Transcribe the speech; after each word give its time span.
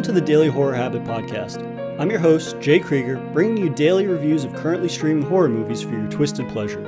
Welcome 0.00 0.14
to 0.14 0.20
the 0.20 0.26
Daily 0.26 0.48
Horror 0.48 0.72
Habit 0.72 1.04
Podcast. 1.04 1.60
I'm 2.00 2.08
your 2.08 2.20
host, 2.20 2.58
Jay 2.58 2.78
Krieger, 2.78 3.18
bringing 3.34 3.58
you 3.58 3.68
daily 3.68 4.06
reviews 4.06 4.44
of 4.44 4.54
currently 4.54 4.88
streaming 4.88 5.28
horror 5.28 5.50
movies 5.50 5.82
for 5.82 5.90
your 5.90 6.08
twisted 6.08 6.48
pleasure. 6.48 6.80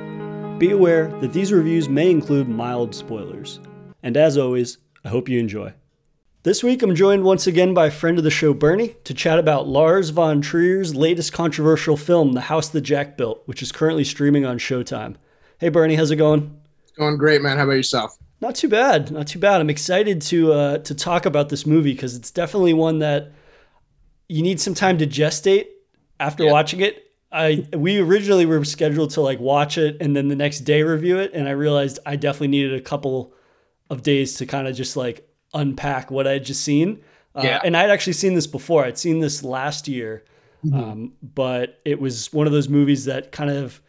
Be 0.57 0.71
aware 0.71 1.09
that 1.21 1.35
these 1.35 1.53
reviews 1.53 1.91
may 1.91 2.11
include 2.11 2.49
mild 2.49 2.95
spoilers. 2.95 3.61
And 4.03 4.17
as 4.17 4.39
always, 4.39 4.79
I 5.05 5.11
hope 5.11 5.29
you 5.29 5.39
enjoy. 5.39 5.75
This 6.43 6.65
week, 6.65 6.83
I'm 6.83 6.95
joined 6.95 7.25
once 7.25 7.47
again 7.47 7.75
by 7.75 7.89
a 7.89 7.91
friend 7.91 8.17
of 8.17 8.25
the 8.25 8.31
show, 8.31 8.55
Bernie, 8.55 8.97
to 9.05 9.13
chat 9.13 9.39
about 9.39 9.69
Lars 9.69 10.09
von 10.09 10.41
Trier's 10.41 10.95
latest 10.95 11.35
controversial 11.35 11.99
film, 11.99 12.33
The 12.33 12.41
House 12.41 12.71
That 12.71 12.81
Jack 12.81 13.19
Built, 13.19 13.43
which 13.45 13.61
is 13.61 13.73
currently 13.73 14.05
streaming 14.05 14.47
on 14.47 14.57
Showtime. 14.57 15.17
Hey, 15.59 15.69
Bernie, 15.69 15.97
how's 15.97 16.11
it 16.11 16.17
going? 16.17 16.59
It's 16.85 16.93
going 16.93 17.19
great, 17.19 17.43
man. 17.43 17.59
How 17.59 17.65
about 17.65 17.75
yourself? 17.75 18.17
Not 18.43 18.57
too 18.57 18.69
bad. 18.69 19.13
Not 19.13 19.29
too 19.29 19.39
bad. 19.39 19.61
I'm 19.61 19.71
excited 19.71 20.21
to 20.23 20.53
uh, 20.53 20.79
to 20.79 20.97
talk 20.97 21.27
about 21.27 21.49
this 21.49 21.65
movie 21.65 21.93
because 21.93 22.17
it's 22.17 22.33
definitely 22.33 22.75
one 22.75 22.99
that 22.99 23.31
you 24.29 24.43
need 24.43 24.61
some 24.61 24.75
time 24.75 24.99
to 24.99 25.07
gestate 25.07 25.67
after 26.19 26.45
yeah. 26.45 26.51
watching 26.51 26.81
it. 26.81 27.05
I 27.31 27.69
we 27.73 28.01
originally 28.01 28.45
were 28.45 28.65
scheduled 28.65 29.11
to 29.11 29.21
like 29.21 29.39
watch 29.39 29.79
it 29.79 29.97
and 30.01 30.17
then 30.17 30.27
the 30.27 30.35
next 30.35 30.61
day 30.61 30.83
review 30.83 31.19
it, 31.19 31.31
and 31.33 31.49
I 31.49 31.53
realized 31.53 32.01
I 32.05 32.17
definitely 32.17 32.49
needed 32.49 32.75
a 32.75 32.81
couple 32.81 33.33
of 33.89 34.03
days 34.03 34.35
to 34.39 34.47
kind 34.47 34.67
of 34.67 34.75
just 34.75 34.97
like 34.97 35.25
unpack 35.55 36.11
what 36.11 36.27
I 36.27 36.33
had 36.33 36.45
just 36.45 36.65
seen. 36.65 37.01
Uh, 37.37 37.43
yeah. 37.45 37.61
And 37.63 37.77
I'd 37.77 37.91
actually 37.91 38.15
seen 38.15 38.35
this 38.35 38.49
before. 38.49 38.85
I'd 38.85 38.99
seen 38.99 39.21
this 39.21 39.45
last 39.45 39.87
year, 39.87 40.25
mm-hmm. 40.65 40.75
um, 40.77 41.13
but 41.23 41.81
it 41.85 42.01
was 42.01 42.33
one 42.33 42.49
of 42.49 42.53
those 42.53 42.69
movies 42.69 43.05
that 43.05 43.31
kind 43.31 43.51
of 43.51 43.81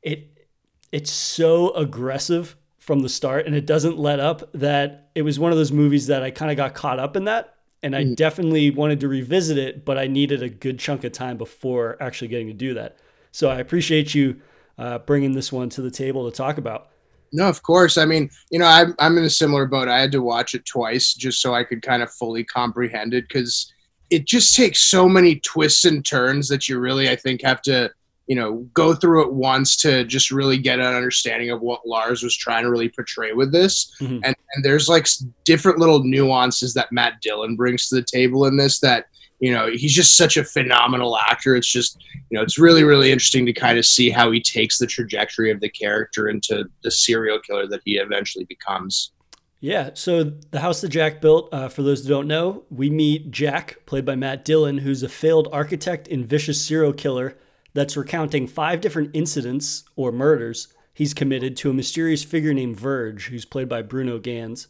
it 0.00 0.48
it's 0.92 1.10
so 1.10 1.74
aggressive 1.74 2.56
from 2.88 3.00
the 3.00 3.08
start 3.10 3.44
and 3.44 3.54
it 3.54 3.66
doesn't 3.66 3.98
let 3.98 4.18
up 4.18 4.50
that 4.54 5.10
it 5.14 5.20
was 5.20 5.38
one 5.38 5.52
of 5.52 5.58
those 5.58 5.70
movies 5.70 6.06
that 6.06 6.22
I 6.22 6.30
kind 6.30 6.50
of 6.50 6.56
got 6.56 6.72
caught 6.72 6.98
up 6.98 7.16
in 7.16 7.24
that 7.24 7.54
and 7.82 7.94
I 7.94 8.02
mm. 8.02 8.16
definitely 8.16 8.70
wanted 8.70 9.00
to 9.00 9.08
revisit 9.08 9.58
it 9.58 9.84
but 9.84 9.98
I 9.98 10.06
needed 10.06 10.42
a 10.42 10.48
good 10.48 10.78
chunk 10.78 11.04
of 11.04 11.12
time 11.12 11.36
before 11.36 11.98
actually 12.00 12.28
getting 12.28 12.46
to 12.46 12.54
do 12.54 12.72
that. 12.72 12.96
So 13.30 13.50
I 13.50 13.56
appreciate 13.56 14.14
you 14.14 14.40
uh, 14.78 15.00
bringing 15.00 15.34
this 15.34 15.52
one 15.52 15.68
to 15.68 15.82
the 15.82 15.90
table 15.90 16.30
to 16.30 16.34
talk 16.34 16.56
about. 16.56 16.88
No, 17.30 17.46
of 17.46 17.62
course. 17.62 17.98
I 17.98 18.06
mean, 18.06 18.30
you 18.50 18.58
know, 18.58 18.64
I'm 18.64 18.94
I'm 18.98 19.18
in 19.18 19.24
a 19.24 19.28
similar 19.28 19.66
boat. 19.66 19.86
I 19.86 20.00
had 20.00 20.12
to 20.12 20.22
watch 20.22 20.54
it 20.54 20.64
twice 20.64 21.12
just 21.12 21.42
so 21.42 21.52
I 21.52 21.64
could 21.64 21.82
kind 21.82 22.02
of 22.02 22.10
fully 22.10 22.42
comprehend 22.42 23.12
it 23.12 23.28
because 23.28 23.70
it 24.08 24.24
just 24.24 24.56
takes 24.56 24.80
so 24.80 25.10
many 25.10 25.40
twists 25.40 25.84
and 25.84 26.02
turns 26.02 26.48
that 26.48 26.70
you 26.70 26.78
really, 26.78 27.10
I 27.10 27.16
think, 27.16 27.42
have 27.42 27.60
to 27.62 27.90
you 28.28 28.36
know 28.36 28.68
go 28.74 28.94
through 28.94 29.22
it 29.22 29.32
once 29.32 29.76
to 29.78 30.04
just 30.04 30.30
really 30.30 30.58
get 30.58 30.78
an 30.78 30.94
understanding 30.94 31.50
of 31.50 31.62
what 31.62 31.86
Lars 31.86 32.22
was 32.22 32.36
trying 32.36 32.62
to 32.62 32.70
really 32.70 32.90
portray 32.90 33.32
with 33.32 33.50
this. 33.50 33.92
Mm-hmm. 34.00 34.20
And, 34.22 34.36
and 34.54 34.64
there's 34.64 34.88
like 34.88 35.06
different 35.44 35.78
little 35.78 36.04
nuances 36.04 36.74
that 36.74 36.92
Matt 36.92 37.20
Dillon 37.22 37.56
brings 37.56 37.88
to 37.88 37.96
the 37.96 38.02
table 38.02 38.44
in 38.44 38.56
this 38.56 38.80
that 38.80 39.06
you 39.40 39.52
know 39.52 39.70
he's 39.72 39.94
just 39.94 40.16
such 40.16 40.36
a 40.36 40.44
phenomenal 40.44 41.16
actor 41.16 41.54
it's 41.54 41.70
just 41.70 42.02
you 42.28 42.36
know 42.36 42.42
it's 42.42 42.58
really 42.58 42.84
really 42.84 43.12
interesting 43.12 43.46
to 43.46 43.52
kind 43.52 43.78
of 43.78 43.86
see 43.86 44.10
how 44.10 44.30
he 44.30 44.40
takes 44.40 44.78
the 44.78 44.86
trajectory 44.86 45.50
of 45.50 45.60
the 45.60 45.68
character 45.68 46.28
into 46.28 46.64
the 46.82 46.90
serial 46.90 47.38
killer 47.38 47.66
that 47.66 47.80
he 47.84 47.98
eventually 47.98 48.44
becomes 48.46 49.12
yeah 49.60 49.90
so 49.94 50.24
the 50.24 50.60
house 50.60 50.80
that 50.80 50.88
jack 50.88 51.20
built 51.20 51.48
uh, 51.52 51.68
for 51.68 51.82
those 51.82 52.02
who 52.02 52.08
don't 52.08 52.26
know 52.26 52.64
we 52.70 52.90
meet 52.90 53.30
jack 53.30 53.78
played 53.86 54.04
by 54.04 54.16
matt 54.16 54.44
dillon 54.44 54.78
who's 54.78 55.02
a 55.02 55.08
failed 55.08 55.48
architect 55.52 56.08
and 56.08 56.26
vicious 56.26 56.60
serial 56.60 56.92
killer 56.92 57.36
that's 57.78 57.96
recounting 57.96 58.46
five 58.46 58.80
different 58.80 59.10
incidents 59.14 59.84
or 59.96 60.10
murders 60.10 60.68
he's 60.98 61.14
committed 61.14 61.56
to 61.56 61.70
a 61.70 61.72
mysterious 61.72 62.24
figure 62.24 62.52
named 62.52 62.76
Verge, 62.76 63.28
who's 63.28 63.44
played 63.44 63.68
by 63.68 63.82
Bruno 63.82 64.18
Ganz. 64.18 64.66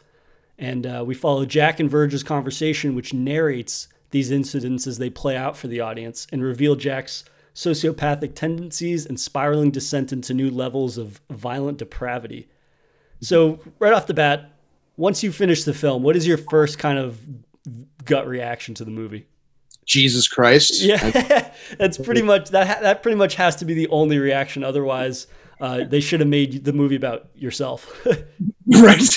And 0.59 0.87
uh, 0.87 1.03
we 1.07 1.15
follow 1.15 1.47
Jack 1.47 1.81
and 1.81 1.91
Verge's 1.91 2.23
conversation, 2.23 2.95
which 2.95 3.15
narrates 3.15 3.89
these 4.11 4.31
incidents 4.31 4.87
as 4.87 4.99
they 4.99 5.09
play 5.09 5.39
out 5.39 5.57
for 5.57 5.69
the 5.69 5.81
audience 5.81 6.27
and 6.31 6.43
reveal 6.43 6.77
Jack's 6.77 7.25
sociopathic 7.55 8.35
tendencies 8.35 9.07
and 9.07 9.19
spiraling 9.19 9.71
descent 9.71 10.13
into 10.13 10.35
new 10.35 10.51
levels 10.51 10.99
of 10.99 11.19
violent 11.31 11.79
depravity. 11.79 12.47
So, 13.23 13.61
right 13.79 13.95
off 13.95 14.07
the 14.07 14.13
bat, 14.13 14.53
once 14.99 15.23
you 15.23 15.33
finish 15.33 15.65
the 15.65 15.73
film, 15.73 16.03
what 16.03 16.15
is 16.15 16.27
your 16.27 16.37
first 16.37 16.79
kind 16.79 16.99
of 16.99 17.19
gut 18.05 18.29
reaction 18.29 18.75
to 18.75 18.85
the 18.85 18.91
movie? 18.91 19.27
Jesus 19.89 20.29
Christ. 20.29 20.81
Yeah, 20.83 21.51
that's 21.79 21.99
pretty 21.99 22.23
much 22.23 22.51
that. 22.51 22.83
That 22.83 23.03
pretty 23.03 23.17
much 23.17 23.35
has 23.35 23.57
to 23.57 23.65
be 23.65 23.75
the 23.75 23.89
only 23.89 24.19
reaction. 24.19 24.63
Otherwise, 24.63 25.27
uh, 25.61 25.85
they 25.85 26.01
should 26.01 26.21
have 26.21 26.29
made 26.29 26.65
the 26.65 26.73
movie 26.73 26.97
about 26.97 27.29
yourself. 27.35 27.91
right. 28.67 29.17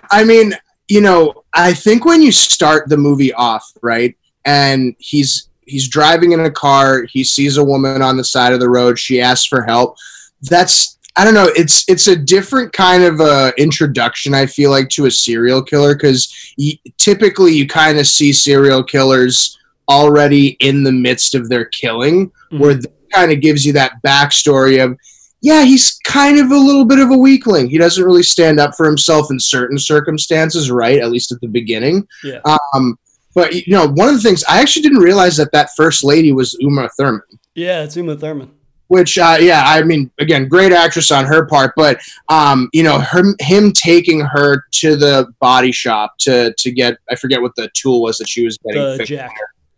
I 0.10 0.24
mean, 0.24 0.54
you 0.88 1.00
know, 1.00 1.44
I 1.52 1.74
think 1.74 2.04
when 2.04 2.22
you 2.22 2.32
start 2.32 2.88
the 2.88 2.96
movie 2.96 3.34
off, 3.34 3.70
right, 3.82 4.16
and 4.46 4.94
he's 4.98 5.48
he's 5.66 5.88
driving 5.88 6.32
in 6.32 6.40
a 6.40 6.50
car, 6.50 7.04
he 7.04 7.24
sees 7.24 7.56
a 7.56 7.64
woman 7.64 8.02
on 8.02 8.16
the 8.16 8.24
side 8.24 8.52
of 8.52 8.60
the 8.60 8.70
road, 8.70 8.98
she 8.98 9.20
asks 9.20 9.46
for 9.46 9.62
help. 9.64 9.96
That's 10.42 10.96
I 11.16 11.24
don't 11.24 11.34
know. 11.34 11.50
It's 11.56 11.84
it's 11.88 12.06
a 12.06 12.16
different 12.16 12.72
kind 12.72 13.02
of 13.02 13.20
uh, 13.20 13.50
introduction. 13.58 14.32
I 14.32 14.46
feel 14.46 14.70
like 14.70 14.88
to 14.90 15.06
a 15.06 15.10
serial 15.10 15.62
killer 15.62 15.94
because 15.94 16.54
typically 16.98 17.52
you 17.52 17.66
kind 17.66 17.98
of 17.98 18.06
see 18.06 18.32
serial 18.32 18.82
killers 18.84 19.58
already 19.92 20.56
in 20.60 20.82
the 20.82 20.92
midst 20.92 21.34
of 21.34 21.48
their 21.48 21.66
killing, 21.66 22.28
mm-hmm. 22.28 22.58
where 22.58 22.74
that 22.74 22.92
kind 23.12 23.30
of 23.30 23.40
gives 23.40 23.64
you 23.64 23.72
that 23.74 24.02
backstory 24.04 24.82
of, 24.82 24.96
yeah, 25.42 25.64
he's 25.64 25.98
kind 26.04 26.38
of 26.38 26.50
a 26.50 26.56
little 26.56 26.84
bit 26.84 26.98
of 26.98 27.10
a 27.10 27.16
weakling. 27.16 27.68
He 27.68 27.76
doesn't 27.76 28.02
really 28.02 28.22
stand 28.22 28.58
up 28.58 28.74
for 28.76 28.86
himself 28.86 29.30
in 29.30 29.38
certain 29.38 29.78
circumstances, 29.78 30.70
right? 30.70 31.00
At 31.00 31.10
least 31.10 31.32
at 31.32 31.40
the 31.40 31.48
beginning. 31.48 32.06
Yeah. 32.22 32.40
Um, 32.74 32.96
but 33.34 33.54
you 33.54 33.72
know, 33.72 33.88
one 33.88 34.08
of 34.08 34.14
the 34.14 34.20
things 34.20 34.44
I 34.48 34.60
actually 34.60 34.82
didn't 34.82 35.00
realize 35.00 35.36
that 35.38 35.52
that 35.52 35.70
first 35.76 36.04
lady 36.04 36.32
was 36.32 36.56
Uma 36.60 36.88
Thurman. 36.96 37.22
Yeah, 37.54 37.82
it's 37.82 37.96
Uma 37.96 38.16
Thurman. 38.16 38.50
Which, 38.88 39.16
uh, 39.16 39.38
yeah, 39.40 39.64
I 39.66 39.82
mean, 39.82 40.10
again, 40.18 40.48
great 40.48 40.70
actress 40.70 41.10
on 41.10 41.24
her 41.24 41.46
part, 41.46 41.72
but 41.76 41.98
um, 42.28 42.68
you 42.74 42.82
know, 42.82 42.98
her, 42.98 43.22
him 43.40 43.72
taking 43.72 44.20
her 44.20 44.64
to 44.72 44.96
the 44.96 45.32
body 45.40 45.72
shop 45.72 46.14
to 46.20 46.52
to 46.58 46.70
get 46.70 46.98
I 47.10 47.14
forget 47.14 47.40
what 47.40 47.56
the 47.56 47.70
tool 47.74 48.02
was 48.02 48.18
that 48.18 48.28
she 48.28 48.44
was 48.44 48.58
getting. 48.58 48.98
The 48.98 49.04
jack. 49.04 49.32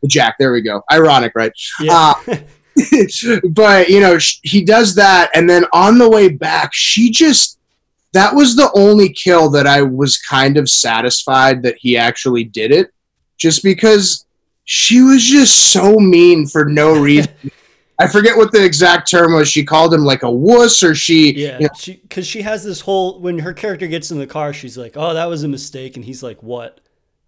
Jack. 0.07 0.37
There 0.39 0.53
we 0.53 0.63
go. 0.63 0.83
Ironic, 0.91 1.33
right? 1.35 1.53
Yeah. 1.81 2.15
Uh, 2.27 2.37
but 3.51 3.89
you 3.89 4.01
know, 4.01 4.19
he 4.43 4.65
does 4.65 4.95
that, 4.97 5.31
and 5.35 5.49
then 5.49 5.65
on 5.73 5.99
the 5.99 6.09
way 6.09 6.29
back, 6.29 6.71
she 6.73 7.11
just 7.11 7.59
that 8.13 8.35
was 8.35 8.57
the 8.57 8.71
only 8.75 9.13
kill 9.13 9.51
that 9.51 9.67
I 9.67 9.83
was 9.83 10.19
kind 10.19 10.57
of 10.57 10.69
satisfied 10.69 11.63
that 11.63 11.77
he 11.79 11.97
actually 11.97 12.45
did 12.45 12.73
it, 12.73 12.93
just 13.37 13.63
because 13.63 14.27
she 14.65 15.03
was 15.03 15.23
just 15.23 15.73
so 15.73 15.99
mean 15.99 16.47
for 16.47 16.65
no 16.65 16.93
reason. 17.01 17.33
I 17.99 18.09
forget 18.09 18.37
what 18.37 18.51
the 18.51 18.65
exact 18.65 19.09
term 19.09 19.35
was. 19.35 19.49
She 19.49 19.65
called 19.65 19.95
him 19.95 20.05
like 20.05 20.25
a 20.25 20.31
wuss, 20.31 20.83
or 20.83 20.95
she. 20.95 21.33
Yeah, 21.35 21.59
you 21.59 21.67
know, 21.67 21.75
she 21.77 21.95
because 21.95 22.27
she 22.27 22.43
has 22.43 22.65
this 22.65 22.81
whole 22.81 23.21
when 23.21 23.39
her 23.39 23.53
character 23.53 23.87
gets 23.87 24.11
in 24.11 24.19
the 24.19 24.27
car, 24.27 24.53
she's 24.53 24.77
like, 24.77 24.97
"Oh, 24.97 25.15
that 25.15 25.27
was 25.27 25.45
a 25.45 25.49
mistake," 25.49 25.97
and 25.97 26.05
he's 26.05 26.23
like, 26.23 26.43
"What?" 26.43 26.81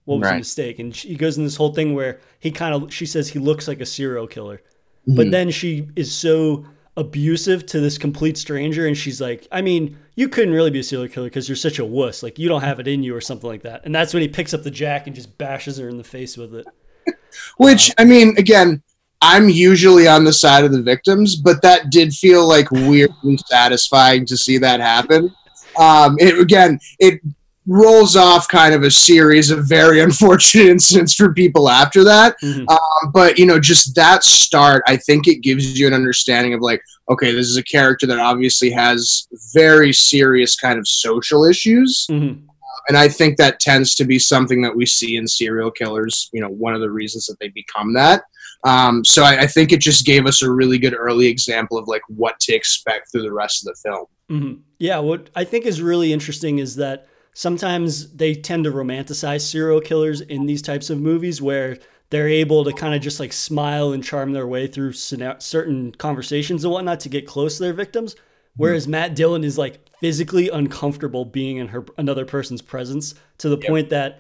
What 0.07 0.21
was 0.21 0.27
right. 0.27 0.35
a 0.35 0.39
mistake? 0.39 0.79
And 0.79 0.97
she, 0.97 1.09
he 1.09 1.15
goes 1.17 1.37
in 1.37 1.45
this 1.45 1.57
whole 1.57 1.75
thing 1.75 1.95
where 1.95 2.21
he 2.41 2.51
kind 2.51 2.75
of 2.75 2.93
she 2.93 3.07
says 3.07 3.29
he 3.29 3.39
looks 3.39 3.69
like 3.69 3.81
a 3.81 3.87
serial 3.87 4.27
killer. 4.27 4.63
Mm-hmm. 5.07 5.17
but 5.19 5.31
then 5.31 5.53
she 5.53 5.89
is 5.95 6.13
so 6.13 6.67
abusive 6.97 7.65
to 7.67 7.79
this 7.79 7.97
complete 7.97 8.37
stranger 8.37 8.89
and 8.89 8.97
she's 8.97 9.21
like 9.21 9.47
i 9.53 9.63
mean 9.63 9.97
you 10.17 10.31
couldn't 10.31 10.55
really 10.55 10.71
be 10.71 10.81
a 10.81 10.83
serial 10.83 11.09
killer 11.09 11.27
because 11.27 11.49
you're 11.49 11.57
such 11.57 11.79
a 11.79 11.85
wuss. 11.85 12.23
Like 12.23 12.39
you 12.39 12.49
don't 12.49 12.63
have 12.63 12.81
it 12.81 12.89
in 12.89 13.03
you 13.03 13.15
or 13.15 13.21
something 13.21 13.49
like 13.49 13.63
that. 13.63 13.83
And 13.85 13.95
that's 13.95 14.13
when 14.13 14.23
he 14.23 14.29
picks 14.29 14.55
up 14.55 14.63
the 14.63 14.71
jack 14.71 15.07
and 15.07 15.15
just 15.15 15.37
bashes 15.39 15.77
her 15.77 15.89
in 15.89 15.99
the 15.99 16.05
face 16.05 16.37
with 16.37 16.55
it. 16.55 16.67
Which 17.59 17.91
uh, 17.91 17.95
i 17.99 18.05
mean 18.05 18.35
again 18.37 18.83
i'm 19.23 19.49
usually 19.49 20.09
on 20.09 20.25
the 20.25 20.33
side 20.33 20.65
of 20.65 20.73
the 20.73 20.83
victims 20.83 21.37
but 21.37 21.63
that 21.63 21.91
did 21.91 22.13
feel 22.13 22.47
like 22.47 22.71
weirdly 22.71 23.39
satisfying 23.47 24.27
to 24.27 24.37
see 24.37 24.59
that 24.59 24.81
happen. 24.81 25.33
Um, 25.79 26.17
it 26.19 26.39
again 26.39 26.81
it 26.99 27.21
rolls 27.67 28.17
off 28.17 28.49
kind 28.49 28.75
of 28.75 28.83
a 28.83 28.91
series 28.91 29.51
of 29.51 29.69
very 29.69 30.01
unfortunate 30.07 30.67
incidents 30.67 31.15
for 31.15 31.33
people 31.33 31.69
after 31.69 32.05
that. 32.05 32.37
Mm-hmm. 32.43 32.69
Um, 32.69 33.13
but 33.13 33.39
you 33.39 33.47
know, 33.47 33.59
just 33.59 33.95
that 33.95 34.25
start, 34.25 34.83
I 34.87 34.97
think 34.97 35.27
it 35.27 35.43
gives 35.43 35.79
you 35.79 35.87
an 35.87 35.95
understanding 35.95 36.55
of 36.55 36.61
like, 36.61 36.83
okay, 37.09 37.33
this 37.33 37.47
is 37.47 37.57
a 37.57 37.63
character 37.63 38.07
that 38.07 38.19
obviously 38.19 38.71
has 38.71 39.29
very 39.53 39.93
serious 39.93 40.57
kind 40.57 40.79
of 40.79 40.89
social 40.89 41.45
issues. 41.45 42.07
Mm-hmm. 42.11 42.45
And 42.89 42.97
I 42.97 43.09
think 43.09 43.37
that 43.37 43.59
tends 43.59 43.97
to 43.97 44.05
be 44.05 44.19
something 44.19 44.63
that 44.63 44.75
we 44.75 44.87
see 44.87 45.17
in 45.17 45.27
serial 45.27 45.73
killers. 45.73 46.31
You 46.33 46.41
know, 46.41 46.49
one 46.49 46.75
of 46.75 46.81
the 46.81 46.91
reasons 46.91 47.27
that 47.27 47.39
they 47.41 47.49
become 47.49 47.95
that. 47.95 48.23
Um, 48.65 49.05
so 49.05 49.23
I, 49.23 49.43
I, 49.43 49.47
think 49.47 49.71
it 49.71 49.81
just 49.81 50.07
gave 50.07 50.27
us 50.27 50.43
a 50.43 50.51
really 50.51 50.79
good 50.79 50.95
early 50.95 51.27
example 51.27 51.79
of 51.79 51.87
like 51.87 52.03
what 52.09 52.41
to 52.41 52.55
expect 52.55 53.13
through 53.13 53.23
the 53.23 53.33
rest 53.33 53.63
of 53.63 53.73
the 53.73 53.89
film. 53.89 54.07
Mm-hmm. 54.31 54.61
Yeah, 54.79 54.99
what 54.99 55.31
I 55.37 55.45
think 55.45 55.67
is 55.67 55.81
really 55.81 56.13
interesting 56.13 56.59
is 56.59 56.77
that 56.77 57.07
sometimes 57.37 58.15
they 58.15 58.35
tend 58.35 58.65
to 58.65 58.73
romanticize 58.73 59.43
serial 59.43 59.79
killers 59.79 60.23
in 60.23 60.47
these 60.47 60.63
types 60.63 60.89
of 60.89 60.99
movies 60.99 61.43
where 61.43 61.77
they're 62.09 62.29
able 62.29 62.65
to 62.65 62.73
kind 62.73 62.95
of 62.95 63.03
just 63.03 63.21
like 63.21 63.31
smile 63.31 63.93
and 63.93 64.03
charm 64.03 64.33
their 64.33 64.47
way 64.47 64.67
through 64.67 64.95
certain 64.95 65.93
conversations 65.93 66.65
and 66.65 66.73
whatnot 66.73 66.99
to 66.99 67.11
get 67.11 67.27
close 67.27 67.59
to 67.59 67.65
their 67.65 67.75
victims. 67.75 68.17
Whereas 68.55 68.85
mm-hmm. 68.85 68.93
Matt 68.93 69.15
Dillon 69.15 69.45
is 69.45 69.59
like 69.59 69.87
physically 70.01 70.49
uncomfortable 70.49 71.27
being 71.27 71.59
in 71.59 71.69
her 71.69 71.85
another 71.99 72.25
person's 72.25 72.63
presence 72.63 73.15
to 73.37 73.51
the 73.51 73.59
yep. 73.59 73.69
point 73.69 73.91
that 73.91 74.19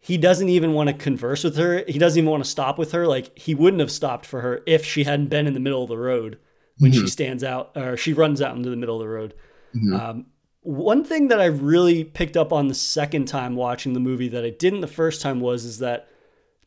he 0.00 0.18
doesn't 0.18 0.48
even 0.48 0.72
want 0.72 0.88
to 0.88 0.94
converse 0.94 1.44
with 1.44 1.56
her. 1.58 1.84
He 1.86 2.00
doesn't 2.00 2.18
even 2.18 2.30
want 2.30 2.42
to 2.42 2.50
stop 2.50 2.76
with 2.76 2.90
her. 2.90 3.06
Like 3.06 3.38
he 3.38 3.54
wouldn't 3.54 3.78
have 3.78 3.92
stopped 3.92 4.26
for 4.26 4.40
her 4.40 4.62
if 4.66 4.84
she 4.84 5.04
hadn't 5.04 5.28
been 5.28 5.46
in 5.46 5.54
the 5.54 5.60
middle 5.60 5.84
of 5.84 5.90
the 5.90 5.96
road 5.96 6.40
when 6.78 6.90
mm-hmm. 6.90 7.02
she 7.02 7.06
stands 7.06 7.44
out 7.44 7.70
or 7.76 7.96
she 7.96 8.14
runs 8.14 8.42
out 8.42 8.56
into 8.56 8.68
the 8.68 8.76
middle 8.76 8.96
of 8.96 9.00
the 9.00 9.08
road. 9.08 9.34
Mm-hmm. 9.76 9.94
Um, 9.94 10.26
one 10.62 11.04
thing 11.04 11.28
that 11.28 11.40
I 11.40 11.46
really 11.46 12.04
picked 12.04 12.36
up 12.36 12.52
on 12.52 12.68
the 12.68 12.74
second 12.74 13.26
time 13.26 13.54
watching 13.54 13.92
the 13.92 14.00
movie 14.00 14.28
that 14.28 14.44
I 14.44 14.50
didn't 14.50 14.80
the 14.80 14.86
first 14.86 15.22
time 15.22 15.40
was 15.40 15.64
is 15.64 15.78
that 15.78 16.08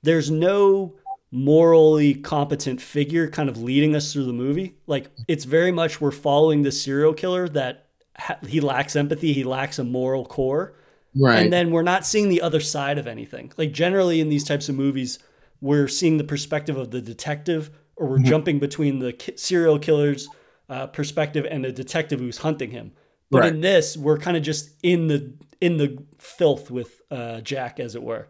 there's 0.01 0.31
no 0.31 0.95
morally 1.31 2.13
competent 2.13 2.81
figure 2.81 3.29
kind 3.29 3.47
of 3.47 3.61
leading 3.61 3.95
us 3.95 4.11
through 4.11 4.25
the 4.25 4.33
movie. 4.33 4.75
Like 4.87 5.09
it's 5.27 5.45
very 5.45 5.71
much 5.71 6.01
we're 6.01 6.11
following 6.11 6.63
the 6.63 6.71
serial 6.71 7.13
killer 7.13 7.47
that 7.49 7.87
ha- 8.17 8.39
he 8.45 8.59
lacks 8.59 8.95
empathy, 8.95 9.33
he 9.33 9.43
lacks 9.43 9.79
a 9.79 9.83
moral 9.83 10.25
core. 10.25 10.73
Right. 11.15 11.39
And 11.39 11.51
then 11.51 11.71
we're 11.71 11.83
not 11.83 12.05
seeing 12.05 12.29
the 12.29 12.41
other 12.41 12.59
side 12.59 12.97
of 12.97 13.07
anything. 13.07 13.51
Like 13.57 13.71
generally 13.71 14.21
in 14.21 14.29
these 14.29 14.43
types 14.43 14.69
of 14.69 14.75
movies, 14.75 15.19
we're 15.59 15.87
seeing 15.87 16.17
the 16.17 16.23
perspective 16.23 16.77
of 16.77 16.91
the 16.91 17.01
detective 17.01 17.69
or 17.95 18.07
we're 18.07 18.17
mm-hmm. 18.17 18.25
jumping 18.25 18.59
between 18.59 18.99
the 18.99 19.13
ki- 19.13 19.37
serial 19.37 19.79
killer's 19.79 20.27
uh, 20.69 20.87
perspective 20.87 21.45
and 21.49 21.63
the 21.63 21.71
detective 21.71 22.19
who's 22.19 22.39
hunting 22.39 22.71
him. 22.71 22.93
But 23.31 23.41
right. 23.41 23.53
in 23.53 23.61
this, 23.61 23.97
we're 23.97 24.17
kind 24.17 24.37
of 24.37 24.43
just 24.43 24.71
in 24.83 25.07
the 25.07 25.33
in 25.61 25.77
the 25.77 26.03
filth 26.19 26.69
with 26.69 27.01
uh, 27.09 27.41
Jack, 27.41 27.79
as 27.79 27.95
it 27.95 28.03
were. 28.03 28.27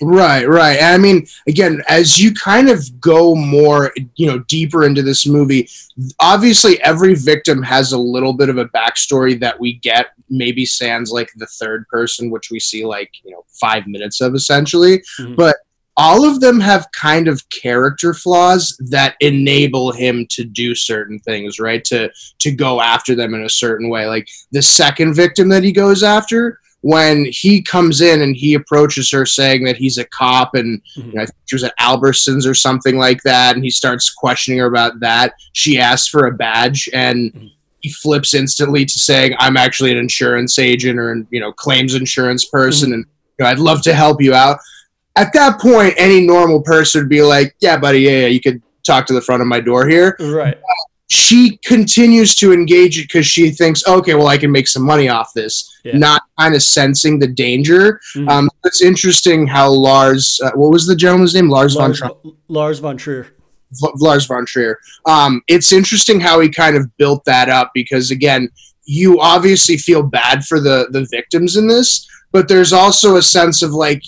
Right, 0.00 0.48
right. 0.48 0.80
I 0.80 0.96
mean, 0.96 1.26
again, 1.46 1.82
as 1.88 2.20
you 2.22 2.32
kind 2.32 2.68
of 2.68 3.00
go 3.00 3.34
more, 3.34 3.92
you 4.16 4.26
know, 4.26 4.38
deeper 4.40 4.84
into 4.84 5.02
this 5.02 5.26
movie, 5.26 5.68
obviously 6.20 6.80
every 6.82 7.14
victim 7.14 7.62
has 7.62 7.92
a 7.92 7.98
little 7.98 8.32
bit 8.32 8.48
of 8.48 8.58
a 8.58 8.66
backstory 8.66 9.38
that 9.40 9.58
we 9.58 9.74
get. 9.74 10.08
Maybe 10.30 10.66
sans 10.66 11.10
like 11.10 11.30
the 11.36 11.46
third 11.46 11.86
person, 11.88 12.30
which 12.30 12.50
we 12.50 12.60
see 12.60 12.84
like 12.84 13.10
you 13.24 13.32
know 13.32 13.44
five 13.60 13.86
minutes 13.86 14.20
of 14.20 14.34
essentially, 14.34 14.98
mm-hmm. 15.18 15.34
but 15.34 15.56
all 15.98 16.24
of 16.24 16.40
them 16.40 16.60
have 16.60 16.90
kind 16.92 17.26
of 17.26 17.42
character 17.50 18.14
flaws 18.14 18.80
that 18.88 19.16
enable 19.20 19.90
him 19.90 20.26
to 20.30 20.44
do 20.44 20.72
certain 20.74 21.18
things, 21.18 21.58
right? 21.58 21.84
To 21.86 22.10
to 22.38 22.50
go 22.52 22.80
after 22.80 23.16
them 23.16 23.34
in 23.34 23.42
a 23.42 23.50
certain 23.50 23.90
way. 23.90 24.06
Like 24.06 24.28
the 24.52 24.62
second 24.62 25.14
victim 25.14 25.48
that 25.48 25.64
he 25.64 25.72
goes 25.72 26.04
after 26.04 26.60
when 26.82 27.26
he 27.28 27.60
comes 27.60 28.00
in 28.00 28.22
and 28.22 28.36
he 28.36 28.54
approaches 28.54 29.10
her 29.10 29.26
saying 29.26 29.64
that 29.64 29.76
he's 29.76 29.98
a 29.98 30.04
cop 30.04 30.54
and 30.54 30.80
mm-hmm. 30.96 31.08
you 31.08 31.14
know, 31.16 31.22
I 31.22 31.26
think 31.26 31.36
she 31.46 31.56
was 31.56 31.64
at 31.64 31.76
Albertsons 31.78 32.46
or 32.46 32.54
something 32.54 32.96
like 32.96 33.20
that, 33.24 33.56
and 33.56 33.64
he 33.64 33.70
starts 33.70 34.14
questioning 34.14 34.60
her 34.60 34.66
about 34.66 35.00
that. 35.00 35.34
She 35.52 35.80
asks 35.80 36.08
for 36.08 36.26
a 36.26 36.32
badge 36.32 36.88
and 36.94 37.32
mm-hmm. 37.32 37.46
he 37.80 37.90
flips 37.90 38.34
instantly 38.34 38.84
to 38.84 38.98
saying, 38.98 39.34
"I'm 39.40 39.56
actually 39.56 39.90
an 39.90 39.98
insurance 39.98 40.60
agent 40.60 41.00
or 41.00 41.26
you 41.30 41.40
know 41.40 41.50
claims 41.50 41.96
insurance 41.96 42.44
person, 42.44 42.90
mm-hmm. 42.90 42.94
and 42.94 43.06
you 43.40 43.44
know, 43.44 43.50
I'd 43.50 43.58
love 43.58 43.82
to 43.82 43.94
help 43.94 44.22
you 44.22 44.34
out." 44.34 44.60
At 45.16 45.32
that 45.32 45.60
point, 45.60 45.94
any 45.96 46.20
normal 46.20 46.62
person 46.62 47.02
would 47.02 47.08
be 47.08 47.22
like, 47.22 47.54
"Yeah, 47.60 47.78
buddy, 47.78 48.00
yeah, 48.00 48.20
yeah 48.20 48.26
you 48.26 48.40
could 48.40 48.62
talk 48.86 49.06
to 49.06 49.14
the 49.14 49.20
front 49.20 49.42
of 49.42 49.48
my 49.48 49.60
door 49.60 49.88
here." 49.88 50.16
Right. 50.20 50.54
Uh, 50.56 50.84
she 51.08 51.56
continues 51.64 52.34
to 52.34 52.52
engage 52.52 52.98
it 52.98 53.04
because 53.04 53.26
she 53.26 53.50
thinks, 53.50 53.86
okay, 53.88 54.14
well, 54.14 54.28
I 54.28 54.36
can 54.36 54.52
make 54.52 54.68
some 54.68 54.82
money 54.82 55.08
off 55.08 55.32
this, 55.34 55.78
yeah. 55.82 55.96
not 55.96 56.22
kind 56.38 56.54
of 56.54 56.62
sensing 56.62 57.18
the 57.18 57.26
danger. 57.26 57.98
Mm-hmm. 58.14 58.28
Um, 58.28 58.50
it's 58.64 58.82
interesting 58.82 59.46
how 59.46 59.70
Lars, 59.70 60.38
uh, 60.44 60.50
what 60.54 60.70
was 60.70 60.86
the 60.86 60.94
gentleman's 60.94 61.34
name? 61.34 61.48
Lars, 61.48 61.76
Lars 61.76 62.00
von 62.00 62.10
Trier. 62.10 62.34
Lars 62.48 62.78
von 62.78 62.96
Trier. 62.98 63.26
Lars 63.96 64.26
von 64.26 64.44
Trier. 64.44 64.78
Um, 65.06 65.40
it's 65.48 65.72
interesting 65.72 66.20
how 66.20 66.40
he 66.40 66.50
kind 66.50 66.76
of 66.76 66.94
built 66.98 67.24
that 67.24 67.48
up 67.48 67.70
because, 67.72 68.10
again, 68.10 68.50
you 68.84 69.18
obviously 69.20 69.78
feel 69.78 70.02
bad 70.02 70.44
for 70.44 70.60
the 70.60 70.88
the 70.90 71.06
victims 71.10 71.56
in 71.56 71.68
this, 71.68 72.06
but 72.32 72.48
there's 72.48 72.72
also 72.72 73.16
a 73.16 73.22
sense 73.22 73.62
of 73.62 73.72
like, 73.72 74.02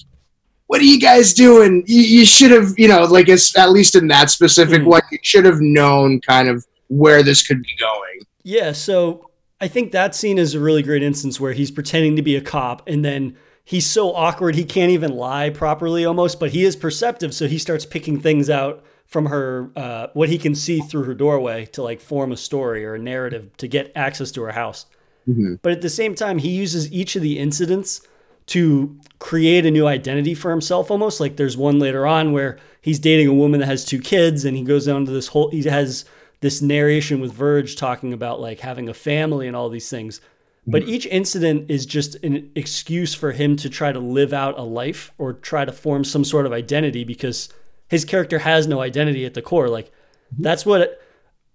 what 0.71 0.81
are 0.81 0.85
you 0.85 1.01
guys 1.01 1.35
doing? 1.35 1.83
You, 1.89 2.01
you 2.01 2.25
should 2.25 2.53
have, 2.53 2.79
you 2.79 2.87
know, 2.87 3.03
like 3.03 3.29
it's 3.29 3.59
at 3.59 3.73
least 3.73 3.97
in 3.97 4.07
that 4.07 4.31
specific 4.31 4.83
mm. 4.83 4.87
one, 4.87 5.03
you 5.11 5.19
should 5.21 5.45
have 5.45 5.61
known 5.61 6.21
kind 6.21 6.49
of 6.49 6.65
where 6.87 7.25
this 7.25 7.45
could 7.45 7.61
be 7.61 7.75
going. 7.77 8.21
Yeah, 8.45 8.71
so 8.71 9.33
I 9.61 9.67
think 9.67 9.91
that 9.91 10.15
scene 10.15 10.39
is 10.39 10.55
a 10.55 10.61
really 10.61 10.85
great 10.85 11.03
instance 11.03 11.41
where 11.41 11.55
he's 11.55 11.73
pretending 11.73 12.15
to 12.15 12.23
be 12.23 12.37
a 12.37 12.41
cop 12.41 12.89
and 12.89 13.05
then 13.05 13.37
he's 13.65 13.85
so 13.85 14.15
awkward 14.15 14.55
he 14.55 14.65
can't 14.65 14.93
even 14.93 15.11
lie 15.11 15.51
properly 15.51 16.05
almost, 16.05 16.39
but 16.39 16.53
he 16.53 16.63
is 16.63 16.77
perceptive, 16.77 17.35
so 17.35 17.49
he 17.49 17.59
starts 17.59 17.85
picking 17.85 18.21
things 18.21 18.49
out 18.49 18.85
from 19.07 19.27
her 19.27 19.73
uh, 19.75 20.07
what 20.13 20.29
he 20.29 20.39
can 20.39 20.55
see 20.55 20.79
through 20.79 21.03
her 21.03 21.15
doorway 21.15 21.67
to 21.67 21.83
like 21.83 22.01
form 22.01 22.31
a 22.31 22.37
story 22.37 22.87
or 22.87 22.95
a 22.95 22.99
narrative 23.01 23.51
to 23.57 23.67
get 23.67 23.91
access 23.97 24.31
to 24.31 24.43
her 24.43 24.53
house. 24.53 24.87
Mm-hmm. 25.29 25.55
But 25.63 25.73
at 25.73 25.83
the 25.83 25.91
same 25.91 26.15
time, 26.15 26.39
he 26.39 26.51
uses 26.51 26.93
each 26.93 27.17
of 27.17 27.23
the 27.23 27.41
incidents 27.41 28.03
to 28.51 28.99
create 29.19 29.67
a 29.67 29.71
new 29.71 29.87
identity 29.87 30.35
for 30.35 30.51
himself 30.51 30.91
almost 30.91 31.21
like 31.21 31.37
there's 31.37 31.57
one 31.57 31.79
later 31.79 32.07
on 32.07 32.33
where 32.33 32.59
he's 32.81 32.99
dating 32.99 33.29
a 33.29 33.35
woman 33.35 33.61
that 33.61 33.67
has 33.67 33.85
two 33.85 34.01
kids 34.01 34.45
and 34.45 34.57
he 34.57 34.63
goes 34.63 34.87
down 34.87 35.05
to 35.05 35.13
this 35.13 35.29
whole 35.29 35.51
he 35.51 35.63
has 35.63 36.05
this 36.41 36.63
narration 36.63 37.21
with 37.21 37.33
Verge 37.33 37.77
talking 37.77 38.13
about 38.13 38.41
like 38.41 38.61
having 38.61 38.89
a 38.89 38.95
family 38.95 39.47
and 39.47 39.55
all 39.55 39.69
these 39.69 39.91
things. 39.91 40.21
But 40.67 40.85
each 40.85 41.07
incident 41.07 41.71
is 41.71 41.85
just 41.85 42.17
an 42.23 42.51
excuse 42.55 43.15
for 43.15 43.33
him 43.33 43.57
to 43.57 43.69
try 43.69 43.93
to 43.93 43.99
live 43.99 44.33
out 44.33 44.59
a 44.59 44.63
life 44.63 45.11
or 45.19 45.33
try 45.33 45.65
to 45.65 45.73
form 45.73 46.05
some 46.05 46.23
sort 46.23 46.47
of 46.47 46.53
identity 46.53 47.03
because 47.03 47.49
his 47.89 48.05
character 48.05 48.39
has 48.39 48.67
no 48.67 48.81
identity 48.81 49.25
at 49.25 49.35
the 49.35 49.43
core. 49.43 49.69
Like 49.69 49.91
that's 50.39 50.65
what 50.65 50.83
it, 50.83 51.03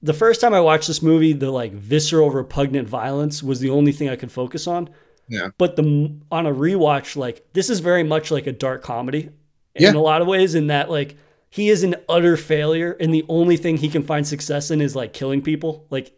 the 0.01 0.13
first 0.13 0.41
time 0.41 0.53
I 0.53 0.59
watched 0.59 0.87
this 0.87 1.01
movie, 1.01 1.33
the 1.33 1.49
like 1.49 1.71
visceral, 1.71 2.29
repugnant 2.29 2.89
violence 2.89 3.41
was 3.41 3.59
the 3.59 3.69
only 3.69 3.91
thing 3.91 4.09
I 4.09 4.15
could 4.15 4.31
focus 4.31 4.67
on. 4.67 4.89
Yeah. 5.27 5.49
But 5.57 5.75
the 5.75 6.15
on 6.31 6.45
a 6.45 6.53
rewatch, 6.53 7.15
like 7.15 7.45
this 7.53 7.69
is 7.69 7.79
very 7.79 8.03
much 8.03 8.31
like 8.31 8.47
a 8.47 8.51
dark 8.51 8.83
comedy 8.83 9.29
yeah. 9.73 9.89
in 9.89 9.95
a 9.95 10.01
lot 10.01 10.21
of 10.21 10.27
ways. 10.27 10.55
In 10.55 10.67
that, 10.67 10.89
like 10.89 11.17
he 11.55 11.69
is 11.69 11.83
an 11.83 11.95
utter 12.09 12.35
failure 12.35 12.97
and 12.99 13.13
the 13.13 13.23
only 13.29 13.55
thing 13.55 13.77
he 13.77 13.87
can 13.87 14.03
find 14.03 14.27
success 14.27 14.69
in 14.71 14.81
is 14.81 14.93
like 14.93 15.13
killing 15.13 15.41
people 15.41 15.87
like 15.89 16.13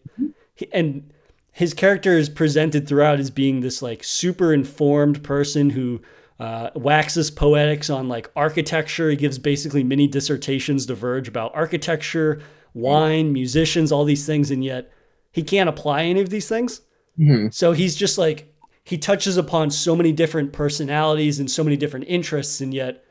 and 0.71 1.13
his 1.51 1.75
character 1.75 2.17
is 2.17 2.27
presented 2.27 2.87
throughout 2.87 3.19
as 3.19 3.29
being 3.29 3.59
this 3.59 3.83
like 3.83 4.03
super 4.03 4.51
informed 4.51 5.23
person 5.23 5.69
who 5.69 6.01
uh, 6.39 6.71
waxes 6.73 7.29
poetics 7.29 7.87
on 7.87 8.09
like 8.09 8.31
architecture 8.35 9.11
he 9.11 9.15
gives 9.15 9.37
basically 9.37 9.83
mini 9.83 10.07
dissertations 10.07 10.87
to 10.87 10.95
verge 10.95 11.27
about 11.27 11.53
architecture 11.53 12.41
wine 12.73 13.31
musicians 13.31 13.91
all 13.91 14.05
these 14.05 14.25
things 14.25 14.49
and 14.49 14.63
yet 14.63 14.91
he 15.31 15.43
can't 15.43 15.69
apply 15.69 16.01
any 16.01 16.19
of 16.19 16.31
these 16.31 16.49
things 16.49 16.81
mm-hmm. 17.19 17.49
so 17.51 17.73
he's 17.73 17.95
just 17.95 18.17
like 18.17 18.51
he 18.87 18.97
touches 18.97 19.35
upon 19.35 19.69
so 19.69 19.97
many 19.97 20.13
different 20.13 20.53
personalities 20.53 21.41
and 21.41 21.51
so 21.51 21.61
many 21.61 21.75
different 21.75 22.05
interests 22.07 22.61
and 22.61 22.73
yet 22.73 23.03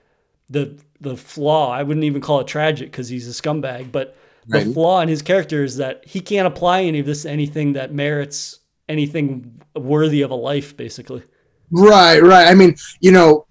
the 0.49 0.80
the 1.02 1.18
flaw. 1.18 1.71
I 1.71 1.83
wouldn't 1.83 2.04
even 2.04 2.23
call 2.23 2.40
it 2.40 2.47
tragic 2.47 2.90
because 2.90 3.11
he's 3.11 3.28
a 3.28 3.42
scumbag, 3.42 3.92
but 3.92 4.16
right. 4.49 4.64
the 4.64 4.73
flaw 4.73 5.02
in 5.02 5.09
his 5.09 5.21
character 5.21 5.62
is 5.62 5.76
that 5.76 6.02
he 6.06 6.21
can't 6.21 6.47
apply 6.47 6.85
any 6.85 7.00
of 7.00 7.04
this 7.04 7.25
to 7.25 7.30
anything 7.30 7.75
that 7.75 7.92
merits 7.92 8.61
anything 8.88 9.61
worthy 9.75 10.23
of 10.23 10.30
a 10.30 10.35
life, 10.35 10.75
basically. 10.78 11.23
Right, 11.71 12.23
right. 12.23 12.49
I 12.49 12.54
mean, 12.54 12.76
you 13.00 13.12
know, 13.12 13.47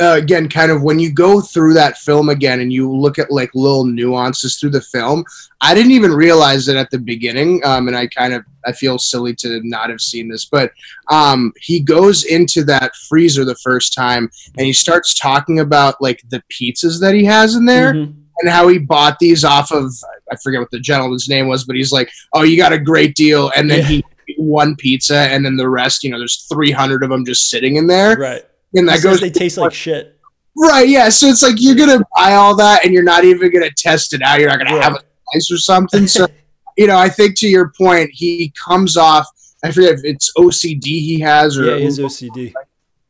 uh, 0.00 0.16
again, 0.18 0.48
kind 0.48 0.70
of 0.70 0.82
when 0.82 0.98
you 0.98 1.10
go 1.10 1.40
through 1.40 1.72
that 1.72 1.96
film 1.96 2.28
again 2.28 2.60
and 2.60 2.72
you 2.72 2.90
look 2.90 3.18
at 3.18 3.30
like 3.30 3.50
little 3.54 3.84
nuances 3.84 4.58
through 4.58 4.70
the 4.70 4.80
film, 4.80 5.24
I 5.62 5.74
didn't 5.74 5.92
even 5.92 6.12
realize 6.12 6.68
it 6.68 6.76
at 6.76 6.90
the 6.90 6.98
beginning, 6.98 7.64
um, 7.64 7.88
and 7.88 7.96
I 7.96 8.06
kind 8.06 8.34
of 8.34 8.44
I 8.66 8.72
feel 8.72 8.98
silly 8.98 9.34
to 9.36 9.60
not 9.64 9.88
have 9.88 10.00
seen 10.00 10.28
this, 10.28 10.44
but 10.44 10.72
um, 11.10 11.52
he 11.60 11.80
goes 11.80 12.24
into 12.24 12.62
that 12.64 12.94
freezer 13.08 13.44
the 13.44 13.56
first 13.56 13.94
time 13.94 14.30
and 14.58 14.66
he 14.66 14.72
starts 14.72 15.14
talking 15.14 15.60
about 15.60 16.00
like 16.02 16.22
the 16.28 16.42
pizzas 16.52 17.00
that 17.00 17.14
he 17.14 17.24
has 17.24 17.54
in 17.54 17.64
there. 17.64 17.94
Mm-hmm. 17.94 18.18
And 18.42 18.48
how 18.48 18.68
he 18.68 18.78
bought 18.78 19.18
these 19.18 19.44
off 19.44 19.70
of 19.70 19.92
I 20.32 20.36
forget 20.42 20.60
what 20.60 20.70
the 20.70 20.80
gentleman's 20.80 21.28
name 21.28 21.46
was, 21.46 21.64
but 21.64 21.76
he's 21.76 21.92
like, 21.92 22.10
"Oh, 22.32 22.42
you 22.42 22.56
got 22.56 22.72
a 22.72 22.78
great 22.78 23.14
deal," 23.14 23.52
and 23.54 23.70
then 23.70 23.80
yeah. 23.80 23.84
he 23.84 24.04
one 24.38 24.76
pizza, 24.76 25.14
and 25.14 25.44
then 25.44 25.58
the 25.58 25.68
rest, 25.68 26.02
you 26.02 26.10
know, 26.10 26.18
there's 26.18 26.46
300 26.50 27.02
of 27.02 27.10
them 27.10 27.26
just 27.26 27.50
sitting 27.50 27.76
in 27.76 27.86
there. 27.86 28.16
Right 28.16 28.42
and 28.74 28.88
that 28.88 29.02
goes. 29.02 29.20
They 29.20 29.30
taste 29.30 29.58
like 29.58 29.72
shit. 29.72 30.18
Right. 30.56 30.88
Yeah. 30.88 31.08
So 31.08 31.26
it's 31.28 31.42
like 31.42 31.56
you're 31.58 31.76
gonna 31.76 32.04
buy 32.16 32.34
all 32.34 32.56
that, 32.56 32.84
and 32.84 32.92
you're 32.92 33.02
not 33.02 33.24
even 33.24 33.52
gonna 33.52 33.70
test 33.70 34.14
it 34.14 34.22
out. 34.22 34.40
You're 34.40 34.48
not 34.48 34.58
gonna 34.58 34.76
yeah. 34.76 34.82
have 34.82 34.94
a 34.94 35.02
slice 35.32 35.50
or 35.50 35.58
something. 35.58 36.06
So, 36.06 36.26
you 36.76 36.86
know, 36.86 36.98
I 36.98 37.08
think 37.08 37.38
to 37.38 37.48
your 37.48 37.72
point, 37.76 38.10
he 38.12 38.52
comes 38.62 38.96
off. 38.96 39.26
I 39.62 39.70
forget 39.70 39.94
if 39.94 40.00
it's 40.04 40.32
OCD 40.36 40.84
he 40.84 41.20
has 41.20 41.58
or 41.58 41.64
yeah, 41.64 41.76
his 41.76 41.98
OCD. 41.98 42.52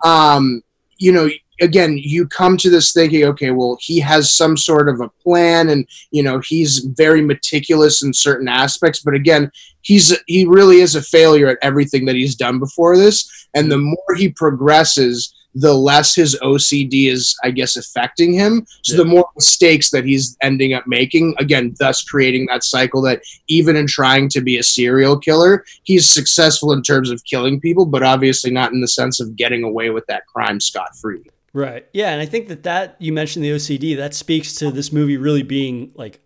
Um, 0.04 0.62
you 0.98 1.12
know, 1.12 1.28
again, 1.60 1.96
you 1.96 2.26
come 2.26 2.56
to 2.56 2.70
this 2.70 2.92
thinking, 2.92 3.24
okay, 3.24 3.50
well, 3.50 3.76
he 3.80 4.00
has 4.00 4.32
some 4.32 4.56
sort 4.56 4.88
of 4.88 5.00
a 5.00 5.08
plan, 5.08 5.70
and 5.70 5.86
you 6.10 6.22
know, 6.22 6.40
he's 6.40 6.78
very 6.78 7.22
meticulous 7.22 8.02
in 8.02 8.12
certain 8.12 8.48
aspects. 8.48 9.00
But 9.00 9.14
again, 9.14 9.50
he's 9.82 10.16
he 10.26 10.44
really 10.44 10.80
is 10.80 10.94
a 10.94 11.02
failure 11.02 11.48
at 11.48 11.58
everything 11.62 12.04
that 12.06 12.16
he's 12.16 12.34
done 12.34 12.58
before 12.58 12.96
this. 12.96 13.48
and 13.54 13.70
the 13.70 13.78
more 13.78 14.14
he 14.16 14.28
progresses 14.28 15.34
the 15.54 15.74
less 15.74 16.14
his 16.14 16.36
OCD 16.42 17.08
is, 17.10 17.36
I 17.42 17.50
guess, 17.50 17.76
affecting 17.76 18.32
him. 18.32 18.66
So 18.82 18.94
Yeah. 18.94 18.98
the 18.98 19.04
more 19.06 19.28
mistakes 19.34 19.90
that 19.90 20.04
he's 20.04 20.36
ending 20.42 20.74
up 20.74 20.86
making, 20.86 21.34
again, 21.38 21.74
thus 21.78 22.02
creating 22.02 22.46
that 22.46 22.62
cycle 22.62 23.02
that 23.02 23.22
even 23.48 23.74
in 23.76 23.86
trying 23.86 24.28
to 24.30 24.40
be 24.40 24.58
a 24.58 24.62
serial 24.62 25.18
killer, 25.18 25.64
he's 25.82 26.08
successful 26.08 26.72
in 26.72 26.82
terms 26.82 27.10
of 27.10 27.24
killing 27.24 27.60
people, 27.60 27.84
but 27.84 28.02
obviously 28.02 28.50
not 28.50 28.72
in 28.72 28.80
the 28.80 28.88
sense 28.88 29.18
of 29.20 29.34
getting 29.36 29.64
away 29.64 29.90
with 29.90 30.06
that 30.06 30.26
crime 30.26 30.60
scot 30.60 30.96
free. 31.00 31.22
Right. 31.52 31.84
Yeah, 31.92 32.10
and 32.10 32.20
I 32.22 32.26
think 32.26 32.46
that 32.46 32.62
that 32.62 32.94
you 33.00 33.12
mentioned 33.12 33.44
the 33.44 33.50
OCD 33.50 33.96
that 33.96 34.14
speaks 34.14 34.54
to 34.56 34.70
this 34.70 34.92
movie 34.92 35.16
really 35.16 35.42
being 35.42 35.90
like 35.96 36.20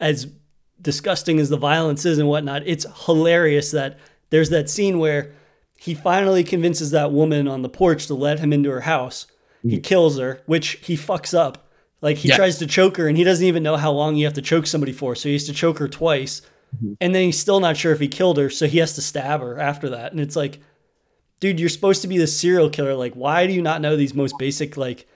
as 0.00 0.26
disgusting 0.82 1.38
as 1.38 1.48
the 1.48 1.56
violence 1.56 2.04
is 2.04 2.18
and 2.18 2.28
whatnot. 2.28 2.62
It's 2.66 2.84
hilarious 3.06 3.70
that 3.70 3.98
there's 4.30 4.50
that 4.50 4.68
scene 4.68 4.98
where 4.98 5.32
he 5.84 5.94
finally 5.94 6.42
convinces 6.44 6.92
that 6.92 7.12
woman 7.12 7.46
on 7.46 7.60
the 7.62 7.68
porch 7.68 8.06
to 8.06 8.14
let 8.14 8.38
him 8.40 8.52
into 8.52 8.70
her 8.70 8.80
house. 8.80 9.26
He 9.62 9.78
kills 9.80 10.18
her, 10.18 10.40
which 10.46 10.78
he 10.82 10.96
fucks 10.96 11.36
up. 11.36 11.70
Like 12.02 12.16
he 12.18 12.28
Yeah. 12.28 12.36
tries 12.36 12.58
to 12.58 12.66
choke 12.66 12.96
her 12.98 13.06
and 13.08 13.16
he 13.18 13.24
doesn't 13.24 13.46
even 13.46 13.62
know 13.62 13.76
how 13.76 13.92
long 13.92 14.16
you 14.16 14.24
have 14.26 14.34
to 14.34 14.42
choke 14.42 14.66
somebody 14.66 14.92
for. 14.92 15.14
So 15.14 15.28
he 15.28 15.34
has 15.34 15.44
to 15.44 15.52
choke 15.52 15.78
her 15.78 15.88
twice. 15.88 16.42
And 17.00 17.14
then 17.14 17.24
he's 17.26 17.38
still 17.38 17.60
not 17.60 17.76
sure 17.76 17.92
if 17.92 18.00
he 18.00 18.08
killed 18.08 18.36
her, 18.36 18.50
so 18.50 18.66
he 18.66 18.78
has 18.78 18.94
to 18.94 19.00
stab 19.02 19.40
her 19.40 19.58
after 19.60 19.90
that. 19.90 20.12
And 20.12 20.20
it's 20.20 20.36
like 20.36 20.60
dude, 21.40 21.60
you're 21.60 21.68
supposed 21.68 22.00
to 22.02 22.08
be 22.08 22.16
the 22.16 22.26
serial 22.26 22.70
killer. 22.70 22.94
Like, 22.94 23.12
why 23.14 23.46
do 23.46 23.52
you 23.52 23.60
not 23.60 23.82
know 23.82 23.96
these 23.96 24.14
most 24.14 24.34
basic 24.38 24.76
like 24.78 25.06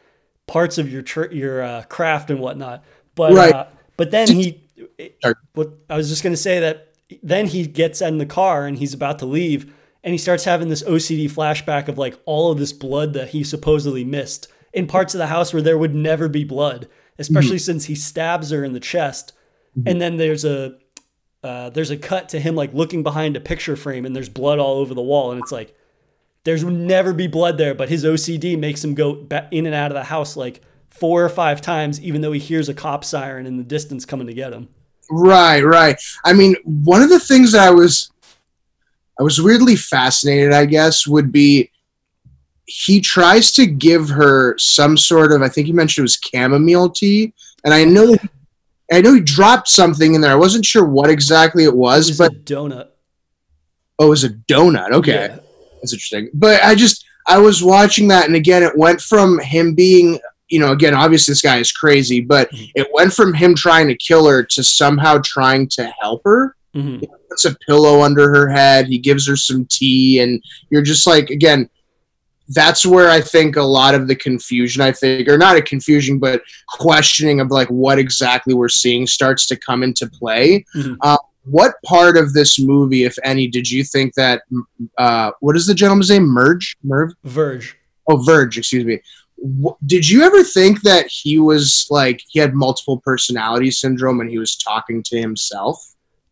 parts 0.47 0.77
of 0.77 0.93
your 0.93 1.01
tr- 1.03 1.33
your 1.33 1.63
uh, 1.63 1.83
craft 1.85 2.31
and 2.31 2.41
whatnot? 2.41 2.85
But 3.15 3.33
Right. 3.33 3.55
uh, 3.55 3.67
but 3.97 4.11
then 4.11 4.29
he, 4.29 4.61
Sorry. 5.23 5.35
what 5.55 5.71
I 5.89 5.97
was 5.97 6.09
just 6.11 6.23
gonna 6.23 6.37
say 6.37 6.61
that 6.61 6.89
then 7.23 7.47
he 7.47 7.67
gets 7.67 8.01
in 8.03 8.19
the 8.19 8.27
car 8.27 8.67
and 8.67 8.79
he's 8.79 8.93
about 8.95 9.19
to 9.21 9.27
leave 9.27 9.73
and 10.05 10.13
he 10.13 10.19
starts 10.19 10.45
having 10.45 10.69
this 10.69 10.83
OCD 10.83 11.31
flashback 11.31 11.89
of 11.89 11.99
like 11.99 12.19
all 12.25 12.53
of 12.53 12.59
this 12.59 12.73
blood 12.73 13.13
that 13.15 13.31
he 13.31 13.43
supposedly 13.45 14.05
missed 14.05 14.49
in 14.73 14.87
parts 14.87 15.15
of 15.15 15.19
the 15.19 15.27
house 15.27 15.53
where 15.53 15.63
there 15.63 15.79
would 15.79 15.95
never 15.95 16.29
be 16.29 16.45
blood, 16.45 16.89
especially 17.19 17.59
since 17.59 17.87
he 17.87 17.95
stabs 17.95 18.51
her 18.51 18.65
in 18.65 18.73
the 18.73 18.81
chest. 18.81 19.33
And 19.87 20.01
then 20.01 20.17
there's 20.17 20.45
a 20.45 20.77
uh, 21.45 21.71
there's 21.71 21.91
a 21.91 21.97
cut 21.97 22.29
to 22.31 22.41
him 22.41 22.57
like 22.57 22.75
looking 22.75 23.05
behind 23.05 23.37
a 23.37 23.41
picture 23.41 23.77
frame 23.77 24.05
and 24.05 24.15
there's 24.15 24.29
blood 24.29 24.59
all 24.59 24.79
over 24.79 24.93
the 24.93 25.03
wall 25.03 25.31
and 25.31 25.41
it's 25.41 25.53
like 25.53 25.77
there's 26.43 26.65
never 26.65 27.13
be 27.13 27.27
blood 27.27 27.59
there, 27.59 27.75
but 27.75 27.89
his 27.89 28.05
OCD 28.05 28.59
makes 28.59 28.83
him 28.83 28.95
go 28.95 29.27
in 29.51 29.67
and 29.67 29.75
out 29.75 29.91
of 29.91 29.95
the 29.95 30.05
house 30.05 30.37
like 30.37 30.63
four 30.89 31.23
or 31.25 31.29
five 31.29 31.61
times, 31.61 32.01
even 32.01 32.23
though 32.23 32.33
he 32.33 32.41
hears 32.41 32.69
a 32.69 32.75
cop 32.75 33.05
siren 33.05 33.47
in 33.47 33.57
the 33.57 33.63
distance 33.63 34.05
coming 34.05 34.27
to 34.27 34.35
get 34.35 34.53
him. 34.53 34.69
Right, 35.11 35.63
right. 35.63 36.01
I 36.25 36.33
mean, 36.33 36.57
one 36.65 37.03
of 37.03 37.11
the 37.11 37.21
things 37.21 37.53
that 37.53 37.69
I 37.69 37.71
was 37.71 38.11
I 39.19 39.23
was 39.23 39.41
weirdly 39.43 39.77
fascinated, 39.77 40.53
I 40.53 40.65
guess, 40.67 41.07
would 41.07 41.33
be 41.33 41.71
he 42.67 43.01
tries 43.01 43.51
to 43.53 43.67
give 43.67 44.09
her 44.11 44.57
some 44.59 44.97
sort 44.97 45.33
of 45.33 45.43
I 45.43 45.49
think 45.49 45.67
he 45.67 45.73
mentioned 45.73 46.03
it 46.03 46.11
was 46.11 46.19
chamomile 46.33 46.91
tea, 46.91 47.33
and 47.65 47.73
I 47.75 47.85
know 47.85 48.17
I 48.93 49.01
know 49.01 49.15
he 49.15 49.21
dropped 49.21 49.69
something 49.69 50.15
in 50.15 50.21
there. 50.21 50.33
I 50.33 50.37
wasn't 50.37 50.65
sure 50.65 50.85
what 50.85 51.11
exactly 51.11 51.65
it 51.65 51.69
It 51.69 51.77
was, 51.77 52.09
was 52.11 52.19
but 52.19 52.33
a 52.33 52.37
donut. 52.37 52.89
oh, 53.99 54.07
it 54.07 54.09
was 54.09 54.25
a 54.25 54.31
donut. 54.31 54.91
Okay. 54.93 55.13
Yeah. 55.13 55.39
That's 55.81 55.93
interesting. 55.93 56.31
But 56.35 56.63
I 56.63 56.75
just 56.75 57.05
I 57.27 57.39
was 57.39 57.63
watching 57.63 58.09
that, 58.09 58.27
and 58.27 58.37
again, 58.37 58.63
it 58.63 58.77
went 58.77 59.01
from 59.01 59.39
him 59.41 59.75
being, 59.75 60.19
you 60.49 60.59
know, 60.61 60.73
again, 60.73 60.95
obviously 60.95 61.33
this 61.33 61.43
guy 61.43 61.59
is 61.59 61.73
crazy, 61.73 62.21
but 62.21 62.51
Mhm. 62.53 62.71
it 62.75 62.89
went 62.93 63.13
from 63.13 63.35
him 63.35 63.55
trying 63.55 63.89
to 63.89 63.95
kill 63.97 64.27
her 64.27 64.43
to 64.45 64.65
somehow 64.65 65.19
trying 65.25 65.69
to 65.71 65.93
help 66.01 66.23
her. 66.25 66.55
Mhm. 66.77 67.03
Puts 67.31 67.45
a 67.45 67.57
pillow 67.67 68.03
under 68.03 68.29
her 68.31 68.49
head. 68.49 68.87
He 68.87 68.99
gives 68.99 69.27
her 69.27 69.37
some 69.37 69.67
tea, 69.71 70.21
and 70.21 70.43
you're 70.71 70.83
just 70.83 71.07
like, 71.07 71.31
again, 71.31 71.69
that's 72.51 72.85
where 72.87 73.11
I 73.11 73.21
think 73.21 73.57
a 73.57 73.63
lot 73.63 73.95
of 73.95 74.09
the 74.09 74.17
confusion, 74.17 74.81
I 74.81 74.93
think, 74.93 75.29
or 75.29 75.37
not 75.37 75.57
a 75.57 75.63
confusion, 75.63 76.19
but 76.19 76.43
questioning 76.69 77.41
of 77.41 77.51
like 77.51 77.69
what 77.69 77.99
exactly 77.99 78.55
we're 78.55 78.69
seeing 78.71 79.07
starts 79.07 79.47
to 79.49 79.57
come 79.57 79.83
into 79.83 80.07
play. 80.09 80.65
Mhm. 80.75 80.97
Uh, 81.03 81.19
what 81.45 81.75
part 81.85 82.17
of 82.17 82.33
this 82.33 82.59
movie, 82.59 83.05
if 83.05 83.17
any, 83.25 83.49
did 83.49 83.71
you 83.71 83.83
think 83.85 84.15
that? 84.15 84.43
Uh, 84.99 85.31
what 85.41 85.57
is 85.57 85.67
the 85.67 85.75
gentleman's 85.75 86.11
name? 86.11 86.25
Merge, 86.27 86.77
Merv. 86.83 87.13
Verge. 87.25 87.77
Oh, 88.11 88.17
Verge. 88.23 88.59
Excuse 88.59 88.85
me. 88.85 89.01
Did 89.87 90.09
you 90.09 90.23
ever 90.23 90.43
think 90.43 90.83
that 90.83 91.07
he 91.07 91.39
was 91.39 91.87
like 91.91 92.21
he 92.29 92.41
had 92.41 92.55
multiple 92.55 92.99
personality 92.99 93.71
syndrome 93.71 94.21
and 94.21 94.29
he 94.31 94.39
was 94.39 94.57
talking 94.57 95.03
to 95.05 95.19
himself? 95.21 95.79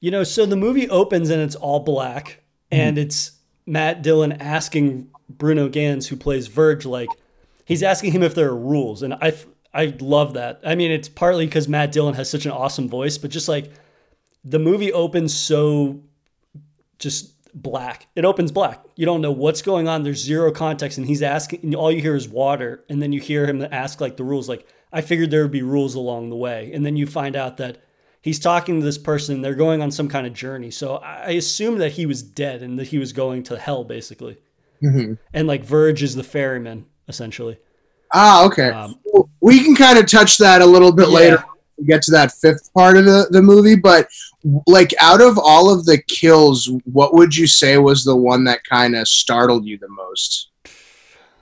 You 0.00 0.11
know, 0.11 0.25
so 0.25 0.47
the 0.47 0.57
movie 0.57 0.88
opens 0.88 1.31
and 1.31 1.41
it's 1.41 1.55
all 1.55 1.81
black, 1.81 2.43
mm-hmm. 2.71 2.81
and 2.81 2.99
it's 2.99 3.33
Matt 3.67 4.03
Dillon 4.03 4.33
asking 4.33 5.11
Bruno 5.29 5.69
Ganz, 5.69 6.07
who 6.07 6.17
plays 6.17 6.47
Verge, 6.47 6.87
like 6.87 7.09
he's 7.65 7.83
asking 7.83 8.12
him 8.12 8.23
if 8.23 8.35
there 8.35 8.49
are 8.49 8.57
rules, 8.57 9.03
and 9.03 9.15
I 9.15 9.35
I 9.75 9.95
love 10.00 10.35
that. 10.35 10.61
I 10.65 10.75
mean, 10.75 10.91
it's 10.91 11.09
partly 11.09 11.47
because 11.47 11.69
Matt 11.69 11.93
Dillon 11.93 12.15
has 12.15 12.31
such 12.31 12.47
an 12.47 12.53
awesome 12.53 12.88
voice, 12.88 13.19
but 13.19 13.31
just 13.31 13.49
like 13.49 13.71
the 14.45 14.59
movie 14.59 14.93
opens 14.93 15.35
so 15.35 16.00
just 16.99 17.33
black. 17.53 18.07
It 18.15 18.25
opens 18.25 18.53
black. 18.53 18.85
You 18.95 19.07
don't 19.07 19.21
know 19.21 19.33
what's 19.33 19.62
going 19.62 19.88
on. 19.88 20.03
There's 20.03 20.23
zero 20.23 20.53
context, 20.53 20.99
and 20.99 21.07
he's 21.07 21.23
asking. 21.23 21.61
And 21.62 21.75
all 21.75 21.91
you 21.91 22.00
hear 22.00 22.17
is 22.17 22.29
water, 22.29 22.85
and 22.88 23.03
then 23.03 23.12
you 23.12 23.21
hear 23.21 23.47
him 23.47 23.67
ask 23.71 24.00
like 24.00 24.17
the 24.17 24.25
rules. 24.25 24.49
Like 24.49 24.67
I 24.93 25.00
figured 25.00 25.31
there 25.31 25.43
would 25.43 25.50
be 25.50 25.62
rules 25.62 25.95
along 25.95 26.31
the 26.31 26.37
way, 26.37 26.71
and 26.73 26.87
then 26.87 26.97
you 26.97 27.07
find 27.07 27.37
out 27.37 27.57
that 27.59 27.83
he's 28.26 28.40
talking 28.40 28.80
to 28.80 28.85
this 28.85 28.99
person. 28.99 29.40
They're 29.40 29.54
going 29.54 29.80
on 29.80 29.92
some 29.92 30.09
kind 30.09 30.26
of 30.26 30.33
journey. 30.35 30.73
So 30.73 30.97
I 30.97 31.30
assume 31.30 31.78
that 31.78 31.92
he 31.92 32.06
was 32.06 32.23
dead 32.23 32.61
and 32.61 32.76
that 32.80 32.88
he 32.88 32.99
was 32.99 33.12
going 33.12 33.45
to 33.45 33.56
hell, 33.56 33.85
basically. 33.85 34.37
Mm-hmm. 34.83 35.14
And 35.33 35.47
like 35.47 35.64
Verge 35.64 36.02
is 36.02 36.16
the 36.16 36.25
ferryman, 36.25 36.87
essentially. 37.06 37.56
Ah, 38.12 38.45
okay. 38.47 38.71
Um, 38.71 38.99
we 39.40 39.62
can 39.62 39.76
kind 39.76 39.97
of 39.97 40.06
touch 40.06 40.38
that 40.38 40.61
a 40.61 40.66
little 40.66 40.90
bit 40.90 41.09
Yeah. 41.09 41.14
later. 41.14 41.37
when 41.37 41.47
we 41.78 41.85
Get 41.87 42.02
to 42.02 42.11
that 42.11 42.33
fifth 42.33 42.75
part 42.75 42.97
of 42.97 43.04
the, 43.04 43.28
the 43.30 43.42
movie, 43.42 43.76
but 43.76 44.09
like 44.66 44.92
out 45.00 45.21
of 45.21 45.38
all 45.38 45.73
of 45.73 45.85
the 45.87 45.99
kills, 46.09 46.68
what 46.85 47.14
would 47.14 47.37
you 47.37 47.47
say 47.47 47.78
was 47.78 48.02
the 48.02 48.16
one 48.16 48.42
that 48.45 48.64
kind 48.64 48.97
of 48.97 49.06
startled 49.06 49.64
you 49.66 49.78
the 49.78 49.88
most? 49.88 50.49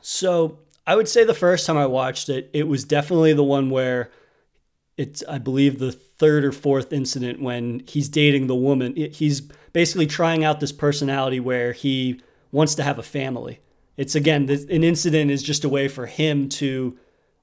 So 0.02 0.58
I 0.86 0.96
would 0.96 1.08
say 1.08 1.24
the 1.24 1.32
first 1.32 1.66
time 1.66 1.78
I 1.78 1.86
watched 1.86 2.28
it, 2.28 2.50
it 2.52 2.68
was 2.68 2.84
definitely 2.84 3.32
the 3.32 3.42
one 3.44 3.70
where 3.70 4.10
it's, 4.96 5.24
I 5.28 5.38
believe, 5.38 5.78
the 5.78 5.92
third 5.92 6.44
or 6.44 6.52
fourth 6.52 6.92
incident 6.92 7.40
when 7.40 7.82
he's 7.86 8.08
dating 8.08 8.46
the 8.46 8.54
woman. 8.54 8.94
He's 8.96 9.40
basically 9.72 10.06
trying 10.06 10.44
out 10.44 10.60
this 10.60 10.72
personality 10.72 11.40
where 11.40 11.72
he 11.72 12.20
wants 12.52 12.74
to 12.76 12.82
have 12.82 12.98
a 12.98 13.02
family. 13.02 13.60
It's 13.96 14.14
again, 14.14 14.46
this, 14.46 14.64
an 14.64 14.84
incident 14.84 15.30
is 15.30 15.42
just 15.42 15.64
a 15.64 15.68
way 15.68 15.88
for 15.88 16.06
him 16.06 16.48
to. 16.50 16.98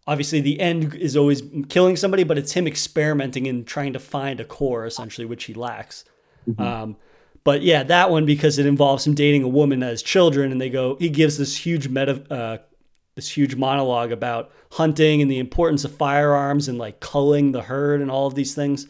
Obviously, 0.08 0.42
the 0.42 0.60
end 0.60 0.96
is 0.96 1.16
always 1.16 1.44
killing 1.70 1.96
somebody, 1.96 2.24
but 2.24 2.38
it's 2.38 2.54
him 2.54 2.66
experimenting 2.68 3.48
and 3.48 3.68
trying 3.68 3.94
to 3.94 4.00
find 4.00 4.40
a 4.40 4.44
core, 4.46 4.86
essentially, 4.86 5.26
which 5.26 5.44
he 5.44 5.54
lacks. 5.54 6.06
Um, 6.64 6.96
but 7.44 7.62
yeah, 7.62 7.84
that 7.84 8.10
one 8.10 8.26
because 8.26 8.58
it 8.58 8.66
involves 8.66 9.06
him 9.06 9.14
dating 9.14 9.44
a 9.44 9.48
woman 9.48 9.84
as 9.84 10.02
children, 10.02 10.52
and 10.52 10.60
they 10.60 10.70
go. 10.70 10.96
He 10.96 11.10
gives 11.10 11.38
this 11.38 11.56
huge 11.56 11.88
meta, 11.88 12.24
uh, 12.34 12.58
this 13.22 13.38
huge 13.38 13.56
monologue 13.56 14.12
about 14.12 14.52
hunting 14.72 15.22
and 15.22 15.30
the 15.30 15.40
importance 15.40 15.84
of 15.86 15.94
firearms 15.96 16.68
and 16.68 16.78
like 16.78 17.00
culling 17.00 17.52
the 17.52 17.62
herd 17.62 18.02
and 18.02 18.10
all 18.12 18.28
of 18.28 18.36
these 18.36 18.54
things, 18.56 18.88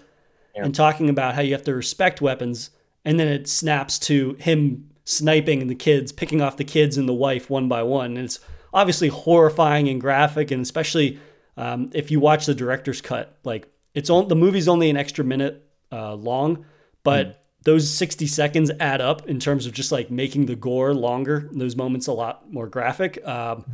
Yeah. 0.55 0.65
and 0.65 0.73
talking 0.75 1.09
about 1.09 1.35
how 1.35 1.41
you 1.41 1.53
have 1.53 1.63
to 1.65 1.73
respect 1.75 2.21
weapons. 2.21 2.69
And 3.05 3.19
then 3.19 3.27
it 3.27 3.47
snaps 3.47 3.97
to 3.99 4.35
him 4.39 4.89
sniping 5.05 5.67
the 5.67 5.75
kids, 5.75 6.11
picking 6.11 6.41
off 6.41 6.57
the 6.57 6.63
kids 6.63 6.97
and 6.97 7.07
the 7.09 7.13
wife 7.13 7.49
one 7.49 7.67
by 7.67 7.83
one, 7.83 8.15
and 8.17 8.25
it's 8.25 8.39
obviously 8.73 9.07
horrifying 9.09 9.89
and 9.89 9.99
graphic, 9.99 10.51
and 10.51 10.61
especially 10.61 11.19
um, 11.57 11.89
if 11.93 12.11
you 12.11 12.19
watch 12.19 12.45
the 12.45 12.53
director's 12.55 13.01
cut, 13.01 13.37
like 13.43 13.67
it's 13.93 14.09
on 14.09 14.27
the 14.29 14.35
movie's 14.35 14.67
only 14.67 14.89
an 14.89 14.95
extra 14.97 15.25
minute 15.25 15.67
uh, 15.91 16.13
long, 16.15 16.65
but 17.03 17.43
those 17.63 17.89
60 17.91 18.25
seconds 18.27 18.71
add 18.79 19.01
up 19.01 19.27
in 19.27 19.39
terms 19.39 19.65
of 19.65 19.73
just 19.73 19.91
like 19.91 20.09
making 20.09 20.45
the 20.45 20.55
gore 20.55 20.93
longer, 20.93 21.49
those 21.51 21.75
moments 21.75 22.07
a 22.07 22.13
lot 22.13 22.51
more 22.51 22.67
graphic, 22.67 23.23
um, 23.27 23.65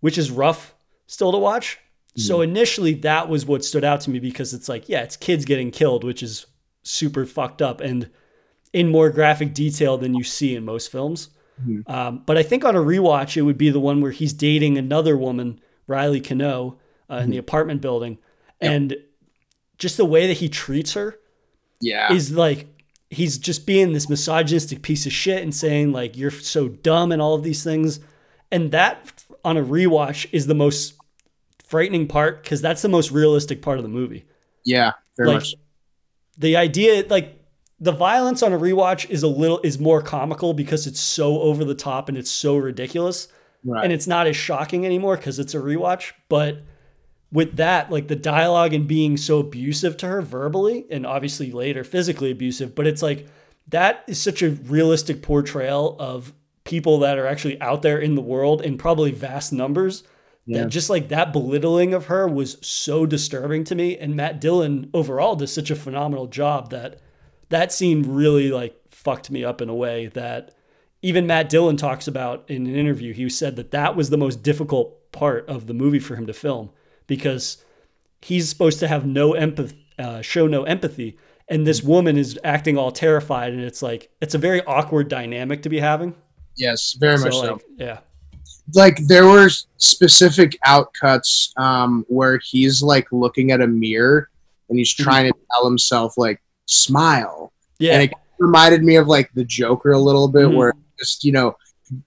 which 0.00 0.18
is 0.18 0.30
rough 0.30 0.74
still 1.06 1.32
to 1.32 1.38
watch. 1.38 1.78
So 2.18 2.40
initially, 2.40 2.94
that 2.94 3.28
was 3.28 3.44
what 3.44 3.62
stood 3.62 3.84
out 3.84 4.00
to 4.02 4.10
me 4.10 4.20
because 4.20 4.54
it's 4.54 4.70
like, 4.70 4.88
yeah, 4.88 5.02
it's 5.02 5.18
kids 5.18 5.44
getting 5.44 5.70
killed, 5.70 6.02
which 6.02 6.22
is 6.22 6.46
super 6.82 7.26
fucked 7.26 7.60
up 7.60 7.82
and 7.82 8.08
in 8.72 8.88
more 8.88 9.10
graphic 9.10 9.52
detail 9.52 9.98
than 9.98 10.14
you 10.14 10.24
see 10.24 10.54
in 10.56 10.64
most 10.64 10.90
films. 10.90 11.28
Um, 11.86 12.22
but 12.24 12.38
I 12.38 12.42
think 12.42 12.64
on 12.64 12.74
a 12.74 12.80
rewatch, 12.80 13.36
it 13.36 13.42
would 13.42 13.58
be 13.58 13.68
the 13.70 13.80
one 13.80 14.00
where 14.00 14.12
he's 14.12 14.32
dating 14.32 14.78
another 14.78 15.16
woman, 15.16 15.60
Riley 15.86 16.20
Cano, 16.22 16.78
uh, 17.10 17.16
in 17.16 17.30
the 17.30 17.38
apartment 17.38 17.80
building, 17.82 18.16
and 18.62 18.96
just 19.78 19.96
the 19.98 20.04
way 20.06 20.26
that 20.26 20.38
he 20.38 20.48
treats 20.48 20.94
her 20.94 21.18
Yeah. 21.82 22.12
is 22.12 22.32
like 22.32 22.66
he's 23.10 23.36
just 23.38 23.66
being 23.66 23.92
this 23.92 24.08
misogynistic 24.08 24.80
piece 24.82 25.04
of 25.06 25.12
shit 25.12 25.42
and 25.42 25.54
saying 25.54 25.92
like 25.92 26.16
you're 26.16 26.30
so 26.30 26.68
dumb 26.68 27.12
and 27.12 27.20
all 27.20 27.34
of 27.34 27.42
these 27.42 27.62
things, 27.62 28.00
and 28.50 28.70
that 28.72 29.15
on 29.46 29.56
a 29.56 29.62
rewatch 29.62 30.26
is 30.32 30.46
the 30.46 30.54
most 30.54 30.94
frightening 31.64 32.06
part 32.06 32.42
because 32.42 32.60
that's 32.60 32.82
the 32.82 32.88
most 32.88 33.10
realistic 33.10 33.62
part 33.62 33.78
of 33.78 33.82
the 33.82 33.88
movie 33.88 34.26
yeah. 34.66 34.92
Very 35.16 35.28
like 35.28 35.36
much. 35.36 35.54
the 36.36 36.56
idea 36.56 37.06
like 37.08 37.40
the 37.80 37.92
violence 37.92 38.42
on 38.42 38.52
a 38.52 38.58
rewatch 38.58 39.08
is 39.08 39.22
a 39.22 39.28
little 39.28 39.60
is 39.62 39.78
more 39.78 40.02
comical 40.02 40.52
because 40.52 40.86
it's 40.86 41.00
so 41.00 41.40
over 41.40 41.64
the 41.64 41.74
top 41.74 42.10
and 42.10 42.18
it's 42.18 42.30
so 42.30 42.56
ridiculous. 42.56 43.28
Right. 43.64 43.84
And 43.84 43.92
it's 43.92 44.06
not 44.06 44.26
as 44.26 44.36
shocking 44.36 44.84
anymore 44.84 45.16
because 45.16 45.38
it's 45.38 45.54
a 45.54 45.58
rewatch. 45.58 46.12
But 46.28 46.62
with 47.32 47.56
that, 47.56 47.90
like 47.90 48.08
the 48.08 48.16
dialogue 48.16 48.74
and 48.74 48.86
being 48.86 49.16
so 49.16 49.38
abusive 49.38 49.96
to 49.98 50.06
her 50.06 50.20
verbally 50.20 50.84
and 50.90 51.06
obviously 51.06 51.52
later 51.52 51.84
physically 51.84 52.30
abusive, 52.30 52.74
but 52.74 52.86
it's 52.86 53.02
like 53.02 53.26
that 53.68 54.04
is 54.06 54.20
such 54.20 54.42
a 54.42 54.50
realistic 54.50 55.22
portrayal 55.22 55.96
of 55.98 56.32
people 56.66 56.98
that 56.98 57.18
are 57.18 57.26
actually 57.26 57.58
out 57.60 57.80
there 57.80 57.98
in 57.98 58.14
the 58.14 58.20
world 58.20 58.60
in 58.60 58.76
probably 58.76 59.12
vast 59.12 59.52
numbers. 59.52 60.02
Yeah. 60.44 60.62
That 60.62 60.68
just 60.68 60.90
like 60.90 61.08
that 61.08 61.32
belittling 61.32 61.94
of 61.94 62.06
her 62.06 62.28
was 62.28 62.58
so 62.60 63.06
disturbing 63.06 63.64
to 63.64 63.74
me. 63.74 63.96
And 63.96 64.14
Matt 64.14 64.40
Dillon 64.40 64.90
overall 64.92 65.34
does 65.34 65.52
such 65.52 65.70
a 65.70 65.76
phenomenal 65.76 66.26
job 66.26 66.70
that 66.70 67.00
that 67.48 67.72
scene 67.72 68.14
really 68.14 68.50
like 68.50 68.76
fucked 68.90 69.30
me 69.30 69.44
up 69.44 69.60
in 69.60 69.68
a 69.68 69.74
way 69.74 70.06
that 70.08 70.54
even 71.02 71.26
Matt 71.26 71.48
Dillon 71.48 71.76
talks 71.76 72.06
about 72.06 72.44
in 72.48 72.66
an 72.66 72.74
interview. 72.74 73.12
He 73.12 73.28
said 73.28 73.56
that 73.56 73.70
that 73.70 73.96
was 73.96 74.10
the 74.10 74.16
most 74.16 74.42
difficult 74.42 75.12
part 75.12 75.48
of 75.48 75.66
the 75.66 75.74
movie 75.74 75.98
for 75.98 76.16
him 76.16 76.26
to 76.26 76.32
film 76.32 76.70
because 77.06 77.64
he's 78.20 78.48
supposed 78.48 78.80
to 78.80 78.88
have 78.88 79.06
no 79.06 79.34
empathy, 79.34 79.86
uh, 79.98 80.20
show 80.22 80.46
no 80.46 80.64
empathy, 80.64 81.16
and 81.48 81.66
this 81.66 81.82
woman 81.82 82.16
is 82.16 82.38
acting 82.42 82.76
all 82.76 82.90
terrified, 82.90 83.52
and 83.52 83.62
it's 83.62 83.82
like 83.82 84.10
it's 84.20 84.34
a 84.34 84.38
very 84.38 84.62
awkward 84.64 85.08
dynamic 85.08 85.62
to 85.62 85.68
be 85.68 85.78
having. 85.78 86.14
Yes, 86.56 86.96
very 86.98 87.18
much 87.18 87.34
so. 87.34 87.58
yeah, 87.76 87.98
Like 88.74 88.96
there 89.06 89.26
were 89.26 89.48
specific 89.76 90.58
outcuts 90.66 91.56
um, 91.58 92.04
where 92.08 92.40
he's 92.42 92.82
like 92.82 93.06
looking 93.12 93.50
at 93.52 93.60
a 93.60 93.66
mirror 93.66 94.30
and 94.68 94.78
he's 94.78 94.92
trying 94.92 95.30
to 95.32 95.38
tell 95.52 95.64
himself 95.66 96.16
like 96.16 96.40
smile, 96.66 97.52
yeah, 97.78 97.92
and 97.94 98.02
it 98.04 98.12
reminded 98.38 98.82
me 98.82 98.96
of 98.96 99.06
like 99.06 99.30
the 99.34 99.44
Joker 99.44 99.92
a 99.92 99.98
little 99.98 100.28
bit, 100.28 100.46
Mhm. 100.46 100.56
where 100.56 100.72
just 100.98 101.24
you 101.24 101.32
know 101.32 101.56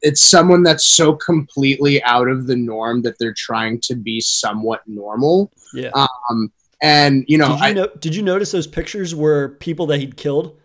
it's 0.01 0.21
someone 0.21 0.61
that's 0.61 0.83
so 0.85 1.13
completely 1.13 2.03
out 2.03 2.27
of 2.27 2.47
the 2.47 2.55
norm 2.55 3.01
that 3.03 3.17
they're 3.17 3.33
trying 3.33 3.79
to 3.79 3.95
be 3.95 4.19
somewhat 4.19 4.81
normal. 4.87 5.49
yeah. 5.73 5.89
Um, 6.29 6.51
and 6.81 7.23
you 7.27 7.37
know, 7.37 7.49
did 7.49 7.59
you 7.59 7.65
I 7.65 7.73
know? 7.73 7.87
Did 7.99 8.15
you 8.15 8.21
notice 8.23 8.51
those 8.51 8.67
pictures 8.67 9.13
were 9.15 9.49
people 9.59 9.85
that 9.87 9.99
he'd 9.99 10.17
killed? 10.17 10.57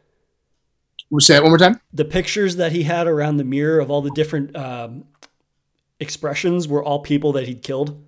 Say 1.22 1.36
it 1.36 1.42
one 1.42 1.50
more 1.50 1.58
time. 1.58 1.80
The 1.92 2.04
pictures 2.04 2.56
that 2.56 2.72
he 2.72 2.82
had 2.82 3.06
around 3.06 3.36
the 3.36 3.44
mirror 3.44 3.80
of 3.80 3.90
all 3.90 4.02
the 4.02 4.10
different 4.10 4.54
um, 4.56 5.04
expressions 6.00 6.66
were 6.68 6.82
all 6.84 7.00
people 7.00 7.32
that 7.32 7.46
he'd 7.46 7.62
killed. 7.62 8.02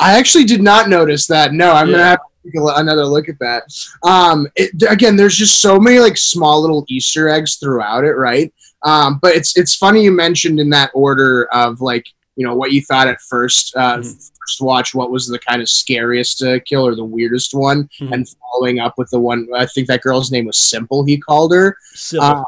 I 0.00 0.18
actually 0.18 0.44
did 0.44 0.62
not 0.62 0.88
notice 0.88 1.26
that. 1.28 1.52
No, 1.52 1.72
I'm 1.72 1.88
Yeah. 1.88 1.92
gonna 1.96 2.04
have 2.04 2.18
to 2.18 2.50
take 2.50 2.76
another 2.76 3.04
look 3.04 3.28
at 3.28 3.38
that. 3.40 3.64
Um, 4.02 4.46
it, 4.56 4.70
again, 4.88 5.16
there's 5.16 5.36
just 5.36 5.60
so 5.60 5.78
many 5.78 5.98
like 5.98 6.16
small 6.16 6.60
little 6.60 6.84
Easter 6.88 7.28
eggs 7.28 7.56
throughout 7.56 8.04
it, 8.04 8.12
right? 8.12 8.52
Um, 8.84 9.18
but 9.20 9.34
it's 9.34 9.56
it's 9.56 9.74
funny 9.74 10.04
you 10.04 10.12
mentioned 10.12 10.60
in 10.60 10.70
that 10.70 10.90
order 10.94 11.48
of 11.52 11.80
like 11.80 12.06
you 12.38 12.44
know 12.46 12.54
what 12.60 12.72
you 12.72 12.80
thought 12.88 13.08
at 13.14 13.20
first 13.34 13.64
uh, 13.76 13.98
Mhm. 13.98 14.30
first 14.40 14.60
watch 14.70 14.88
what 14.98 15.10
was 15.10 15.24
the 15.26 15.40
kind 15.48 15.60
of 15.60 15.68
scariest 15.68 16.36
uh, 16.42 16.58
kill 16.68 16.84
or 16.88 16.94
the 16.94 17.10
weirdest 17.16 17.50
one, 17.52 17.80
Mhm. 18.00 18.12
and 18.12 18.20
following 18.40 18.78
up 18.84 18.94
with 18.96 19.10
the 19.10 19.18
one 19.30 19.40
I 19.64 19.66
think 19.66 19.88
that 19.88 20.02
girl's 20.06 20.30
name 20.30 20.46
was 20.50 20.58
Simple. 20.74 21.00
He 21.04 21.16
called 21.18 21.52
her. 21.58 21.76
So 21.94 22.18
Uh, 22.22 22.44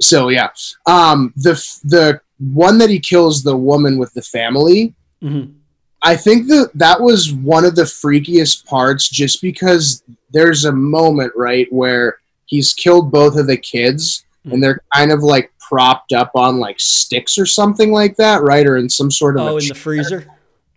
so 0.00 0.18
yeah, 0.30 0.48
um, 0.86 1.18
the 1.36 1.54
the 1.84 2.20
one 2.38 2.78
that 2.78 2.90
he 2.94 2.98
kills 2.98 3.42
the 3.42 3.56
woman 3.70 3.98
with 3.98 4.12
the 4.14 4.22
family. 4.38 4.94
mhm. 5.22 5.46
I 6.02 6.16
think 6.16 6.46
that 6.48 6.70
that 6.76 6.98
was 7.08 7.30
one 7.34 7.66
of 7.66 7.74
the 7.76 7.82
freakiest 8.02 8.64
parts 8.64 9.04
just 9.20 9.42
because 9.42 10.02
there's 10.36 10.64
a 10.64 10.72
moment, 10.72 11.32
right, 11.36 11.68
where 11.70 12.06
he's 12.46 12.72
killed 12.72 13.06
both 13.20 13.36
of 13.36 13.46
the 13.46 13.58
kids 13.74 14.24
and 14.50 14.62
they're 14.62 14.80
kind 14.96 15.12
of 15.12 15.20
like 15.22 15.52
propped 15.70 16.12
up 16.12 16.32
on 16.34 16.58
like 16.58 16.80
sticks 16.80 17.38
or 17.38 17.46
something 17.46 17.92
like 17.92 18.16
that, 18.16 18.42
right? 18.42 18.66
Or 18.66 18.76
in 18.76 18.88
some 18.88 19.10
sort 19.10 19.36
of 19.38 19.42
oh, 19.46 19.56
in 19.58 19.68
the 19.68 19.74
freezer. 19.74 20.26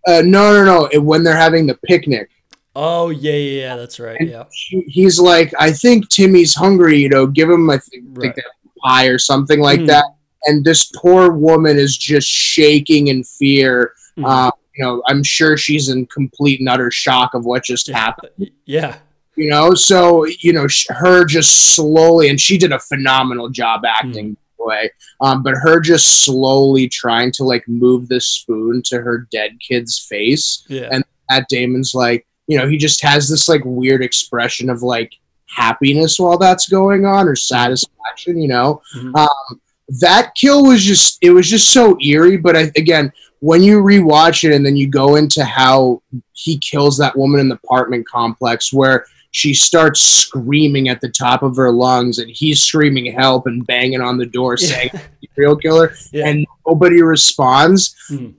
uh, 0.06 0.22
no, 0.24 0.52
no, 0.52 0.64
no, 0.64 0.86
it- 0.92 0.98
when 1.02 1.24
they're 1.24 1.36
having 1.36 1.66
the 1.66 1.74
picnic. 1.84 2.30
Oh 2.76 3.10
yeah, 3.10 3.32
yeah, 3.32 3.60
yeah. 3.62 3.76
That's 3.76 3.98
right. 4.00 4.16
And 4.20 4.30
Yeah, 4.30 4.44
he, 4.52 4.80
he's 4.88 5.18
like, 5.20 5.52
I 5.58 5.72
think 5.72 6.08
Timmy's 6.08 6.54
hungry, 6.54 6.98
you 6.98 7.08
know, 7.08 7.26
give 7.26 7.48
him, 7.50 7.68
I 7.70 7.78
think, 7.78 8.04
Right. 8.12 8.34
think 8.34 8.46
pie 8.84 9.06
or 9.06 9.18
something 9.18 9.60
like 9.60 9.80
Mhm. 9.80 9.86
that. 9.88 10.04
And 10.44 10.64
this 10.64 10.90
poor 10.96 11.30
woman 11.32 11.78
is 11.78 11.96
just 11.96 12.28
shaking 12.28 13.08
in 13.08 13.22
fear. 13.24 13.92
Mhm. 14.18 14.24
Uh, 14.28 14.50
you 14.76 14.84
know, 14.84 15.02
I'm 15.06 15.22
sure 15.22 15.56
she's 15.56 15.88
in 15.88 16.06
complete 16.06 16.58
and 16.60 16.68
utter 16.68 16.90
shock 16.90 17.34
of 17.34 17.44
what 17.44 17.64
just 17.64 17.88
happened. 17.88 18.50
yeah. 18.66 18.96
You 19.36 19.50
know, 19.50 19.74
so 19.74 20.26
you 20.26 20.52
know, 20.52 20.68
sh- 20.68 20.86
her 20.90 21.24
just 21.24 21.74
slowly, 21.74 22.28
and 22.28 22.40
she 22.40 22.56
did 22.58 22.70
a 22.72 22.78
phenomenal 22.78 23.48
job 23.48 23.84
acting. 23.84 24.36
Way, 24.58 24.90
um, 25.20 25.42
but 25.42 25.54
her 25.54 25.78
just 25.80 26.24
slowly 26.24 26.88
trying 26.88 27.32
to 27.32 27.44
like 27.44 27.66
move 27.68 28.08
the 28.08 28.20
spoon 28.20 28.82
to 28.86 29.00
her 29.02 29.26
dead 29.30 29.58
kid's 29.60 29.98
face, 29.98 30.64
Yeah. 30.68 30.88
And- 30.90 31.04
Matt 31.30 31.46
Damon's 31.48 31.94
like, 31.94 32.26
you 32.46 32.58
know, 32.58 32.68
he 32.68 32.76
just 32.76 33.02
has 33.02 33.28
this 33.30 33.48
like 33.48 33.62
weird 33.64 34.02
expression 34.02 34.68
of 34.68 34.82
like 34.82 35.10
happiness 35.48 36.18
while 36.18 36.36
that's 36.38 36.68
going 36.68 37.06
on 37.06 37.26
or 37.26 37.34
satisfaction, 37.34 38.40
you 38.40 38.48
know. 38.48 38.82
Mhm. 38.96 39.16
Um, 39.16 39.60
that 40.00 40.34
kill 40.34 40.64
was 40.66 40.82
just 40.82 41.18
it 41.22 41.30
was 41.30 41.48
just 41.48 41.70
so 41.70 41.96
eerie, 42.02 42.36
but 42.36 42.56
I, 42.56 42.70
again, 42.76 43.10
when 43.40 43.62
you 43.62 43.80
rewatch 43.80 44.44
it 44.44 44.54
and 44.54 44.64
then 44.64 44.76
you 44.76 44.86
go 44.88 45.16
into 45.16 45.44
how 45.44 46.02
he 46.32 46.58
kills 46.58 46.96
that 46.98 47.16
woman 47.16 47.40
in 47.40 47.48
the 47.48 47.54
apartment 47.64 48.06
complex 48.06 48.72
where 48.72 49.06
she 49.36 49.52
starts 49.52 50.00
screaming 50.00 50.88
at 50.88 51.00
the 51.00 51.08
top 51.08 51.42
of 51.42 51.56
her 51.56 51.72
lungs 51.72 52.20
and 52.20 52.30
he's 52.30 52.62
screaming 52.62 53.12
help 53.12 53.48
and 53.48 53.66
banging 53.66 54.00
on 54.00 54.16
the 54.16 54.24
door 54.24 54.56
saying 54.56 54.90
real 55.36 55.56
killer 55.56 55.92
Yeah. 56.12 56.28
and 56.28 56.46
nobody 56.64 57.02
responds 57.02 57.96
Mhm. 58.08 58.34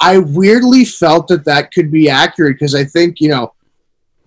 I 0.00 0.18
weirdly 0.18 0.84
felt 0.84 1.28
that 1.28 1.44
that 1.44 1.70
could 1.72 1.92
be 1.92 2.10
accurate 2.10 2.56
because 2.58 2.74
I 2.74 2.82
think, 2.82 3.20
you 3.20 3.28
know, 3.28 3.52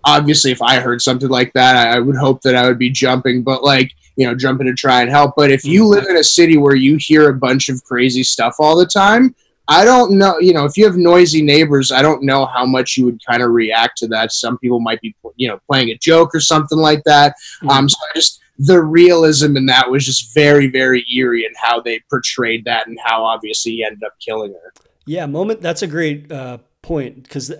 obviously 0.06 0.51
if 0.51 0.62
I 0.62 0.80
heard 0.80 1.01
something 1.01 1.28
like 1.28 1.51
that, 1.51 1.75
I, 1.75 1.97
I 1.97 1.99
would 1.99 2.15
hope 2.15 2.41
that 2.43 2.56
I 2.56 2.65
would 2.65 2.80
be 2.80 2.89
jumping, 2.89 3.43
but 3.43 3.62
like, 3.62 3.91
you 4.15 4.25
know, 4.25 4.34
jumping 4.36 4.67
to 4.67 4.73
try 4.73 5.01
and 5.01 5.10
help. 5.10 5.34
But 5.36 5.51
if 5.51 5.65
you 5.65 5.86
live 5.86 6.06
in 6.08 6.15
a 6.15 6.23
city 6.23 6.56
where 6.58 6.75
you 6.78 6.95
hear 6.97 7.28
a 7.30 7.34
bunch 7.34 7.67
of 7.67 7.84
crazy 7.84 8.23
stuff 8.23 8.56
all 8.60 8.78
the 8.78 8.86
time, 8.86 9.36
I 9.67 9.84
don't 9.84 10.12
know, 10.12 10.38
you 10.39 10.54
know, 10.54 10.65
if 10.65 10.78
you 10.78 10.86
have 10.86 10.95
noisy 10.95 11.41
neighbors, 11.41 11.91
I 11.91 12.01
don't 12.01 12.23
know 12.23 12.45
how 12.45 12.65
much 12.65 12.97
you 12.97 13.06
would 13.06 13.19
kind 13.25 13.41
of 13.41 13.51
react 13.51 13.97
to 13.99 14.08
that. 14.10 14.32
Some 14.32 14.58
people 14.60 14.80
might 14.80 15.01
be, 15.01 15.15
you 15.38 15.47
know, 15.47 15.60
playing 15.67 15.89
a 15.89 15.97
joke 15.97 16.36
or 16.36 16.39
something 16.39 16.78
like 16.78 17.04
that. 17.06 17.36
Um, 17.69 17.89
so 17.89 17.97
I 18.04 18.13
just, 18.15 18.41
the 18.58 18.82
realism 18.82 19.58
in 19.58 19.65
that 19.65 19.89
was 19.89 20.06
just 20.06 20.34
very, 20.34 20.67
very 20.67 21.06
eerie 21.13 21.45
and 21.45 21.56
how 21.58 21.82
they 21.82 21.99
portrayed 22.10 22.63
that 22.65 22.88
and 22.88 22.97
how 23.04 23.25
obviously 23.25 23.73
he 23.73 23.84
ended 23.84 24.04
up 24.04 24.13
killing 24.19 24.54
her. 24.54 24.73
Yeah, 25.06 25.25
moment. 25.25 25.62
That's 25.62 25.82
a 25.82 25.88
great 25.88 26.32
uh, 26.32 26.60
point 26.82 27.23
because 27.23 27.51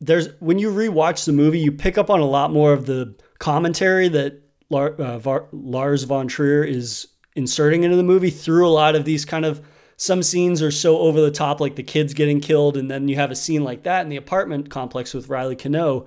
there's 0.00 0.28
when 0.40 0.58
you 0.58 0.70
rewatch 0.70 1.24
the 1.24 1.32
movie, 1.32 1.60
you 1.60 1.72
pick 1.72 1.96
up 1.98 2.10
on 2.10 2.20
a 2.20 2.26
lot 2.26 2.52
more 2.52 2.72
of 2.72 2.86
the 2.86 3.14
commentary 3.38 4.08
that 4.08 4.42
Lar, 4.70 4.90
uh, 4.94 5.18
Var, 5.18 5.46
Lars 5.52 6.02
von 6.02 6.28
Trier 6.28 6.64
is 6.64 7.08
inserting 7.36 7.84
into 7.84 7.96
the 7.96 8.02
movie 8.02 8.30
through 8.30 8.66
a 8.66 8.70
lot 8.70 8.96
of 8.96 9.04
these 9.04 9.24
kind 9.24 9.44
of. 9.44 9.64
Some 10.04 10.22
scenes 10.22 10.60
are 10.60 10.70
so 10.70 10.98
over 10.98 11.18
the 11.22 11.30
top, 11.30 11.60
like 11.60 11.76
the 11.76 11.82
kids 11.82 12.12
getting 12.12 12.38
killed, 12.38 12.76
and 12.76 12.90
then 12.90 13.08
you 13.08 13.16
have 13.16 13.30
a 13.30 13.34
scene 13.34 13.64
like 13.64 13.84
that 13.84 14.02
in 14.02 14.10
the 14.10 14.16
apartment 14.18 14.68
complex 14.68 15.14
with 15.14 15.30
Riley 15.30 15.56
Cano, 15.56 16.06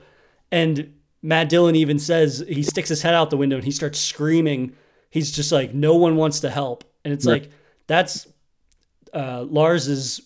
and 0.52 0.94
Matt 1.24 1.50
Dillon 1.50 1.76
even 1.76 1.98
says 1.98 2.46
he 2.48 2.62
sticks 2.62 2.90
his 2.90 3.02
head 3.02 3.16
out 3.16 3.32
the 3.32 3.38
window 3.38 3.56
and 3.56 3.66
he 3.66 3.72
starts 3.72 4.00
screaming. 4.00 4.74
He's 5.10 5.32
just 5.32 5.52
like, 5.52 5.74
no 5.74 5.96
one 5.96 6.16
wants 6.16 6.42
to 6.42 6.52
help, 6.52 6.84
and 7.04 7.12
it's 7.12 7.26
Right. 7.26 7.42
like 7.42 7.52
that's 7.88 8.28
uh, 9.16 9.42
Lars's 9.50 10.22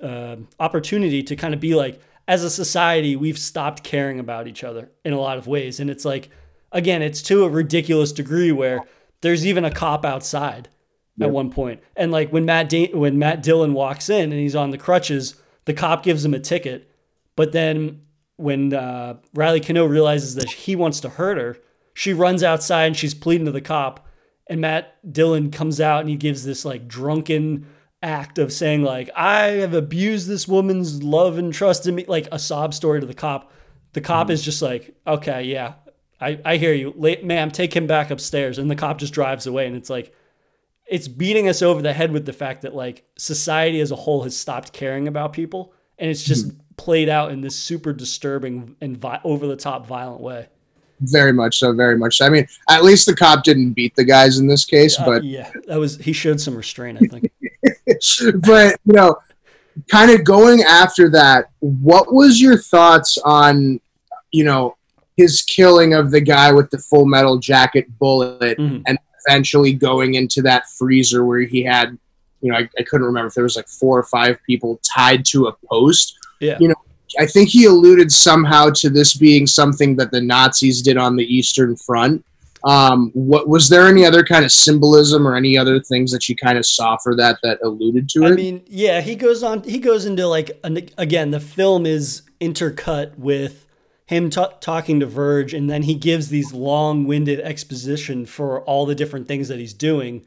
uh, 0.00 0.36
opportunity 0.60 1.24
to 1.24 1.34
kind 1.34 1.54
of 1.54 1.58
be 1.58 1.74
like, 1.74 2.00
as 2.28 2.44
a 2.44 2.50
society, 2.50 3.16
we've 3.16 3.38
stopped 3.38 3.82
caring 3.82 4.20
about 4.20 4.46
each 4.46 4.62
other 4.62 4.88
in 5.04 5.12
a 5.12 5.18
lot 5.18 5.36
of 5.36 5.48
ways. 5.48 5.80
And 5.80 5.90
it's 5.90 6.04
like, 6.04 6.28
again, 6.70 7.02
it's 7.02 7.22
to 7.22 7.42
a 7.42 7.48
ridiculous 7.48 8.12
degree 8.12 8.52
where 8.52 8.82
there's 9.22 9.44
even 9.44 9.64
a 9.64 9.70
cop 9.72 10.04
outside 10.04 10.68
Yep. 11.18 11.28
at 11.28 11.32
one 11.32 11.50
point. 11.50 11.80
And 11.96 12.12
like 12.12 12.32
when 12.32 12.44
Matt 12.44 12.68
da- 12.68 12.92
when 12.92 13.18
Matt 13.18 13.42
Dillon 13.42 13.74
walks 13.74 14.08
in 14.08 14.32
and 14.32 14.40
he's 14.40 14.56
on 14.56 14.70
the 14.70 14.78
crutches, 14.78 15.34
the 15.64 15.74
cop 15.74 16.02
gives 16.02 16.24
him 16.24 16.34
a 16.34 16.40
ticket. 16.40 16.90
But 17.36 17.52
then 17.52 18.02
when 18.36 18.72
uh, 18.72 19.18
Riley 19.34 19.60
Cano 19.60 19.84
realizes 19.84 20.36
that 20.36 20.48
he 20.48 20.76
wants 20.76 21.00
to 21.00 21.08
hurt 21.08 21.38
her, 21.38 21.58
she 21.92 22.12
runs 22.12 22.42
outside 22.42 22.86
and 22.86 22.96
she's 22.96 23.14
pleading 23.14 23.46
to 23.46 23.52
the 23.52 23.60
cop. 23.60 24.06
And 24.46 24.60
Matt 24.60 24.96
Dillon 25.12 25.50
comes 25.50 25.80
out 25.80 26.00
and 26.00 26.08
he 26.08 26.16
gives 26.16 26.44
this 26.44 26.64
like 26.64 26.88
drunken 26.88 27.66
act 28.00 28.38
of 28.38 28.52
saying 28.52 28.84
like 28.84 29.10
I 29.16 29.46
have 29.46 29.74
abused 29.74 30.28
this 30.28 30.46
woman's 30.46 31.02
love 31.02 31.36
and 31.36 31.52
trust 31.52 31.86
in 31.86 31.96
me, 31.96 32.04
like 32.06 32.28
a 32.30 32.38
sob 32.38 32.74
story 32.74 33.00
to 33.00 33.06
the 33.06 33.14
cop. 33.14 33.52
The 33.94 34.00
cop 34.00 34.30
is 34.30 34.42
just 34.42 34.62
like, 34.62 34.94
okay, 35.06 35.42
yeah, 35.44 35.74
I, 36.20 36.40
I 36.44 36.56
hear 36.56 36.72
you, 36.72 36.94
ma'am. 37.22 37.50
Take 37.50 37.74
him 37.74 37.86
back 37.86 38.10
upstairs, 38.10 38.58
and 38.58 38.70
the 38.70 38.76
cop 38.76 38.98
just 38.98 39.14
drives 39.14 39.46
away. 39.46 39.66
And 39.66 39.74
it's 39.74 39.90
like, 39.90 40.14
it's 40.88 41.08
beating 41.08 41.48
us 41.48 41.60
over 41.62 41.82
the 41.82 41.92
head 41.92 42.12
with 42.12 42.24
the 42.26 42.32
fact 42.32 42.62
that 42.62 42.74
like 42.74 43.04
society 43.16 43.80
as 43.80 43.90
a 43.90 43.96
whole 43.96 44.22
has 44.22 44.36
stopped 44.36 44.72
caring 44.72 45.06
about 45.08 45.32
people, 45.32 45.72
and 45.98 46.10
it's 46.10 46.22
just 46.22 46.52
played 46.76 47.08
out 47.08 47.30
in 47.32 47.40
this 47.40 47.56
super 47.56 47.92
disturbing 47.92 48.76
and 48.80 48.96
vi- 48.96 49.20
over 49.24 49.46
the 49.46 49.56
top 49.56 49.86
violent 49.86 50.20
way. 50.20 50.46
very 51.00 51.32
much 51.32 51.58
so, 51.58 51.72
very 51.72 51.96
much 51.98 52.16
so. 52.18 52.26
I 52.26 52.28
mean, 52.30 52.46
at 52.68 52.82
least 52.84 53.06
the 53.06 53.14
cop 53.14 53.44
didn't 53.44 53.72
beat 53.72 53.94
the 53.96 54.04
guys 54.04 54.38
in 54.38 54.46
this 54.46 54.64
case, 54.64 54.98
Uh, 54.98 55.04
but 55.04 55.24
yeah, 55.24 55.50
that 55.66 55.78
was 55.78 55.96
he 55.98 56.12
showed 56.12 56.40
some 56.40 56.56
restraint. 56.56 56.98
I 57.02 57.06
think. 57.06 57.30
but 58.46 58.76
you 58.84 58.92
know, 58.94 59.16
kind 59.90 60.10
of 60.10 60.24
going 60.24 60.62
after 60.62 61.08
that, 61.10 61.46
what 61.60 62.12
was 62.12 62.40
your 62.40 62.56
thoughts 62.58 63.18
on, 63.24 63.80
you 64.32 64.44
know, 64.44 64.76
his 65.16 65.42
killing 65.42 65.94
of 65.94 66.10
the 66.10 66.20
guy 66.20 66.52
with 66.52 66.70
the 66.70 66.78
full 66.78 67.06
metal 67.06 67.38
jacket 67.38 67.86
bullet, 67.98 68.56
Mhm. 68.58 68.82
and 68.86 68.98
eventually 69.26 69.72
going 69.72 70.14
into 70.14 70.42
that 70.42 70.68
freezer 70.70 71.24
where 71.24 71.40
he 71.40 71.62
had, 71.62 71.98
you 72.40 72.52
know, 72.52 72.58
I, 72.58 72.68
I 72.78 72.82
couldn't 72.82 73.06
remember 73.06 73.28
if 73.28 73.34
there 73.34 73.44
was 73.44 73.56
like 73.56 73.68
four 73.68 73.98
or 73.98 74.04
five 74.04 74.38
people 74.46 74.80
tied 74.82 75.24
to 75.26 75.46
a 75.46 75.56
post. 75.68 76.18
Yeah. 76.40 76.56
You 76.60 76.68
know, 76.68 76.74
I 77.18 77.26
think 77.26 77.48
he 77.48 77.64
alluded 77.64 78.12
somehow 78.12 78.70
to 78.70 78.90
this 78.90 79.14
being 79.14 79.46
something 79.46 79.96
that 79.96 80.10
the 80.10 80.20
Nazis 80.20 80.82
did 80.82 80.96
on 80.96 81.16
the 81.16 81.24
Eastern 81.24 81.76
Front. 81.76 82.24
Um, 82.64 83.10
what 83.14 83.48
was 83.48 83.68
there 83.68 83.86
any 83.86 84.04
other 84.04 84.24
kind 84.24 84.44
of 84.44 84.50
symbolism 84.50 85.26
or 85.26 85.36
any 85.36 85.56
other 85.56 85.80
things 85.80 86.10
that 86.12 86.28
you 86.28 86.34
kind 86.34 86.58
of 86.58 86.66
saw 86.66 86.96
for 86.96 87.14
that 87.16 87.38
that 87.42 87.60
alluded 87.62 88.08
to 88.10 88.24
it? 88.24 88.26
I 88.26 88.30
mean, 88.32 88.64
yeah, 88.66 89.00
he 89.00 89.14
goes 89.14 89.42
on. 89.42 89.62
He 89.62 89.78
goes 89.78 90.06
into 90.06 90.26
like 90.26 90.58
an, 90.64 90.88
again. 90.98 91.30
The 91.30 91.40
film 91.40 91.86
is 91.86 92.22
intercut 92.40 93.16
with 93.16 93.64
him 94.08 94.30
ta 94.30 94.46
talking 94.60 95.00
to 95.00 95.06
Verge, 95.06 95.52
and 95.52 95.68
then 95.68 95.82
he 95.82 95.94
gives 95.94 96.30
these 96.30 96.54
long-winded 96.54 97.40
exposition 97.40 98.24
for 98.24 98.62
all 98.62 98.86
the 98.86 98.94
different 98.94 99.28
things 99.28 99.48
that 99.48 99.58
he's 99.58 99.74
doing, 99.74 100.24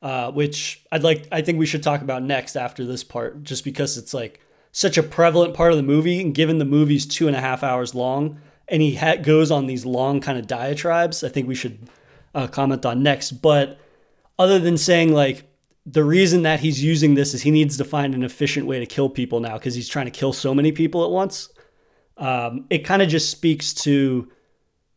uh, 0.00 0.30
which 0.30 0.84
I'd 0.92 1.02
like. 1.02 1.26
I 1.32 1.42
think 1.42 1.58
we 1.58 1.66
should 1.66 1.82
talk 1.82 2.02
about 2.02 2.22
next 2.22 2.54
after 2.54 2.84
this 2.84 3.02
part, 3.02 3.42
just 3.42 3.64
because 3.64 3.98
it's 3.98 4.14
like 4.14 4.40
such 4.70 4.96
a 4.96 5.02
prevalent 5.02 5.54
part 5.54 5.72
of 5.72 5.76
the 5.76 5.82
movie, 5.82 6.20
and 6.20 6.36
given 6.36 6.58
the 6.58 6.64
movie's 6.64 7.04
two 7.04 7.26
and 7.26 7.36
a 7.36 7.40
half 7.40 7.64
hours 7.64 7.96
long, 7.96 8.40
and 8.68 8.80
he 8.80 8.94
ha- 8.94 9.16
goes 9.16 9.50
on 9.50 9.66
these 9.66 9.84
long 9.84 10.20
kind 10.20 10.38
of 10.38 10.46
diatribes. 10.46 11.24
I 11.24 11.28
think 11.28 11.48
we 11.48 11.56
should 11.56 11.80
uh, 12.32 12.46
comment 12.46 12.86
on 12.86 13.02
next, 13.02 13.32
but 13.42 13.80
other 14.38 14.60
than 14.60 14.78
saying 14.78 15.12
like 15.12 15.50
the 15.84 16.04
reason 16.04 16.42
that 16.42 16.60
he's 16.60 16.82
using 16.82 17.14
this 17.14 17.34
is 17.34 17.42
he 17.42 17.50
needs 17.50 17.76
to 17.76 17.84
find 17.84 18.14
an 18.14 18.22
efficient 18.22 18.66
way 18.66 18.78
to 18.78 18.86
kill 18.86 19.08
people 19.08 19.40
now 19.40 19.54
because 19.54 19.74
he's 19.74 19.88
trying 19.88 20.06
to 20.06 20.12
kill 20.12 20.32
so 20.32 20.54
many 20.54 20.70
people 20.70 21.04
at 21.04 21.10
once. 21.10 21.48
Um, 22.16 22.66
it 22.70 22.78
kind 22.78 23.02
of 23.02 23.08
just 23.08 23.30
speaks 23.30 23.74
to 23.74 24.30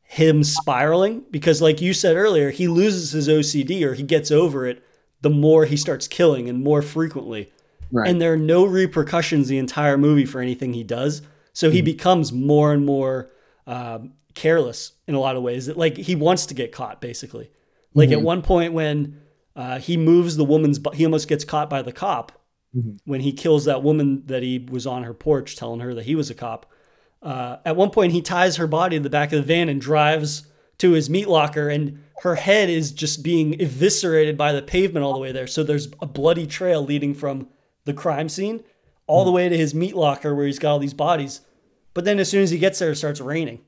him 0.04 0.44
spiraling 0.44 1.24
because, 1.30 1.62
like 1.62 1.82
you 1.82 1.94
said 1.94 2.16
earlier, 2.16 2.50
he 2.50 2.68
loses 2.68 3.12
his 3.12 3.28
OCD 3.28 3.84
or 3.84 3.94
he 3.94 4.04
gets 4.04 4.32
over 4.32 4.66
it 4.66 4.84
the 5.22 5.30
more 5.30 5.66
he 5.66 5.78
starts 5.78 6.08
killing 6.08 6.48
and 6.50 6.64
more 6.64 6.82
frequently. 6.82 7.52
Right. 7.92 8.10
And 8.10 8.22
there 8.22 8.34
are 8.34 8.38
no 8.38 8.66
repercussions 8.66 9.48
the 9.48 9.58
entire 9.58 9.98
movie 9.98 10.26
for 10.26 10.40
anything 10.40 10.74
he 10.74 10.84
does. 10.84 11.22
So 11.54 11.70
he 11.70 11.82
becomes 11.82 12.32
more 12.32 12.72
and 12.72 12.86
more 12.86 13.32
um, 13.68 14.14
careless 14.34 14.94
in 15.08 15.16
a 15.16 15.20
lot 15.20 15.36
of 15.36 15.44
ways. 15.44 15.66
That 15.66 15.78
like 15.78 15.98
he 15.98 16.16
wants 16.16 16.46
to 16.48 16.54
get 16.54 16.72
caught, 16.72 17.02
basically. 17.02 17.52
Like 17.94 18.12
at 18.12 18.22
one 18.22 18.42
point 18.42 18.74
when 18.74 19.20
uh, 19.56 19.80
he 19.80 19.98
moves 19.98 20.38
the 20.38 20.46
woman's, 20.46 20.80
he 20.94 21.04
almost 21.06 21.28
gets 21.28 21.44
caught 21.44 21.70
by 21.70 21.82
the 21.82 21.92
cop 21.92 22.32
when 23.06 23.20
he 23.20 23.34
kills 23.34 23.66
that 23.66 23.84
woman 23.84 24.24
that 24.28 24.44
he 24.44 24.60
was 24.72 24.86
on 24.86 25.04
her 25.04 25.14
porch 25.14 25.56
telling 25.56 25.80
her 25.80 25.94
that 25.96 26.06
he 26.06 26.16
was 26.16 26.30
a 26.30 26.36
cop. 26.36 26.72
Uh, 27.22 27.58
at 27.66 27.76
one 27.76 27.90
point, 27.90 28.14
he 28.14 28.22
ties 28.22 28.58
her 28.58 28.68
body 28.68 28.98
to 28.98 29.04
the 29.04 29.10
back 29.10 29.32
of 29.32 29.38
the 29.38 29.44
van 29.44 29.70
and 29.70 29.82
drives 29.82 30.48
to 30.78 30.92
his 30.92 31.10
meat 31.10 31.28
locker, 31.28 31.70
and 31.70 32.02
her 32.22 32.36
head 32.36 32.70
is 32.70 32.92
just 32.92 33.24
being 33.24 33.60
eviscerated 33.60 34.38
by 34.38 34.54
the 34.54 34.62
pavement 34.62 35.04
all 35.04 35.14
the 35.14 35.20
way 35.20 35.32
there. 35.32 35.48
So 35.48 35.64
there's 35.64 35.88
a 36.02 36.06
bloody 36.06 36.48
trail 36.48 36.84
leading 36.84 37.14
from 37.14 37.48
the 37.86 37.94
crime 37.94 38.30
scene 38.30 38.64
all 39.08 39.26
the 39.26 39.32
way 39.32 39.50
to 39.50 39.58
his 39.58 39.74
meat 39.74 39.96
locker 39.96 40.36
where 40.36 40.46
he's 40.46 40.60
got 40.60 40.74
all 40.74 40.80
these 40.80 40.94
bodies. 40.94 41.42
But 41.94 42.06
then 42.06 42.20
as 42.20 42.30
soon 42.30 42.44
as 42.44 42.52
he 42.52 42.60
gets 42.60 42.80
there, 42.80 42.92
it 42.92 42.96
starts 42.98 43.20
raining 43.20 43.62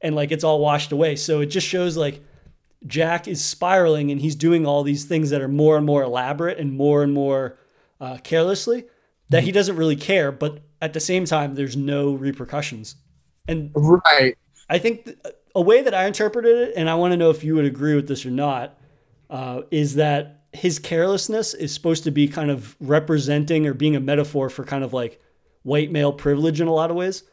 and 0.00 0.14
like 0.14 0.30
it's 0.30 0.44
all 0.44 0.60
washed 0.60 0.92
away. 0.92 1.16
So 1.16 1.40
it 1.40 1.46
just 1.46 1.66
shows 1.66 1.96
like 1.96 2.22
Jack 2.86 3.26
is 3.26 3.44
spiraling 3.44 4.10
and 4.10 4.20
he's 4.20 4.36
doing 4.36 4.66
all 4.66 4.82
these 4.82 5.04
things 5.04 5.30
that 5.30 5.40
are 5.40 5.48
more 5.48 5.76
and 5.76 5.84
more 5.84 6.02
elaborate 6.02 6.58
and 6.58 6.72
more 6.72 7.02
and 7.02 7.12
more 7.12 7.58
uh, 8.00 8.18
carelessly 8.18 8.84
that 9.30 9.42
he 9.42 9.50
doesn't 9.50 9.76
really 9.76 9.96
care. 9.96 10.30
But 10.30 10.60
at 10.80 10.92
the 10.92 11.00
same 11.00 11.24
time, 11.24 11.54
there's 11.54 11.76
no 11.76 12.14
repercussions. 12.14 12.96
And 13.48 13.70
right. 13.74 14.36
I 14.68 14.78
think 14.78 15.04
th- 15.04 15.18
a 15.54 15.60
way 15.60 15.82
that 15.82 15.94
I 15.94 16.06
interpreted 16.06 16.68
it, 16.68 16.74
and 16.76 16.90
I 16.90 16.94
want 16.94 17.12
to 17.12 17.16
know 17.16 17.30
if 17.30 17.42
you 17.42 17.54
would 17.54 17.64
agree 17.64 17.94
with 17.94 18.08
this 18.08 18.26
or 18.26 18.30
not, 18.30 18.78
uh, 19.30 19.62
is 19.70 19.94
that 19.94 20.42
his 20.52 20.78
carelessness 20.78 21.54
is 21.54 21.72
supposed 21.72 22.04
to 22.04 22.10
be 22.10 22.28
kind 22.28 22.50
of 22.50 22.76
representing 22.80 23.66
or 23.66 23.74
being 23.74 23.96
a 23.96 24.00
metaphor 24.00 24.48
for 24.48 24.64
kind 24.64 24.84
of 24.84 24.92
like 24.92 25.20
white 25.62 25.90
male 25.90 26.12
privilege 26.12 26.60
in 26.60 26.68
a 26.68 26.72
lot 26.72 26.90
of 26.90 26.96
ways. 26.96 27.24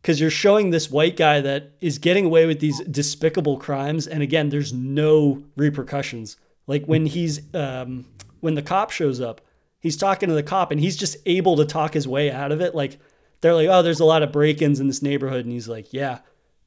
Because 0.00 0.20
you're 0.20 0.30
showing 0.30 0.70
this 0.70 0.90
white 0.90 1.16
guy 1.16 1.40
that 1.40 1.72
is 1.80 1.98
getting 1.98 2.26
away 2.26 2.46
with 2.46 2.60
these 2.60 2.80
despicable 2.82 3.56
crimes, 3.56 4.06
and 4.06 4.22
again, 4.22 4.50
there's 4.50 4.72
no 4.72 5.42
repercussions. 5.56 6.36
Like 6.68 6.84
when 6.84 7.06
he's 7.06 7.42
um, 7.54 8.06
when 8.40 8.54
the 8.54 8.62
cop 8.62 8.90
shows 8.92 9.20
up, 9.20 9.40
he's 9.80 9.96
talking 9.96 10.28
to 10.28 10.34
the 10.34 10.42
cop, 10.42 10.70
and 10.70 10.80
he's 10.80 10.96
just 10.96 11.16
able 11.26 11.56
to 11.56 11.64
talk 11.64 11.94
his 11.94 12.06
way 12.08 12.30
out 12.30 12.52
of 12.52 12.60
it. 12.60 12.74
Like 12.74 12.98
they're 13.40 13.54
like, 13.54 13.68
"Oh, 13.68 13.82
there's 13.82 14.00
a 14.00 14.04
lot 14.04 14.22
of 14.22 14.32
break-ins 14.32 14.80
in 14.80 14.86
this 14.86 15.02
neighborhood," 15.02 15.44
and 15.44 15.52
he's 15.52 15.68
like, 15.68 15.92
"Yeah," 15.92 16.18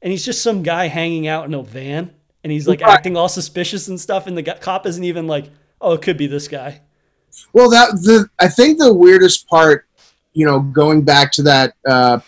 and 0.02 0.10
he's 0.10 0.24
just 0.24 0.42
some 0.42 0.62
guy 0.62 0.86
hanging 0.88 1.26
out 1.26 1.44
in 1.46 1.54
a 1.54 1.62
van, 1.62 2.10
and 2.44 2.52
he's 2.52 2.68
like 2.68 2.80
Right. 2.80 2.90
acting 2.92 3.16
all 3.16 3.28
suspicious 3.28 3.88
and 3.88 4.00
stuff, 4.00 4.26
and 4.26 4.36
the 4.36 4.42
cop 4.42 4.86
isn't 4.86 5.04
even 5.04 5.26
like, 5.26 5.46
"Oh, 5.80 5.92
it 5.92 6.02
could 6.02 6.16
be 6.16 6.26
this 6.26 6.48
guy." 6.48 6.80
Well, 7.52 7.70
that 7.70 7.90
the 8.02 8.28
I 8.38 8.48
think 8.48 8.78
the 8.78 8.92
weirdest 8.92 9.46
part, 9.48 9.86
you 10.32 10.46
know, 10.46 10.60
going 10.60 11.02
back 11.02 11.32
to 11.32 11.42
that 11.44 11.74
uh, 11.88 12.18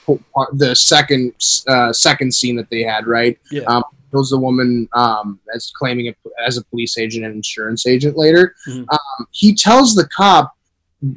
the 0.55 0.75
second 0.75 1.33
uh, 1.69 1.93
second 1.93 2.35
scene 2.35 2.57
that 2.57 2.71
they 2.71 2.83
had, 2.83 3.07
right? 3.07 3.39
Yeah. 3.51 3.63
Um, 3.63 3.85
kills 4.11 4.29
the 4.31 4.39
woman 4.39 4.87
um, 4.93 5.41
as 5.55 5.73
claiming 5.75 6.05
it 6.07 6.17
as 6.47 6.59
a 6.59 6.65
police 6.65 6.99
agent 6.99 7.25
and 7.25 7.35
insurance 7.35 7.87
agent 7.87 8.15
later. 8.17 8.55
Mhm. 8.69 8.85
Um, 8.93 9.27
he 9.31 9.55
tells 9.55 9.95
the 9.95 10.07
cop, 10.15 10.53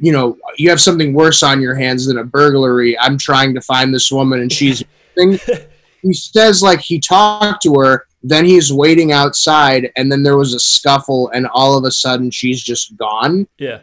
you 0.00 0.12
know, 0.12 0.36
you 0.56 0.68
have 0.70 0.80
something 0.80 1.12
worse 1.14 1.42
on 1.42 1.60
your 1.60 1.74
hands 1.74 2.06
than 2.06 2.18
a 2.18 2.24
burglary. 2.24 2.98
I'm 2.98 3.16
trying 3.18 3.54
to 3.54 3.60
find 3.60 3.94
this 3.94 4.10
woman, 4.10 4.40
and 4.40 4.52
she's. 4.52 4.82
he 5.16 6.12
says 6.12 6.62
like 6.62 6.80
he 6.80 7.00
talked 7.00 7.62
to 7.62 7.74
her 7.74 8.06
then 8.22 8.44
he's 8.44 8.72
waiting 8.72 9.12
outside 9.12 9.90
and 9.96 10.10
then 10.10 10.22
there 10.22 10.36
was 10.36 10.54
a 10.54 10.60
scuffle 10.60 11.30
and 11.30 11.46
all 11.52 11.76
of 11.76 11.84
a 11.84 11.90
sudden 11.90 12.30
she's 12.30 12.62
just 12.62 12.96
gone 12.96 13.46
Yeah, 13.58 13.80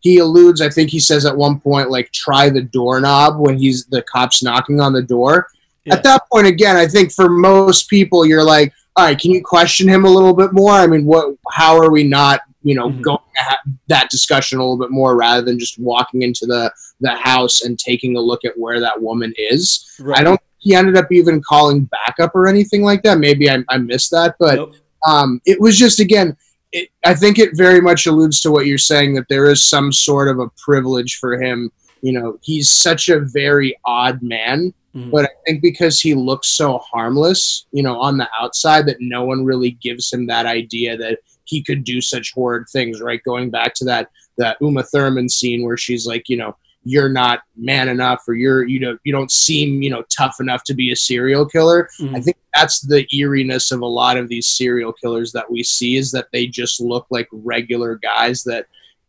he 0.00 0.18
alludes 0.18 0.60
i 0.60 0.68
think 0.68 0.90
he 0.90 1.00
says 1.00 1.24
at 1.24 1.36
one 1.36 1.60
point 1.60 1.90
like 1.90 2.12
try 2.12 2.48
the 2.50 2.62
doorknob 2.62 3.38
when 3.38 3.56
he's 3.56 3.86
the 3.86 4.02
cops 4.02 4.42
knocking 4.42 4.80
on 4.80 4.92
the 4.92 5.02
door 5.02 5.48
Yeah. 5.84 5.94
at 5.94 6.02
that 6.04 6.22
point 6.30 6.46
again 6.46 6.76
i 6.76 6.86
think 6.86 7.12
for 7.12 7.28
most 7.28 7.88
people 7.88 8.26
you're 8.26 8.44
like 8.44 8.72
all 8.96 9.06
right 9.06 9.18
can 9.18 9.30
you 9.30 9.42
question 9.42 9.88
him 9.88 10.04
a 10.04 10.10
little 10.10 10.34
bit 10.34 10.52
more 10.52 10.72
i 10.72 10.86
mean 10.86 11.04
what 11.04 11.34
how 11.50 11.78
are 11.78 11.90
we 11.90 12.04
not 12.04 12.40
you 12.62 12.74
know 12.74 12.88
Mhm. 12.90 13.02
going 13.02 13.18
to 13.36 13.42
have 13.42 13.58
that 13.88 14.10
discussion 14.10 14.58
a 14.58 14.62
little 14.62 14.78
bit 14.78 14.90
more 14.90 15.16
rather 15.16 15.42
than 15.42 15.58
just 15.58 15.78
walking 15.78 16.22
into 16.22 16.46
the 16.46 16.72
the 17.00 17.10
house 17.14 17.62
and 17.62 17.78
taking 17.78 18.16
a 18.16 18.20
look 18.20 18.44
at 18.44 18.58
where 18.58 18.80
that 18.80 19.00
woman 19.00 19.32
is 19.36 19.86
right. 20.00 20.20
I 20.20 20.22
don't. 20.24 20.40
He 20.60 20.74
ended 20.74 20.96
up 20.96 21.12
even 21.12 21.40
calling 21.40 21.84
backup 21.84 22.34
or 22.34 22.48
anything 22.48 22.82
like 22.82 23.02
that. 23.04 23.18
Maybe 23.18 23.48
I, 23.48 23.58
I 23.68 23.78
missed 23.78 24.10
that, 24.10 24.34
but 24.40 24.56
Nope. 24.56 24.74
um, 25.06 25.40
it 25.46 25.60
was 25.60 25.78
just 25.78 26.00
again. 26.00 26.36
It, 26.72 26.88
I 27.04 27.14
think 27.14 27.38
it 27.38 27.56
very 27.56 27.80
much 27.80 28.06
alludes 28.06 28.40
to 28.42 28.50
what 28.50 28.66
you're 28.66 28.76
saying 28.76 29.14
that 29.14 29.28
there 29.30 29.46
is 29.50 29.62
some 29.64 29.90
sort 29.92 30.28
of 30.28 30.38
a 30.40 30.48
privilege 30.58 31.16
for 31.16 31.40
him. 31.40 31.70
You 32.02 32.12
know, 32.12 32.38
he's 32.42 32.70
such 32.70 33.08
a 33.08 33.20
very 33.20 33.74
odd 33.86 34.20
man, 34.22 34.74
Mhm. 34.94 35.10
but 35.10 35.24
I 35.24 35.28
think 35.46 35.62
because 35.62 35.98
he 36.00 36.14
looks 36.14 36.48
so 36.56 36.78
harmless, 36.78 37.66
you 37.72 37.82
know, 37.82 37.98
on 37.98 38.18
the 38.18 38.28
outside, 38.38 38.84
that 38.86 38.98
no 39.00 39.24
one 39.24 39.44
really 39.44 39.70
gives 39.82 40.12
him 40.12 40.26
that 40.26 40.44
idea 40.46 40.96
that 40.98 41.20
he 41.48 41.62
could 41.62 41.84
do 41.84 42.00
such 42.00 42.32
horrid 42.34 42.66
things. 42.72 43.00
Right, 43.00 43.22
going 43.24 43.50
back 43.50 43.74
to 43.74 43.84
that 43.86 44.08
that 44.36 44.56
Uma 44.60 44.82
Thurman 44.84 45.28
scene 45.28 45.64
where 45.64 45.76
she's 45.76 46.06
like, 46.06 46.28
you 46.28 46.36
know, 46.36 46.56
you're 46.84 47.08
not 47.08 47.40
man 47.56 47.88
enough 47.88 48.22
or 48.28 48.34
you're 48.34 48.66
you 48.66 48.78
know 48.78 48.96
you 49.04 49.12
don't 49.12 49.32
seem 49.32 49.82
you 49.82 49.90
know 49.90 50.02
tough 50.16 50.36
enough 50.40 50.62
to 50.64 50.74
be 50.74 50.92
a 50.92 50.96
serial 50.96 51.44
killer 51.44 51.88
Mhm. 52.00 52.16
i 52.16 52.20
think 52.20 52.36
that's 52.54 52.80
the 52.80 53.04
eeriness 53.12 53.72
of 53.72 53.80
a 53.82 53.86
lot 53.86 54.16
of 54.16 54.28
these 54.28 54.46
serial 54.46 54.92
killers 54.92 55.32
that 55.32 55.50
we 55.50 55.64
see 55.64 55.96
is 55.96 56.12
that 56.12 56.28
they 56.32 56.46
just 56.46 56.80
look 56.80 57.06
like 57.10 57.28
regular 57.32 57.96
guys 57.96 58.44
that 58.44 58.66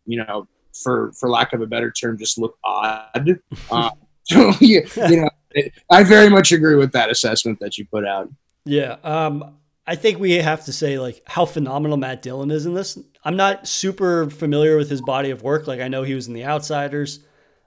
you 0.08 0.18
know 0.18 0.48
for 0.84 1.12
for 1.14 1.30
lack 1.30 1.54
of 1.54 1.62
a 1.62 1.68
better 1.68 1.92
term 1.92 2.18
just 2.18 2.40
look 2.40 2.58
odd 2.66 3.40
um, 3.72 3.92
so 4.24 4.52
yeah, 4.60 4.82
you 5.08 5.22
know 5.22 5.30
it, 5.52 5.72
i 5.92 6.04
very 6.04 6.28
much 6.28 6.52
agree 6.52 6.76
with 6.76 6.92
that 6.92 7.12
assessment 7.12 7.60
that 7.62 7.78
you 7.78 7.86
put 7.86 8.06
out 8.06 8.28
Yeah. 8.66 8.98
Um, 9.04 9.56
I 9.90 9.96
think 9.96 10.20
we 10.20 10.34
have 10.34 10.66
to 10.66 10.72
say 10.72 11.00
like 11.00 11.24
how 11.26 11.46
phenomenal 11.46 11.98
Matt 11.98 12.22
Dillon 12.22 12.52
is 12.52 12.68
in 12.68 12.76
this. 12.76 12.96
I'm 13.24 13.36
not 13.36 13.68
super 13.68 14.30
familiar 14.30 14.78
with 14.78 14.88
his 14.88 15.02
body 15.02 15.32
of 15.32 15.42
work. 15.42 15.66
Like 15.66 15.82
I 15.82 15.88
know 15.88 16.04
he 16.04 16.14
was 16.14 16.28
in 16.28 16.36
The 16.36 16.46
Outsiders 16.46 17.22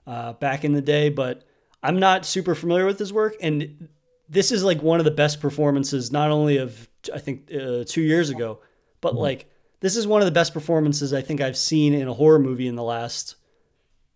uh, 0.07 0.31
back 0.31 0.63
in 0.63 0.71
the 0.71 0.81
day, 0.81 1.09
but 1.09 1.43
I'm 1.83 1.99
not 1.99 2.25
super 2.25 2.55
familiar 2.55 2.85
with 2.85 2.97
his 2.97 3.11
work. 3.11 3.35
And 3.41 3.89
this 4.29 4.53
is 4.53 4.63
like 4.63 4.81
one 4.81 4.99
of 4.99 5.05
the 5.05 5.11
best 5.11 5.41
performances, 5.41 6.13
not 6.13 6.31
only 6.31 6.55
of 6.55 6.87
I 7.13 7.19
think 7.19 7.51
uh, 7.53 7.83
two 7.85 8.01
years 8.01 8.29
ago, 8.29 8.61
but 9.01 9.15
like 9.15 9.51
this 9.81 9.97
is 9.97 10.07
one 10.07 10.21
of 10.21 10.25
the 10.25 10.31
best 10.31 10.53
performances 10.53 11.13
I 11.13 11.21
think 11.21 11.41
I've 11.41 11.57
seen 11.57 11.93
in 11.93 12.07
a 12.07 12.13
horror 12.13 12.39
movie 12.39 12.67
in 12.67 12.77
the 12.77 12.83
last 12.83 13.35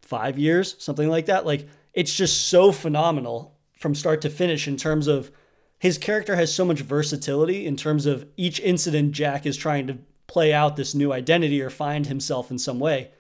five 0.02 0.40
years, 0.40 0.78
something 0.80 1.10
like 1.10 1.26
that. 1.26 1.46
Like 1.46 1.68
it's 1.94 2.14
just 2.14 2.48
so 2.48 2.72
phenomenal 2.72 3.58
from 3.78 3.94
start 3.94 4.22
to 4.22 4.30
finish 4.30 4.66
in 4.66 4.78
terms 4.78 5.08
of 5.08 5.30
his 5.80 5.98
character 5.98 6.36
has 6.36 6.54
so 6.54 6.66
much 6.66 6.82
versatility 6.82 7.66
in 7.66 7.76
terms 7.76 8.06
of 8.06 8.26
each 8.36 8.60
incident 8.60 9.12
Jack 9.12 9.46
is 9.46 9.58
trying 9.58 9.88
to 9.88 9.98
play 10.28 10.54
out 10.54 10.76
this 10.76 10.96
new 10.96 11.14
identity 11.14 11.62
or 11.62 11.70
find 11.70 12.08
himself 12.08 12.52
in 12.52 12.58
some 12.58 12.80
way. 12.80 13.12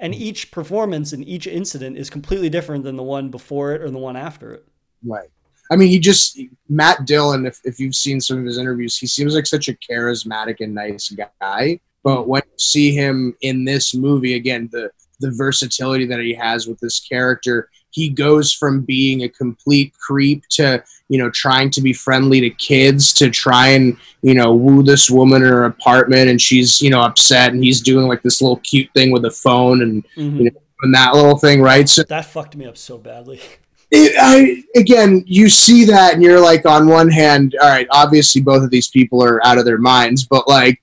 And 0.00 0.14
hmm. 0.14 0.20
each 0.20 0.50
performance 0.50 1.12
in 1.12 1.22
each 1.24 1.46
incident 1.46 1.96
is 1.96 2.10
completely 2.10 2.48
different 2.48 2.84
than 2.84 2.96
the 2.96 3.02
one 3.02 3.30
before 3.30 3.74
it 3.74 3.82
or 3.82 3.90
the 3.90 3.98
one 3.98 4.16
after 4.16 4.52
it. 4.52 4.66
Right. 5.04 5.28
I 5.70 5.76
mean, 5.76 5.88
he 5.88 5.98
just 5.98 6.38
Matt 6.68 7.06
Dillon. 7.06 7.44
If 7.44 7.60
if 7.64 7.80
you've 7.80 7.94
seen 7.94 8.20
some 8.20 8.38
of 8.38 8.44
his 8.44 8.58
interviews, 8.58 8.96
he 8.96 9.06
seems 9.06 9.34
like 9.34 9.46
such 9.46 9.68
a 9.68 9.74
charismatic 9.74 10.60
and 10.60 10.74
nice 10.74 11.14
guy. 11.40 11.80
But 12.04 12.28
when 12.28 12.42
you 12.44 12.58
see 12.58 12.92
him 12.92 13.36
in 13.40 13.64
this 13.64 13.92
movie 13.92 14.34
again, 14.34 14.68
the 14.70 14.90
the 15.18 15.32
versatility 15.32 16.06
that 16.06 16.20
he 16.20 16.34
has 16.34 16.68
with 16.68 16.78
this 16.78 17.00
character, 17.00 17.68
he 17.96 18.10
goes 18.10 18.52
from 18.52 18.82
being 18.82 19.22
a 19.22 19.28
complete 19.28 19.90
creep 19.98 20.46
to 20.50 20.84
you 21.08 21.18
know 21.18 21.30
trying 21.30 21.70
to 21.70 21.80
be 21.80 21.94
friendly 21.94 22.42
to 22.42 22.50
kids 22.50 23.14
to 23.14 23.30
try 23.30 23.68
and 23.68 23.96
you 24.20 24.34
know 24.34 24.54
woo 24.54 24.82
this 24.82 25.08
woman 25.10 25.42
in 25.42 25.48
her 25.48 25.64
apartment 25.64 26.28
and 26.28 26.40
she's 26.40 26.80
you 26.82 26.90
know 26.90 27.00
upset 27.00 27.52
and 27.52 27.64
he's 27.64 27.80
doing 27.80 28.06
like 28.06 28.22
this 28.22 28.42
little 28.42 28.58
cute 28.58 28.90
thing 28.94 29.10
with 29.10 29.22
the 29.22 29.30
phone 29.30 29.80
and 29.80 30.04
mm-hmm. 30.14 30.36
you 30.36 30.44
know 30.44 30.60
and 30.82 30.94
that 30.94 31.14
little 31.14 31.38
thing 31.38 31.62
right 31.62 31.88
so 31.88 32.02
that 32.02 32.26
fucked 32.26 32.54
me 32.54 32.66
up 32.66 32.76
so 32.76 32.98
badly 32.98 33.40
it, 33.90 34.14
I, 34.20 34.62
again 34.78 35.24
you 35.26 35.48
see 35.48 35.86
that 35.86 36.12
and 36.12 36.22
you're 36.22 36.40
like 36.40 36.66
on 36.66 36.86
one 36.86 37.08
hand 37.08 37.56
all 37.62 37.70
right 37.70 37.88
obviously 37.90 38.42
both 38.42 38.62
of 38.62 38.70
these 38.70 38.88
people 38.88 39.24
are 39.24 39.44
out 39.46 39.56
of 39.56 39.64
their 39.64 39.78
minds 39.78 40.26
but 40.26 40.46
like 40.46 40.82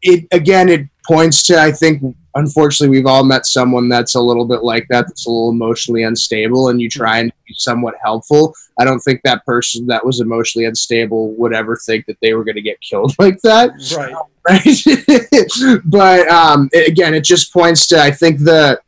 it 0.00 0.26
again 0.30 0.70
it 0.70 0.88
points 1.08 1.42
to 1.42 1.58
i 1.58 1.72
think 1.72 2.02
unfortunately 2.38 2.96
we've 2.96 3.06
all 3.06 3.24
met 3.24 3.46
someone 3.46 3.88
that's 3.88 4.14
a 4.14 4.20
little 4.20 4.46
bit 4.46 4.62
like 4.62 4.86
that 4.88 5.06
that's 5.06 5.26
a 5.26 5.30
little 5.30 5.50
emotionally 5.50 6.04
unstable 6.04 6.68
and 6.68 6.80
you 6.80 6.88
try 6.88 7.18
and 7.18 7.32
be 7.46 7.54
somewhat 7.54 7.94
helpful. 8.02 8.54
I 8.78 8.84
don't 8.84 9.00
think 9.00 9.20
that 9.24 9.44
person 9.44 9.86
that 9.88 10.04
was 10.04 10.20
emotionally 10.20 10.66
unstable 10.66 11.32
would 11.34 11.52
ever 11.52 11.76
think 11.76 12.06
that 12.06 12.18
they 12.22 12.34
were 12.34 12.44
going 12.44 12.54
to 12.54 12.62
get 12.62 12.80
killed 12.80 13.14
like 13.18 13.40
that. 13.42 13.70
Right. 13.96 14.14
Right 14.48 15.80
but 15.84 16.28
um, 16.28 16.70
again 16.74 17.12
it 17.12 17.22
just 17.22 17.52
points 17.52 17.86
to 17.88 18.00
i 18.00 18.10
think 18.10 18.38
the 18.38 18.80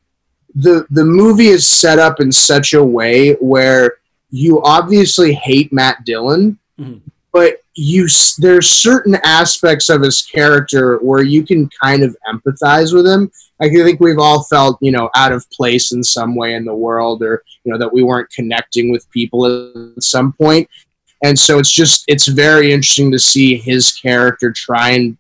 the 0.54 0.86
the 0.88 1.04
movie 1.04 1.48
is 1.48 1.66
set 1.66 1.98
up 1.98 2.18
in 2.18 2.32
such 2.32 2.72
a 2.72 2.82
way 2.82 3.34
where 3.34 3.98
you 4.30 4.62
obviously 4.62 5.34
hate 5.34 5.70
matt 5.70 6.02
dillon 6.06 6.58
mm-hmm. 6.78 6.96
But 7.32 7.58
you 7.74 8.08
there's 8.38 8.68
certain 8.68 9.16
aspects 9.24 9.88
of 9.88 10.02
his 10.02 10.22
character 10.22 10.98
where 10.98 11.22
you 11.22 11.44
can 11.44 11.68
kind 11.82 12.02
of 12.02 12.16
empathize 12.28 12.94
with 12.94 13.06
him. 13.06 13.30
I 13.60 13.68
think 13.68 14.00
we've 14.00 14.18
all 14.18 14.42
felt, 14.44 14.78
you 14.80 14.90
know, 14.90 15.10
out 15.14 15.32
of 15.32 15.48
place 15.50 15.92
in 15.92 16.02
some 16.02 16.34
way 16.34 16.54
in 16.54 16.64
the 16.64 16.74
world, 16.74 17.22
or 17.22 17.42
you 17.64 17.72
know, 17.72 17.78
that 17.78 17.92
we 17.92 18.02
weren't 18.02 18.30
connecting 18.30 18.90
with 18.90 19.10
people 19.10 19.46
at 19.96 20.02
some 20.02 20.32
point. 20.32 20.68
And 21.22 21.38
so 21.38 21.58
it's 21.58 21.70
just 21.70 22.04
it's 22.08 22.26
very 22.26 22.72
interesting 22.72 23.10
to 23.12 23.18
see 23.18 23.56
his 23.56 23.92
character 23.92 24.52
try 24.52 24.90
and 24.90 25.16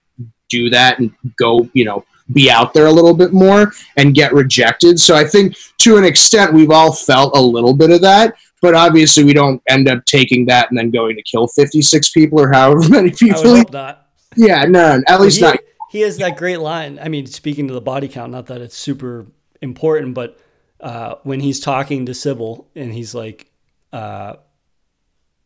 do 0.48 0.70
that 0.70 0.98
and 0.98 1.12
go, 1.36 1.68
you 1.74 1.84
know, 1.84 2.04
be 2.32 2.50
out 2.50 2.72
there 2.72 2.86
a 2.86 2.92
little 2.92 3.14
bit 3.14 3.32
more 3.32 3.72
and 3.96 4.14
get 4.14 4.32
rejected. 4.32 4.98
So 5.00 5.16
I 5.16 5.24
think 5.24 5.56
to 5.78 5.96
an 5.96 6.04
extent 6.04 6.52
we've 6.52 6.70
all 6.70 6.92
felt 6.92 7.36
a 7.36 7.40
little 7.40 7.74
bit 7.74 7.90
of 7.90 8.00
that 8.02 8.34
but 8.60 8.74
obviously 8.74 9.24
we 9.24 9.32
don't 9.32 9.62
end 9.68 9.88
up 9.88 10.04
taking 10.06 10.46
that 10.46 10.68
and 10.70 10.78
then 10.78 10.90
going 10.90 11.16
to 11.16 11.22
kill 11.22 11.48
56 11.48 12.10
people 12.10 12.40
or 12.40 12.52
however 12.52 12.80
many 12.88 13.10
people. 13.10 13.56
I 13.56 13.64
not. 13.70 14.06
Yeah, 14.36 14.64
no, 14.64 15.00
at 15.08 15.20
least 15.20 15.38
he, 15.38 15.42
not. 15.42 15.58
He 15.90 16.00
has 16.02 16.18
that 16.18 16.36
great 16.36 16.58
line. 16.58 16.98
I 17.02 17.08
mean, 17.08 17.26
speaking 17.26 17.68
to 17.68 17.74
the 17.74 17.80
body 17.80 18.08
count, 18.08 18.32
not 18.32 18.46
that 18.46 18.60
it's 18.60 18.76
super 18.76 19.26
important, 19.60 20.14
but 20.14 20.38
uh, 20.80 21.16
when 21.24 21.40
he's 21.40 21.60
talking 21.60 22.06
to 22.06 22.14
Sybil 22.14 22.68
and 22.74 22.92
he's 22.92 23.14
like, 23.14 23.50
uh, 23.92 24.34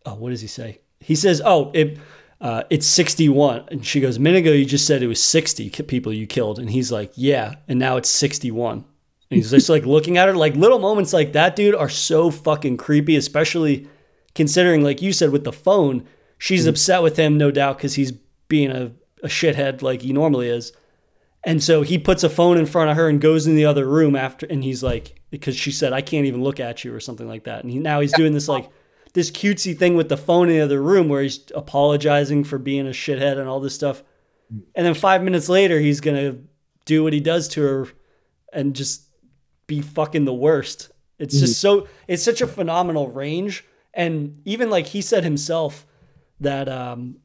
oh, 0.04 0.14
what 0.14 0.30
does 0.30 0.40
he 0.40 0.46
say? 0.46 0.80
He 1.00 1.14
says, 1.14 1.40
oh, 1.44 1.70
it, 1.74 1.98
uh, 2.40 2.64
it's 2.70 2.86
61. 2.86 3.64
And 3.68 3.86
she 3.86 4.00
goes, 4.00 4.16
a 4.18 4.20
minute 4.20 4.38
ago, 4.40 4.52
you 4.52 4.64
just 4.64 4.86
said 4.86 5.02
it 5.02 5.06
was 5.06 5.22
60 5.22 5.70
people 5.70 6.12
you 6.12 6.26
killed. 6.26 6.58
And 6.58 6.68
he's 6.68 6.92
like, 6.92 7.12
yeah. 7.14 7.56
And 7.68 7.78
now 7.78 7.96
it's 7.96 8.10
61. 8.10 8.84
And 9.34 9.42
he's 9.42 9.50
just 9.50 9.68
like 9.68 9.84
looking 9.84 10.16
at 10.16 10.28
her. 10.28 10.34
Like 10.34 10.54
little 10.54 10.78
moments 10.78 11.12
like 11.12 11.32
that, 11.32 11.56
dude, 11.56 11.74
are 11.74 11.88
so 11.88 12.30
fucking 12.30 12.76
creepy, 12.76 13.16
especially 13.16 13.88
considering, 14.34 14.84
like 14.84 15.02
you 15.02 15.12
said, 15.12 15.30
with 15.30 15.42
the 15.42 15.52
phone, 15.52 16.06
she's 16.38 16.62
mm-hmm. 16.62 16.70
upset 16.70 17.02
with 17.02 17.16
him, 17.16 17.36
no 17.36 17.50
doubt, 17.50 17.78
because 17.78 17.94
he's 17.94 18.12
being 18.46 18.70
a, 18.70 18.92
a 19.24 19.28
shithead 19.28 19.82
like 19.82 20.02
he 20.02 20.12
normally 20.12 20.48
is. 20.48 20.72
And 21.42 21.62
so 21.62 21.82
he 21.82 21.98
puts 21.98 22.22
a 22.22 22.30
phone 22.30 22.58
in 22.58 22.64
front 22.64 22.90
of 22.90 22.96
her 22.96 23.08
and 23.08 23.20
goes 23.20 23.46
in 23.46 23.56
the 23.56 23.66
other 23.66 23.86
room 23.86 24.16
after, 24.16 24.46
and 24.46 24.62
he's 24.62 24.82
like, 24.82 25.20
because 25.30 25.56
she 25.56 25.72
said, 25.72 25.92
I 25.92 26.00
can't 26.00 26.26
even 26.26 26.42
look 26.42 26.60
at 26.60 26.84
you 26.84 26.94
or 26.94 27.00
something 27.00 27.28
like 27.28 27.44
that. 27.44 27.64
And 27.64 27.72
he, 27.72 27.78
now 27.78 28.00
he's 28.00 28.14
doing 28.14 28.32
this 28.32 28.48
like, 28.48 28.70
this 29.14 29.30
cutesy 29.30 29.76
thing 29.76 29.96
with 29.96 30.08
the 30.08 30.16
phone 30.16 30.48
in 30.48 30.56
the 30.56 30.64
other 30.64 30.80
room 30.82 31.08
where 31.08 31.22
he's 31.22 31.40
apologizing 31.54 32.44
for 32.44 32.58
being 32.58 32.86
a 32.86 32.90
shithead 32.90 33.38
and 33.38 33.48
all 33.48 33.60
this 33.60 33.74
stuff. 33.74 34.02
Mm. 34.52 34.62
And 34.74 34.86
then 34.86 34.94
five 34.94 35.22
minutes 35.22 35.48
later, 35.48 35.80
he's 35.80 36.00
going 36.00 36.16
to 36.16 36.40
do 36.84 37.02
what 37.02 37.12
he 37.12 37.20
does 37.20 37.48
to 37.48 37.62
her 37.62 37.88
and 38.52 38.74
just 38.74 39.03
be 39.66 39.80
fucking 39.80 40.24
the 40.24 40.34
worst. 40.34 40.90
It's 41.18 41.38
just 41.38 41.54
mm-hmm. 41.54 41.82
so 41.84 41.88
it's 42.08 42.22
such 42.22 42.40
a 42.40 42.46
phenomenal 42.46 43.08
range, 43.08 43.64
and 43.92 44.40
even 44.44 44.70
like 44.70 44.86
he 44.86 45.00
said 45.00 45.24
himself 45.24 45.86
that 46.40 46.68
um, 46.68 47.16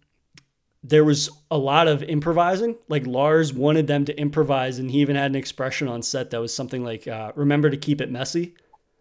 there 0.83 1.03
was 1.03 1.29
a 1.49 1.57
lot 1.57 1.87
of 1.87 2.03
improvising. 2.03 2.75
Like 2.87 3.05
Lars 3.07 3.53
wanted 3.53 3.87
them 3.87 4.05
to 4.05 4.17
improvise, 4.17 4.79
and 4.79 4.89
he 4.91 4.99
even 4.99 5.15
had 5.15 5.31
an 5.31 5.35
expression 5.35 5.87
on 5.87 6.01
set 6.01 6.29
that 6.29 6.39
was 6.39 6.53
something 6.53 6.83
like 6.83 7.07
uh, 7.07 7.31
"Remember 7.35 7.69
to 7.69 7.77
keep 7.77 7.99
it 7.99 8.11
messy," 8.11 8.53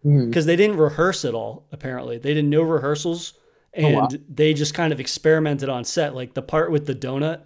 because 0.03 0.15
mm-hmm. 0.15 0.47
they 0.47 0.55
didn't 0.55 0.77
rehearse 0.77 1.23
at 1.23 1.33
all. 1.33 1.67
Apparently, 1.71 2.17
they 2.17 2.33
did 2.33 2.45
no 2.45 2.63
rehearsals, 2.63 3.33
and 3.73 3.95
oh, 3.95 3.99
wow. 3.99 4.09
they 4.27 4.53
just 4.53 4.73
kind 4.73 4.91
of 4.91 4.99
experimented 4.99 5.69
on 5.69 5.83
set. 5.83 6.15
Like 6.15 6.33
the 6.33 6.41
part 6.41 6.71
with 6.71 6.85
the 6.87 6.95
donut 6.95 7.41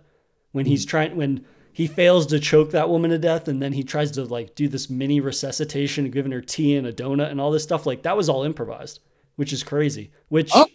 when 0.54 0.64
mm-hmm. 0.64 0.72
he's 0.72 0.86
trying 0.86 1.16
when 1.16 1.46
he 1.74 1.88
fails 1.88 2.28
to 2.28 2.40
choke 2.40 2.72
that 2.72 2.88
woman 2.88 3.10
to 3.10 3.18
death 3.18 3.48
and 3.48 3.62
then 3.62 3.74
he 3.74 3.84
tries 3.84 4.12
to 4.12 4.24
like 4.24 4.56
do 4.56 4.68
this 4.70 4.90
mini 4.90 5.20
resuscitation 5.20 6.10
giving 6.10 6.32
her 6.32 6.42
tea 6.42 6.76
and 6.76 6.88
a 6.88 6.94
donut 6.94 7.32
and 7.32 7.42
all 7.42 7.52
this 7.52 7.64
stuff 7.64 7.86
like 7.86 8.04
that 8.04 8.16
was 8.16 8.30
all 8.30 8.44
improvised 8.44 9.00
which 9.36 9.52
is 9.52 9.64
crazy 9.64 10.12
which 10.30 10.52
oh. 10.54 10.68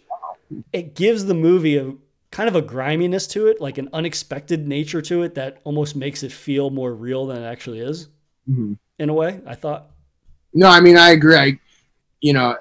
it 0.71 0.93
gives 0.93 1.25
the 1.25 1.33
movie 1.33 1.77
a 1.77 1.93
kind 2.31 2.47
of 2.47 2.55
a 2.55 2.61
griminess 2.61 3.25
to 3.25 3.47
it 3.47 3.59
like 3.59 3.77
an 3.79 3.89
unexpected 3.93 4.67
nature 4.67 5.01
to 5.01 5.23
it 5.23 5.33
that 5.33 5.59
almost 5.63 5.95
makes 5.95 6.21
it 6.21 6.31
feel 6.31 6.69
more 6.69 6.93
real 6.93 7.25
than 7.25 7.41
it 7.41 7.45
actually 7.45 7.79
is 7.79 8.09
mm-hmm. 8.47 8.73
in 8.99 9.09
a 9.09 9.13
way 9.13 9.41
i 9.47 9.55
thought 9.55 9.89
no 10.53 10.67
i 10.67 10.79
mean 10.79 10.97
i 10.97 11.11
agree 11.11 11.35
i 11.35 11.59
you 12.21 12.33
know 12.33 12.55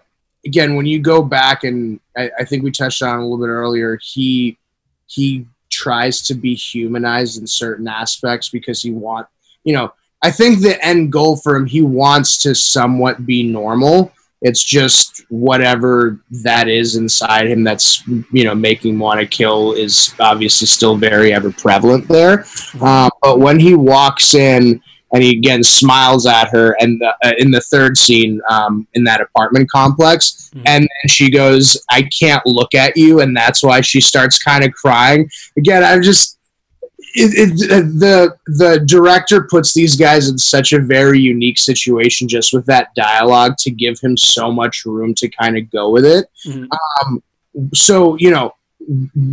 again 0.46 0.76
when 0.76 0.86
you 0.86 1.00
go 1.00 1.22
back 1.22 1.64
and 1.64 2.00
I, 2.16 2.30
I 2.38 2.44
think 2.44 2.62
we 2.62 2.70
touched 2.70 3.02
on 3.02 3.18
a 3.18 3.22
little 3.22 3.38
bit 3.38 3.50
earlier 3.50 3.98
he 4.00 4.56
he 5.06 5.46
tries 5.78 6.22
to 6.22 6.34
be 6.34 6.54
humanized 6.54 7.40
in 7.40 7.46
certain 7.46 7.86
aspects 7.86 8.48
because 8.48 8.82
he 8.82 8.90
want 8.90 9.26
you 9.62 9.72
know 9.72 9.92
i 10.22 10.30
think 10.30 10.60
the 10.60 10.76
end 10.84 11.12
goal 11.12 11.36
for 11.36 11.54
him 11.54 11.66
he 11.66 11.82
wants 11.82 12.42
to 12.42 12.54
somewhat 12.54 13.26
be 13.26 13.42
normal. 13.42 14.12
It's 14.40 14.62
just 14.62 15.24
whatever 15.30 16.20
that 16.44 16.68
is 16.68 16.94
inside 16.94 17.48
him 17.48 17.64
that's 17.64 18.06
you 18.06 18.44
know 18.44 18.54
making 18.54 18.94
him 18.94 19.00
want 19.00 19.20
to 19.20 19.26
kill 19.26 19.72
is 19.72 20.14
obviously 20.20 20.66
still 20.68 20.96
very 20.96 21.32
ever 21.32 21.50
prevalent 21.50 22.06
there. 22.06 22.44
Uh, 22.80 23.10
but 23.20 23.40
when 23.40 23.58
he 23.58 23.74
walks 23.74 24.34
in 24.34 24.80
and 25.12 25.22
he 25.22 25.36
again 25.36 25.62
smiles 25.62 26.26
at 26.26 26.48
her 26.48 26.76
and 26.80 27.00
the, 27.00 27.14
uh, 27.24 27.32
in 27.38 27.50
the 27.50 27.60
third 27.60 27.96
scene 27.96 28.40
um, 28.50 28.86
in 28.94 29.04
that 29.04 29.20
apartment 29.20 29.70
complex 29.70 30.50
mm-hmm. 30.54 30.66
and 30.66 30.82
then 30.82 31.08
she 31.08 31.30
goes 31.30 31.82
i 31.90 32.02
can't 32.02 32.44
look 32.46 32.74
at 32.74 32.96
you 32.96 33.20
and 33.20 33.36
that's 33.36 33.62
why 33.62 33.80
she 33.80 34.00
starts 34.00 34.38
kind 34.38 34.64
of 34.64 34.72
crying 34.72 35.28
again 35.56 35.82
i'm 35.82 36.02
just 36.02 36.38
it, 37.14 37.50
it, 37.60 37.98
the 37.98 38.36
the 38.58 38.80
director 38.80 39.44
puts 39.44 39.72
these 39.72 39.96
guys 39.96 40.28
in 40.28 40.36
such 40.36 40.72
a 40.72 40.78
very 40.78 41.18
unique 41.18 41.58
situation 41.58 42.28
just 42.28 42.52
with 42.52 42.66
that 42.66 42.94
dialogue 42.94 43.56
to 43.58 43.70
give 43.70 43.98
him 44.00 44.16
so 44.16 44.52
much 44.52 44.84
room 44.84 45.14
to 45.14 45.28
kind 45.28 45.56
of 45.56 45.70
go 45.70 45.90
with 45.90 46.04
it 46.04 46.26
mm-hmm. 46.46 46.66
um, 47.06 47.22
so 47.72 48.16
you 48.16 48.30
know 48.30 48.52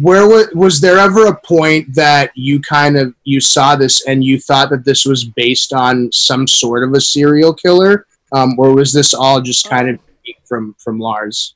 where 0.01 0.27
was, 0.27 0.49
was 0.53 0.81
there 0.81 0.97
ever 0.97 1.27
a 1.27 1.39
point 1.41 1.95
that 1.95 2.31
you 2.35 2.59
kind 2.59 2.97
of 2.97 3.13
you 3.23 3.39
saw 3.39 3.75
this 3.75 4.05
and 4.05 4.23
you 4.23 4.39
thought 4.39 4.69
that 4.69 4.85
this 4.85 5.05
was 5.05 5.23
based 5.23 5.73
on 5.73 6.11
some 6.11 6.47
sort 6.47 6.83
of 6.83 6.93
a 6.93 7.01
serial 7.01 7.53
killer? 7.53 8.05
Um, 8.31 8.55
or 8.57 8.73
was 8.75 8.91
this 8.91 9.13
all 9.13 9.41
just 9.41 9.69
kind 9.69 9.89
of 9.89 9.99
from 10.45 10.75
from 10.77 10.99
lars? 10.99 11.55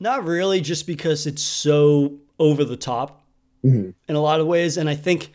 Not 0.00 0.24
really 0.24 0.60
just 0.60 0.86
because 0.86 1.26
it's 1.26 1.42
so 1.42 2.18
over 2.38 2.64
the 2.64 2.76
top 2.76 3.24
mm-hmm. 3.64 3.90
in 4.08 4.16
a 4.16 4.20
lot 4.20 4.40
of 4.40 4.46
ways. 4.46 4.76
And 4.76 4.88
i 4.88 4.94
think 4.94 5.32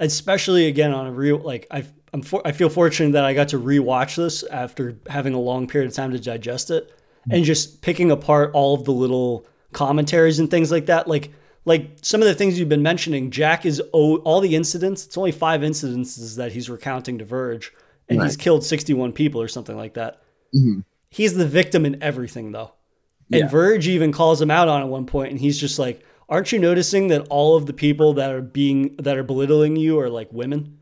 especially 0.00 0.66
again 0.66 0.92
on 0.92 1.08
a 1.08 1.12
real 1.12 1.38
like 1.38 1.66
i've 1.72 1.92
I'm 2.12 2.22
for, 2.22 2.40
I 2.46 2.52
feel 2.52 2.68
fortunate 2.68 3.12
that 3.12 3.24
I 3.24 3.34
got 3.34 3.48
to 3.48 3.58
rewatch 3.58 4.16
this 4.16 4.42
after 4.44 4.96
having 5.08 5.34
a 5.34 5.38
long 5.38 5.66
period 5.66 5.90
of 5.90 5.94
time 5.94 6.12
to 6.12 6.18
digest 6.18 6.70
it 6.70 6.94
and 7.30 7.44
just 7.44 7.82
picking 7.82 8.10
apart 8.10 8.52
all 8.54 8.74
of 8.74 8.84
the 8.84 8.92
little 8.92 9.46
commentaries 9.72 10.38
and 10.38 10.50
things 10.50 10.70
like 10.70 10.86
that. 10.86 11.08
Like 11.08 11.32
like 11.64 11.98
some 12.02 12.22
of 12.22 12.28
the 12.28 12.34
things 12.34 12.58
you've 12.58 12.68
been 12.68 12.82
mentioning, 12.82 13.30
Jack 13.30 13.66
is 13.66 13.80
all 13.92 14.40
the 14.40 14.56
incidents. 14.56 15.04
It's 15.04 15.18
only 15.18 15.32
five 15.32 15.60
incidences 15.60 16.36
that 16.36 16.52
he's 16.52 16.70
recounting 16.70 17.18
to 17.18 17.24
Verge, 17.24 17.72
and 18.08 18.18
right. 18.18 18.24
he's 18.24 18.36
killed 18.36 18.64
sixty-one 18.64 19.12
people 19.12 19.40
or 19.40 19.48
something 19.48 19.76
like 19.76 19.94
that. 19.94 20.22
Mm-hmm. 20.54 20.80
He's 21.10 21.34
the 21.34 21.46
victim 21.46 21.84
in 21.84 22.02
everything, 22.02 22.52
though. 22.52 22.72
And 23.30 23.42
yeah. 23.42 23.48
Verge 23.48 23.86
even 23.88 24.12
calls 24.12 24.40
him 24.40 24.50
out 24.50 24.68
on 24.68 24.80
at 24.80 24.88
one 24.88 25.06
point, 25.06 25.30
and 25.30 25.40
he's 25.40 25.60
just 25.60 25.78
like, 25.78 26.02
aren't 26.28 26.52
you 26.52 26.58
noticing 26.58 27.08
that 27.08 27.26
all 27.28 27.56
of 27.56 27.66
the 27.66 27.72
people 27.72 28.14
that 28.14 28.30
are 28.30 28.42
being 28.42 28.96
that 28.96 29.18
are 29.18 29.22
belittling 29.22 29.76
you 29.76 30.00
are 30.00 30.08
like 30.08 30.32
women? 30.32 30.78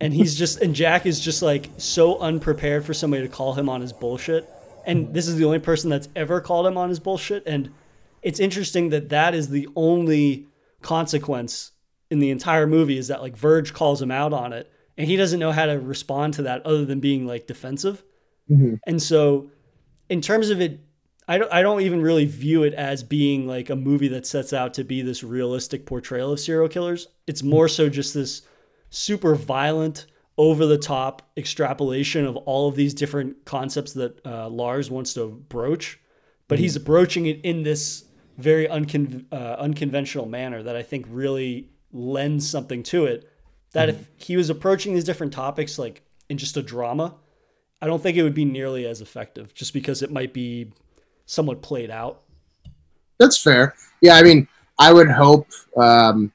And 0.00 0.12
he's 0.12 0.34
just 0.38 0.60
and 0.60 0.74
Jack 0.74 1.06
is 1.06 1.20
just 1.20 1.40
like 1.40 1.70
so 1.78 2.18
unprepared 2.18 2.84
for 2.84 2.92
somebody 2.92 3.22
to 3.22 3.28
call 3.28 3.54
him 3.54 3.68
on 3.68 3.80
his 3.80 3.92
bullshit. 3.92 4.48
And 4.86 5.14
this 5.14 5.28
is 5.28 5.36
the 5.36 5.46
only 5.46 5.60
person 5.60 5.88
that's 5.88 6.10
ever 6.14 6.42
called 6.42 6.66
him 6.66 6.76
on 6.76 6.90
his 6.90 7.00
bullshit. 7.00 7.44
And 7.46 7.72
it's 8.24 8.40
interesting 8.40 8.88
that 8.90 9.10
that 9.10 9.34
is 9.34 9.48
the 9.48 9.68
only 9.76 10.46
consequence 10.82 11.72
in 12.10 12.18
the 12.18 12.30
entire 12.30 12.66
movie 12.66 12.98
is 12.98 13.08
that 13.08 13.22
like 13.22 13.36
Verge 13.36 13.72
calls 13.72 14.02
him 14.02 14.10
out 14.10 14.32
on 14.32 14.52
it, 14.52 14.70
and 14.98 15.06
he 15.06 15.16
doesn't 15.16 15.40
know 15.40 15.52
how 15.52 15.66
to 15.66 15.78
respond 15.78 16.34
to 16.34 16.42
that 16.42 16.64
other 16.66 16.84
than 16.84 17.00
being 17.00 17.26
like 17.26 17.46
defensive. 17.46 18.02
Mm-hmm. 18.50 18.74
And 18.86 19.02
so, 19.02 19.50
in 20.08 20.20
terms 20.20 20.50
of 20.50 20.60
it, 20.60 20.80
I 21.28 21.38
don't 21.38 21.52
I 21.52 21.62
don't 21.62 21.82
even 21.82 22.02
really 22.02 22.24
view 22.24 22.64
it 22.64 22.74
as 22.74 23.02
being 23.02 23.46
like 23.46 23.70
a 23.70 23.76
movie 23.76 24.08
that 24.08 24.26
sets 24.26 24.52
out 24.52 24.74
to 24.74 24.84
be 24.84 25.02
this 25.02 25.22
realistic 25.22 25.86
portrayal 25.86 26.32
of 26.32 26.40
serial 26.40 26.68
killers. 26.68 27.08
It's 27.26 27.42
more 27.42 27.68
so 27.68 27.88
just 27.88 28.14
this 28.14 28.42
super 28.90 29.34
violent, 29.34 30.06
over 30.36 30.66
the 30.66 30.78
top 30.78 31.22
extrapolation 31.36 32.24
of 32.24 32.36
all 32.36 32.68
of 32.68 32.74
these 32.74 32.94
different 32.94 33.44
concepts 33.44 33.92
that 33.92 34.24
uh, 34.26 34.48
Lars 34.48 34.90
wants 34.90 35.14
to 35.14 35.28
broach, 35.48 36.00
but 36.48 36.58
he's 36.58 36.76
broaching 36.78 37.26
it 37.26 37.40
in 37.42 37.62
this 37.62 38.04
very 38.36 38.66
uncon- 38.66 39.26
uh, 39.32 39.56
unconventional 39.58 40.26
manner 40.26 40.62
that 40.62 40.76
I 40.76 40.82
think 40.82 41.06
really 41.08 41.70
lends 41.92 42.48
something 42.48 42.82
to 42.84 43.06
it. 43.06 43.30
That 43.72 43.88
if 43.88 44.08
he 44.16 44.36
was 44.36 44.50
approaching 44.50 44.94
these 44.94 45.02
different 45.02 45.32
topics 45.32 45.80
like 45.80 46.02
in 46.28 46.38
just 46.38 46.56
a 46.56 46.62
drama, 46.62 47.16
I 47.82 47.86
don't 47.86 48.00
think 48.00 48.16
it 48.16 48.22
would 48.22 48.34
be 48.34 48.44
nearly 48.44 48.86
as 48.86 49.00
effective 49.00 49.52
just 49.52 49.74
because 49.74 50.00
it 50.00 50.12
might 50.12 50.32
be 50.32 50.72
somewhat 51.26 51.60
played 51.60 51.90
out. 51.90 52.22
That's 53.18 53.40
fair. 53.40 53.74
Yeah, 54.00 54.14
I 54.14 54.22
mean, 54.22 54.46
I 54.78 54.92
would 54.92 55.10
hope, 55.10 55.48
um, 55.76 56.32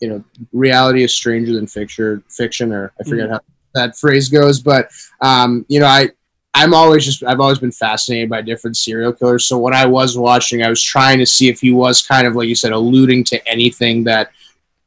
you 0.00 0.08
know, 0.08 0.24
reality 0.52 1.02
is 1.02 1.14
stranger 1.14 1.52
than 1.54 1.66
fiction, 1.66 2.22
fiction, 2.28 2.72
or 2.72 2.92
I 3.00 3.04
forget 3.08 3.30
how 3.30 3.40
that 3.74 3.96
phrase 3.96 4.28
goes, 4.28 4.60
but 4.60 4.90
um, 5.20 5.64
you 5.68 5.80
know, 5.80 5.86
I 5.86 6.10
I'm 6.56 6.72
always 6.74 7.04
just 7.04 7.22
I've 7.22 7.38
always 7.40 7.58
been 7.58 7.70
fascinated 7.70 8.30
by 8.30 8.40
different 8.42 8.76
serial 8.76 9.12
killers. 9.12 9.46
So 9.46 9.58
when 9.58 9.74
I 9.74 9.84
was 9.86 10.16
watching, 10.16 10.62
I 10.62 10.68
was 10.70 10.82
trying 10.82 11.18
to 11.18 11.26
see 11.26 11.48
if 11.48 11.60
he 11.60 11.70
was 11.70 12.02
kind 12.06 12.26
of 12.26 12.34
like 12.34 12.48
you 12.48 12.54
said, 12.54 12.72
alluding 12.72 13.24
to 13.24 13.46
anything 13.48 14.02
that 14.04 14.30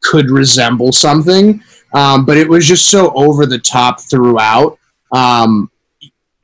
could 0.02 0.30
resemble 0.30 0.92
something. 0.92 1.62
Um, 1.94 2.26
but 2.26 2.38
it 2.38 2.48
was 2.50 2.68
just 2.68 2.88
so 2.88 3.12
over 3.16 3.46
the 3.46 3.60
top 3.60 4.02
throughout. 4.02 4.78
Um, 5.12 5.70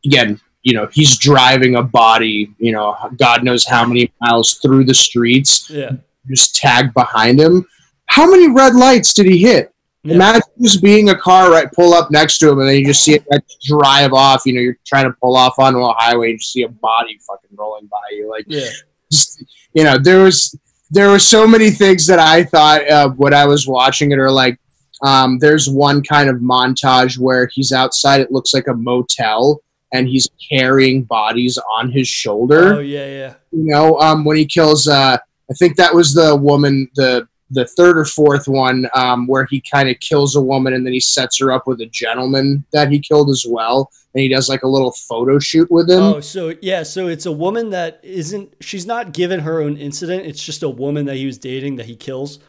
again, 0.05 0.39
you 0.63 0.73
know, 0.73 0.87
he's 0.91 1.17
driving 1.17 1.75
a 1.75 1.83
body, 1.83 2.51
you 2.57 2.71
know, 2.71 2.95
God 3.17 3.43
knows 3.43 3.65
how 3.65 3.85
many 3.85 4.11
miles 4.21 4.53
through 4.61 4.85
the 4.85 4.93
streets, 4.95 5.69
Yeah. 5.69 5.91
just 6.27 6.55
tagged 6.55 6.93
behind 6.93 7.39
him. 7.39 7.65
How 8.07 8.29
many 8.29 8.47
red 8.49 8.75
lights 8.75 9.13
did 9.13 9.25
he 9.27 9.37
hit? 9.37 9.71
Yeah. 10.05 10.15
Imagine 10.15 10.41
just 10.61 10.81
being 10.83 11.09
a 11.09 11.15
car 11.17 11.51
right 11.51 11.71
pull 11.71 11.93
up 11.93 12.11
next 12.11 12.37
to 12.39 12.49
him 12.51 12.59
and 12.59 12.69
then 12.69 12.75
you 12.77 12.85
just 12.85 13.03
see 13.03 13.15
it 13.15 13.25
like, 13.31 13.41
drive 13.63 14.13
off. 14.13 14.43
You 14.45 14.53
know, 14.53 14.61
you're 14.61 14.77
trying 14.85 15.05
to 15.05 15.15
pull 15.21 15.35
off 15.35 15.55
onto 15.57 15.79
a 15.79 15.93
highway 15.93 16.27
and 16.27 16.33
you 16.33 16.39
see 16.39 16.63
a 16.63 16.69
body 16.69 17.17
fucking 17.27 17.49
rolling 17.57 17.87
by 17.87 17.97
you. 18.11 18.29
Like, 18.29 18.45
Yeah. 18.47 18.69
just, 19.11 19.43
you 19.73 19.83
know, 19.83 19.97
there 19.97 20.21
was 20.23 20.57
there 20.91 21.09
were 21.09 21.19
so 21.19 21.47
many 21.47 21.71
things 21.71 22.05
that 22.07 22.19
I 22.19 22.43
thought 22.43 22.87
uh, 22.89 23.09
when 23.09 23.33
I 23.33 23.45
was 23.47 23.67
watching 23.67 24.11
it, 24.11 24.19
or 24.19 24.29
like, 24.31 24.59
um, 25.01 25.39
there's 25.39 25.67
one 25.67 26.03
kind 26.03 26.29
of 26.29 26.37
montage 26.37 27.17
where 27.17 27.49
he's 27.51 27.71
outside. 27.71 28.21
It 28.21 28.31
looks 28.31 28.53
like 28.53 28.67
a 28.67 28.73
motel, 28.75 29.61
and 29.93 30.07
he's 30.07 30.29
carrying 30.51 31.03
bodies 31.03 31.57
on 31.73 31.91
his 31.91 32.07
shoulder 32.07 32.75
Oh 32.75 32.79
yeah, 32.79 33.07
yeah. 33.07 33.33
you 33.51 33.63
know 33.71 33.97
um, 33.99 34.23
when 34.25 34.37
he 34.37 34.45
kills 34.45 34.87
uh, 34.87 35.17
i 35.49 35.53
think 35.55 35.75
that 35.77 35.93
was 35.93 36.13
the 36.13 36.35
woman 36.35 36.87
the 36.95 37.27
the 37.51 37.65
third 37.65 37.97
or 37.97 38.05
fourth 38.05 38.47
one 38.47 38.87
um, 38.95 39.27
where 39.27 39.45
he 39.45 39.61
kind 39.61 39.89
of 39.89 39.99
kills 39.99 40.35
a 40.35 40.41
woman 40.41 40.73
and 40.73 40.85
then 40.85 40.93
he 40.93 40.99
sets 40.99 41.37
her 41.39 41.51
up 41.51 41.67
with 41.67 41.79
a 41.79 41.85
gentleman 41.85 42.65
that 42.71 42.91
he 42.91 42.99
killed 42.99 43.29
as 43.29 43.45
well 43.47 43.91
and 44.13 44.21
he 44.21 44.27
does 44.29 44.49
like 44.49 44.63
a 44.63 44.67
little 44.67 44.91
photo 44.91 45.37
shoot 45.37 45.69
with 45.69 45.89
him 45.89 46.01
Oh, 46.01 46.19
so 46.21 46.53
yeah, 46.61 46.81
so 46.83 47.07
it's 47.07 47.25
a 47.25 47.31
woman 47.31 47.69
that 47.69 47.99
isn't 48.03 48.53
she's 48.61 48.85
not 48.85 49.13
given 49.13 49.41
her 49.41 49.61
own 49.61 49.77
incident. 49.77 50.25
It's 50.25 50.43
just 50.43 50.63
a 50.63 50.69
woman 50.69 51.05
that 51.05 51.17
he 51.17 51.25
was 51.25 51.37
dating 51.37 51.75
that 51.75 51.85
he 51.85 51.95
kills. 51.95 52.39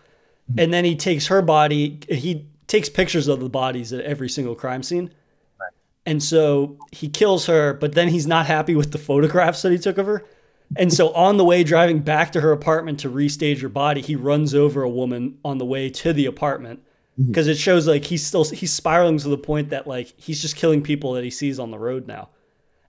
And 0.56 0.72
then 0.72 0.84
he 0.84 0.94
takes 0.94 1.26
her 1.26 1.42
body, 1.42 1.98
he 2.08 2.46
takes 2.68 2.88
pictures 2.88 3.26
of 3.26 3.40
the 3.40 3.48
bodies 3.48 3.92
at 3.92 4.04
every 4.04 4.28
single 4.28 4.54
crime 4.54 4.82
scene. 4.82 5.10
And 6.06 6.22
so 6.22 6.78
he 6.92 7.08
kills 7.08 7.46
her, 7.46 7.74
but 7.74 7.94
then 7.94 8.08
he's 8.08 8.28
not 8.28 8.46
happy 8.46 8.76
with 8.76 8.92
the 8.92 8.98
photographs 8.98 9.62
that 9.62 9.72
he 9.72 9.78
took 9.78 9.98
of 9.98 10.06
her. 10.06 10.24
And 10.74 10.92
so 10.92 11.12
on 11.12 11.36
the 11.36 11.44
way 11.44 11.62
driving 11.62 12.00
back 12.00 12.32
to 12.32 12.40
her 12.40 12.50
apartment 12.50 12.98
to 13.00 13.10
restage 13.10 13.60
her 13.60 13.68
body, 13.68 14.00
he 14.00 14.16
runs 14.16 14.54
over 14.54 14.82
a 14.82 14.90
woman 14.90 15.38
on 15.44 15.58
the 15.58 15.64
way 15.64 15.88
to 15.90 16.12
the 16.12 16.26
apartment. 16.26 16.80
Mm-hmm. 17.18 17.28
Because 17.30 17.46
it 17.46 17.56
shows 17.56 17.86
like 17.86 18.04
he's 18.06 18.26
still 18.26 18.44
he's 18.44 18.72
spiraling 18.72 19.18
to 19.18 19.28
the 19.28 19.38
point 19.38 19.70
that 19.70 19.86
like 19.86 20.12
he's 20.16 20.42
just 20.42 20.56
killing 20.56 20.82
people 20.82 21.12
that 21.12 21.24
he 21.24 21.30
sees 21.30 21.58
on 21.58 21.70
the 21.70 21.78
road 21.78 22.06
now. 22.06 22.30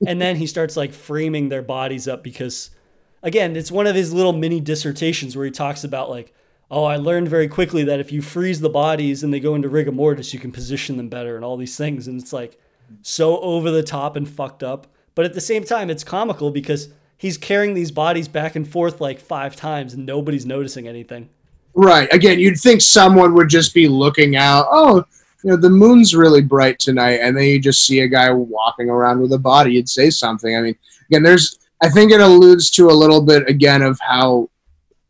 And 0.06 0.22
then 0.22 0.36
he 0.36 0.48
starts 0.48 0.76
like 0.76 0.94
framing 0.94 1.50
their 1.50 1.62
bodies 1.62 2.08
up 2.08 2.24
because 2.24 2.72
again 3.24 3.56
it's 3.56 3.72
one 3.72 3.88
of 3.88 3.96
his 3.96 4.14
little 4.14 4.34
mini 4.34 4.60
dissertations 4.60 5.36
where 5.36 5.46
he 5.46 5.52
talks 5.52 5.84
about 5.84 6.10
like 6.10 6.34
oh 6.70 6.84
i 6.84 6.98
learned 6.98 7.28
very 7.28 7.48
quickly 7.48 7.84
that 7.84 8.00
if 8.00 8.12
you 8.12 8.22
freeze 8.22 8.60
the 8.60 8.70
bodies 8.70 9.24
and 9.24 9.34
they 9.34 9.40
go 9.40 9.56
into 9.56 9.68
rigor 9.68 9.92
mortis 9.92 10.34
you 10.36 10.40
can 10.40 10.52
position 10.52 10.98
them 10.98 11.10
better 11.10 11.36
and 11.36 11.44
all 11.46 11.58
these 11.58 11.78
things. 11.78 12.08
And 12.08 12.22
it's 12.22 12.34
like 12.34 12.60
so 13.02 13.40
over 13.40 13.72
the 13.72 13.84
top 13.84 14.16
and 14.16 14.30
fucked 14.30 14.64
up. 14.64 14.88
But 15.16 15.26
at 15.26 15.34
the 15.34 15.42
same 15.42 15.64
time 15.64 15.90
it's 15.90 16.04
comical 16.04 16.52
because 16.52 16.90
he's 17.18 17.38
carrying 17.38 17.74
these 17.74 17.92
bodies 17.92 18.28
back 18.28 18.56
and 18.56 18.68
forth 18.68 19.02
like 19.02 19.20
five 19.20 19.56
times 19.56 19.94
and 19.94 20.06
nobody's 20.06 20.46
noticing 20.46 20.88
anything. 20.88 21.30
Right. 21.74 22.12
Again 22.14 22.40
you'd 22.40 22.60
think 22.60 22.82
someone 22.82 23.34
would 23.34 23.50
just 23.50 23.74
be 23.74 23.88
looking 23.88 24.36
out 24.36 24.68
oh 24.72 25.04
you 25.44 25.52
know 25.52 25.58
the 25.58 25.70
moon's 25.70 26.16
really 26.16 26.42
bright 26.42 26.80
tonight 26.80 27.20
and 27.22 27.38
then 27.38 27.44
you 27.46 27.60
just 27.60 27.86
see 27.86 28.00
a 28.02 28.08
guy 28.08 28.32
walking 28.32 28.90
around 28.90 29.22
with 29.22 29.34
a 29.34 29.40
body. 29.40 29.74
You'd 29.74 29.90
say 29.90 30.10
something. 30.10 30.56
I 30.56 30.62
mean 30.62 30.76
again 31.10 31.24
there's 31.24 31.60
i 31.82 31.90
think 31.90 32.12
it 32.12 32.22
alludes 32.22 32.70
to 32.72 32.90
a 32.90 32.92
little 32.92 33.22
bit 33.22 33.50
again 33.50 33.82
of 33.82 34.00
how 34.02 34.50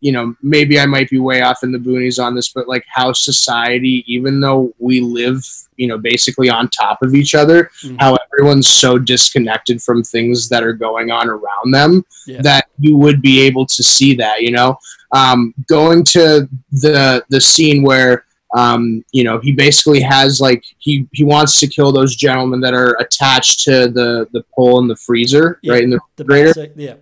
you 0.02 0.12
know 0.12 0.36
maybe 0.44 0.80
i 0.80 0.86
might 0.86 1.10
be 1.10 1.18
way 1.20 1.42
off 1.42 1.64
in 1.64 1.72
the 1.72 1.78
boonies 1.78 2.24
on 2.24 2.36
this 2.36 2.50
but 2.50 2.68
like 2.68 2.86
how 2.88 3.12
society 3.12 4.04
even 4.08 4.40
though 4.40 4.72
we 4.78 5.02
live 5.02 5.44
you 5.76 5.88
know 5.88 5.98
basically 5.98 6.50
on 6.50 6.70
top 6.70 7.02
of 7.02 7.16
each 7.16 7.34
other 7.34 7.70
Mhm. 7.84 7.98
how 8.00 8.16
everyone's 8.32 8.68
so 8.68 9.00
disconnected 9.00 9.82
from 9.82 10.04
things 10.04 10.50
that 10.50 10.64
are 10.64 10.74
going 10.74 11.10
on 11.12 11.28
around 11.30 11.72
them 11.74 12.06
Yeah. 12.28 12.42
that 12.44 12.66
you 12.80 12.96
would 12.98 13.22
be 13.22 13.42
able 13.42 13.66
to 13.66 13.84
see 13.84 14.14
that 14.16 14.42
you 14.42 14.52
know 14.52 14.78
um, 15.14 15.54
going 15.68 16.04
to 16.16 16.48
the 16.72 17.24
the 17.30 17.40
scene 17.42 17.82
where 17.82 18.26
um, 18.56 19.04
you 19.12 19.24
know 19.24 19.40
he 19.40 19.52
basically 19.52 20.00
has 20.02 20.40
like 20.40 20.64
he 20.78 21.08
he 21.12 21.24
wants 21.24 21.60
to 21.60 21.68
kill 21.68 21.92
those 21.92 22.16
gentlemen 22.16 22.60
that 22.62 22.74
are 22.74 22.96
attached 23.00 23.62
to 23.66 23.90
the 23.90 24.28
the 24.32 24.44
pole 24.56 24.80
in 24.80 24.88
the 24.88 24.96
freezer 24.96 25.60
Yeah. 25.64 25.74
right 25.74 25.84
in 25.84 25.90
the 25.90 26.00
the 26.18 26.24
refrigerator 26.26 26.54
basic, 26.54 26.74
yeah 26.76 26.94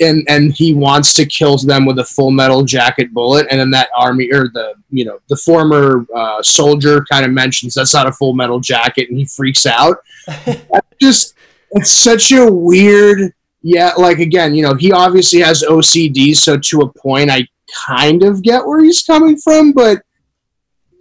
and 0.00 0.24
and 0.28 0.52
he 0.52 0.74
wants 0.74 1.12
to 1.14 1.26
kill 1.26 1.56
them 1.58 1.84
with 1.86 1.98
a 1.98 2.04
full 2.04 2.30
metal 2.30 2.64
jacket 2.64 3.12
bullet. 3.12 3.46
And 3.50 3.60
then 3.60 3.70
that 3.72 3.90
army 3.96 4.30
or 4.32 4.48
the 4.48 4.74
you 4.90 5.04
know 5.04 5.18
the 5.28 5.36
former 5.36 6.06
uh, 6.14 6.42
soldier 6.42 7.04
kind 7.10 7.24
of 7.24 7.30
mentions 7.30 7.74
that's 7.74 7.94
not 7.94 8.06
a 8.08 8.12
full 8.12 8.34
metal 8.34 8.60
jacket 8.60 9.08
and 9.10 9.18
he 9.18 9.24
freaks 9.26 9.66
out. 9.66 9.98
That's 10.26 10.86
just 11.00 11.34
it's 11.72 11.92
such 11.92 12.32
a 12.32 12.50
weird 12.50 13.32
yeah 13.62 13.92
like 13.96 14.18
again 14.18 14.54
you 14.54 14.62
know 14.62 14.74
he 14.74 14.90
obviously 14.90 15.40
has 15.40 15.62
ocd 15.62 16.34
so 16.34 16.56
to 16.58 16.80
a 16.80 16.92
point 16.98 17.30
i 17.30 17.46
kind 17.86 18.22
of 18.22 18.42
get 18.42 18.64
where 18.66 18.82
he's 18.82 19.02
coming 19.02 19.36
from 19.36 19.72
but 19.72 20.02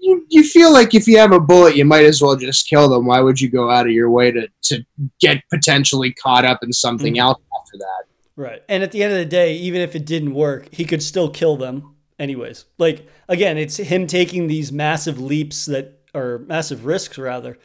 you, 0.02 0.26
you 0.30 0.44
feel 0.44 0.72
like 0.72 0.94
if 0.94 1.08
you 1.08 1.18
have 1.18 1.32
a 1.32 1.40
bullet 1.40 1.76
you 1.76 1.86
might 1.86 2.06
as 2.06 2.22
well 2.22 2.36
just 2.36 2.68
kill 2.70 2.90
them. 2.90 3.06
Why 3.06 3.20
would 3.22 3.40
you 3.40 3.50
go 3.50 3.70
out 3.70 3.86
of 3.86 3.92
your 3.94 4.10
way 4.10 4.32
to, 4.32 4.48
to 4.64 4.84
get 5.20 5.42
potentially 5.50 6.14
caught 6.14 6.46
up 6.46 6.60
in 6.64 6.72
something 6.74 7.16
Mhm. 7.16 7.20
else 7.20 7.42
after 7.62 7.78
that 7.78 8.04
Right. 8.40 8.64
And 8.70 8.84
at 8.84 8.94
the 8.94 9.04
end 9.04 9.12
of 9.12 9.20
the 9.20 9.26
day, 9.26 9.56
even 9.56 9.82
if 9.82 9.96
it 9.96 10.06
didn't 10.06 10.34
work, 10.34 10.70
he 10.72 10.86
could 10.86 11.04
still 11.04 11.30
kill 11.30 11.58
them 11.58 11.94
anyways. 12.18 12.64
Like 12.78 13.06
again, 13.28 13.58
it's 13.58 13.76
him 13.76 14.08
taking 14.08 14.48
these 14.48 14.72
massive 14.72 15.20
leaps 15.20 15.66
that 15.66 16.00
are 16.16 16.40
massive 16.40 16.86
risks 16.86 17.18
rather 17.18 17.58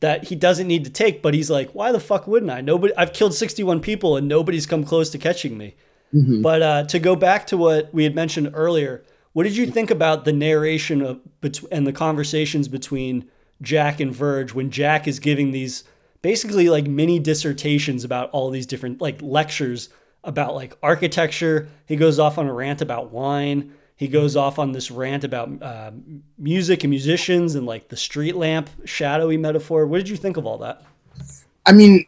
that 0.00 0.24
he 0.24 0.34
doesn't 0.36 0.66
need 0.66 0.84
to 0.84 0.90
take, 0.90 1.22
but 1.22 1.32
he's 1.32 1.50
like, 1.50 1.70
why 1.70 1.90
the 1.90 1.98
fuck 1.98 2.26
wouldn't 2.26 2.52
I? 2.52 2.60
Nobody 2.60 2.92
I've 2.98 3.14
killed 3.14 3.32
61 3.32 3.80
people 3.80 4.18
and 4.18 4.28
nobody's 4.28 4.66
come 4.66 4.84
close 4.84 5.08
to 5.08 5.18
catching 5.18 5.56
me. 5.56 5.74
Mhm. 6.12 6.42
But 6.42 6.60
uh, 6.62 6.84
to 6.84 6.98
go 6.98 7.16
back 7.16 7.46
to 7.46 7.56
what 7.56 7.92
we 7.94 8.04
had 8.04 8.14
mentioned 8.14 8.50
earlier, 8.52 9.02
what 9.32 9.44
did 9.44 9.56
you 9.56 9.66
think 9.66 9.90
about 9.90 10.26
the 10.26 10.34
narration 10.34 11.00
of 11.00 11.20
and 11.72 11.86
the 11.86 11.94
conversations 11.94 12.68
between 12.68 13.30
Jack 13.62 14.00
and 14.00 14.14
Verge 14.14 14.52
when 14.52 14.70
Jack 14.70 15.08
is 15.08 15.18
giving 15.18 15.52
these 15.52 15.84
basically 16.24 16.70
like 16.70 16.86
mini 16.86 17.18
dissertations 17.18 18.02
about 18.02 18.30
all 18.30 18.48
these 18.48 18.64
different 18.64 18.98
like 18.98 19.20
lectures 19.20 19.90
about 20.24 20.54
like 20.54 20.74
architecture. 20.82 21.68
He 21.84 21.96
goes 21.96 22.18
off 22.18 22.38
on 22.38 22.46
a 22.46 22.52
rant 22.52 22.80
about 22.80 23.10
wine. 23.10 23.74
He 23.94 24.08
goes 24.08 24.34
off 24.34 24.58
on 24.58 24.72
this 24.72 24.90
rant 24.90 25.22
about 25.22 25.62
uh, 25.62 25.90
music 26.38 26.82
and 26.82 26.88
musicians 26.88 27.56
and 27.56 27.66
like 27.66 27.90
the 27.90 27.98
street 27.98 28.36
lamp 28.36 28.70
shadowy 28.86 29.36
metaphor. 29.36 29.86
What 29.86 29.98
did 29.98 30.08
you 30.08 30.16
think 30.16 30.38
of 30.38 30.46
all 30.46 30.56
that? 30.58 30.82
I 31.66 31.72
mean, 31.72 32.06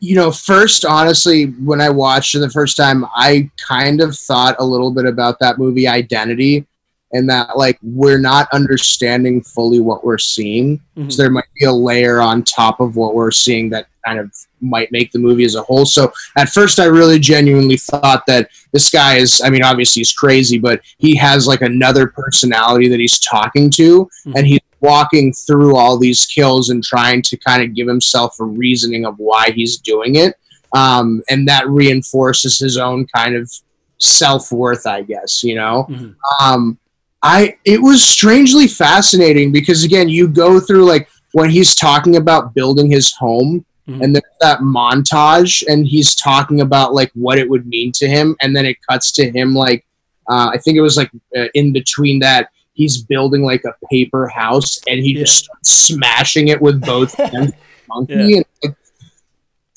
you 0.00 0.14
know, 0.14 0.30
first, 0.30 0.84
honestly, 0.84 1.46
when 1.64 1.80
I 1.80 1.88
watched 1.88 2.34
it 2.34 2.40
the 2.40 2.50
first 2.50 2.76
time, 2.76 3.06
I 3.14 3.50
kind 3.56 4.02
of 4.02 4.14
thought 4.14 4.56
a 4.58 4.64
little 4.66 4.90
bit 4.90 5.06
about 5.06 5.38
that 5.38 5.56
movie 5.56 5.88
Identity 5.88 6.66
and 7.12 7.28
that, 7.30 7.56
like, 7.56 7.78
we're 7.82 8.18
not 8.18 8.48
understanding 8.52 9.40
fully 9.42 9.80
what 9.80 10.04
we're 10.04 10.18
seeing. 10.18 10.80
Mhm. 10.98 11.12
So 11.12 11.22
there 11.22 11.30
might 11.30 11.44
be 11.58 11.64
a 11.66 11.72
layer 11.72 12.20
on 12.20 12.42
top 12.42 12.80
of 12.80 12.96
what 12.96 13.14
we're 13.14 13.30
seeing 13.30 13.70
that 13.70 13.86
kind 14.04 14.18
of 14.18 14.30
might 14.60 14.90
make 14.92 15.12
the 15.12 15.18
movie 15.18 15.44
as 15.44 15.54
a 15.54 15.62
whole. 15.62 15.84
So 15.86 16.12
at 16.36 16.48
first, 16.48 16.78
I 16.80 16.84
really 16.86 17.18
genuinely 17.18 17.76
thought 17.76 18.24
that 18.26 18.48
this 18.72 18.90
guy 18.90 19.16
is, 19.16 19.40
I 19.44 19.50
mean, 19.50 19.62
obviously 19.62 20.00
he's 20.00 20.12
crazy, 20.12 20.58
but 20.58 20.80
he 20.98 21.14
has 21.16 21.46
like 21.46 21.62
another 21.62 22.06
personality 22.08 22.88
that 22.88 23.00
he's 23.00 23.18
talking 23.20 23.70
to, 23.70 24.08
Mhm. 24.26 24.32
and 24.36 24.46
he's 24.46 24.60
walking 24.80 25.32
through 25.32 25.74
all 25.76 25.96
these 25.98 26.24
kills 26.26 26.70
and 26.70 26.82
trying 26.84 27.22
to 27.22 27.36
kind 27.36 27.62
of 27.62 27.74
give 27.74 27.88
himself 27.88 28.36
a 28.40 28.44
reasoning 28.44 29.04
of 29.06 29.14
why 29.18 29.50
he's 29.54 29.78
doing 29.78 30.16
it. 30.16 30.34
Um, 30.74 31.22
and 31.30 31.46
that 31.48 31.68
reinforces 31.68 32.58
his 32.58 32.76
own 32.76 33.06
kind 33.14 33.34
of 33.36 33.50
self 33.98 34.52
worth, 34.52 34.86
I 34.86 35.02
guess, 35.02 35.42
you 35.42 35.54
know? 35.54 35.86
Mhm. 35.88 36.14
um 36.40 36.78
i 37.22 37.56
it 37.64 37.80
was 37.82 38.02
strangely 38.02 38.66
fascinating 38.66 39.50
because 39.52 39.84
again 39.84 40.08
you 40.08 40.28
go 40.28 40.60
through 40.60 40.84
like 40.84 41.08
when 41.32 41.50
he's 41.50 41.74
talking 41.74 42.16
about 42.16 42.54
building 42.54 42.90
his 42.90 43.12
home 43.12 43.64
Mhm. 43.88 44.02
and 44.02 44.14
there's 44.16 44.24
that 44.40 44.58
montage 44.60 45.62
and 45.68 45.86
he's 45.86 46.16
talking 46.16 46.60
about 46.60 46.92
like 46.92 47.10
what 47.14 47.38
it 47.38 47.48
would 47.48 47.66
mean 47.68 47.92
to 47.92 48.08
him 48.08 48.34
and 48.40 48.54
then 48.56 48.66
it 48.66 48.78
cuts 48.90 49.12
to 49.12 49.30
him 49.30 49.54
like 49.54 49.86
uh, 50.28 50.50
i 50.52 50.58
think 50.58 50.76
it 50.76 50.80
was 50.80 50.96
like 50.96 51.10
uh, 51.36 51.44
in 51.54 51.72
between 51.72 52.18
that 52.18 52.48
he's 52.72 53.02
building 53.04 53.42
like 53.44 53.62
a 53.64 53.86
paper 53.88 54.26
house 54.26 54.78
and 54.88 54.98
he 55.00 55.12
Yeah. 55.14 55.20
just 55.20 55.44
starts 55.44 55.70
smashing 55.70 56.48
it 56.48 56.60
with 56.60 56.84
both 56.84 57.14
hands 57.32 57.52
monkey 57.88 58.14
Yeah. 58.14 58.36
and 58.38 58.44
like, 58.64 58.74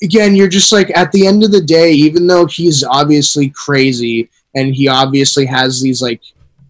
again 0.02 0.34
you're 0.34 0.48
just 0.48 0.72
like 0.72 0.90
at 0.96 1.12
the 1.12 1.26
end 1.26 1.44
of 1.44 1.52
the 1.52 1.60
day 1.62 1.92
even 1.92 2.26
though 2.26 2.46
he's 2.46 2.82
obviously 2.82 3.50
crazy 3.50 4.28
and 4.56 4.74
he 4.74 4.88
obviously 4.88 5.46
has 5.46 5.80
these 5.80 6.02
like 6.02 6.20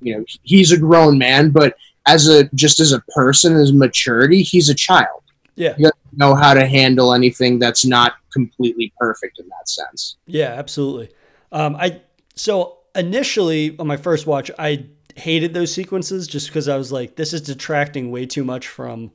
you 0.00 0.16
know 0.16 0.24
he's 0.42 0.72
a 0.72 0.78
grown 0.78 1.18
man 1.18 1.50
but 1.50 1.74
as 2.06 2.28
a 2.28 2.44
just 2.54 2.80
as 2.80 2.92
a 2.92 3.00
person 3.14 3.54
as 3.56 3.72
maturity 3.72 4.42
he's 4.42 4.68
a 4.68 4.74
child 4.74 5.22
Yeah. 5.56 5.74
he 5.76 5.82
doesn't 5.82 5.96
know 6.16 6.34
how 6.34 6.54
to 6.54 6.66
handle 6.66 7.12
anything 7.14 7.58
that's 7.58 7.84
not 7.84 8.14
completely 8.32 8.92
perfect 8.98 9.38
in 9.38 9.46
that 9.48 9.68
sense 9.68 10.16
Yeah, 10.26 10.48
absolutely. 10.54 11.10
Um, 11.52 11.76
I 11.76 12.00
so 12.36 12.78
initially 12.94 13.76
on 13.78 13.86
my 13.86 13.96
first 13.96 14.26
watch, 14.26 14.50
I 14.58 14.86
hated 15.16 15.52
those 15.54 15.74
sequences 15.74 16.26
just 16.28 16.46
because 16.46 16.68
I 16.68 16.76
was 16.76 16.90
like, 16.92 17.16
this 17.16 17.32
is 17.32 17.40
detracting 17.42 18.10
way 18.10 18.26
too 18.26 18.44
much 18.44 18.66
from 18.68 19.10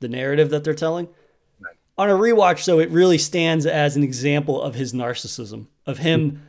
the 0.00 0.08
narrative 0.08 0.50
that 0.50 0.62
they're 0.64 0.74
telling. 0.74 1.08
Right. 1.60 1.74
On 1.98 2.08
a 2.10 2.12
rewatch, 2.14 2.64
though, 2.66 2.78
it 2.78 2.90
really 2.90 3.18
stands 3.18 3.64
as 3.66 3.96
an 3.96 4.02
example 4.04 4.60
of 4.62 4.74
his 4.74 4.92
narcissism, 4.92 5.66
of 5.86 5.98
him 5.98 6.42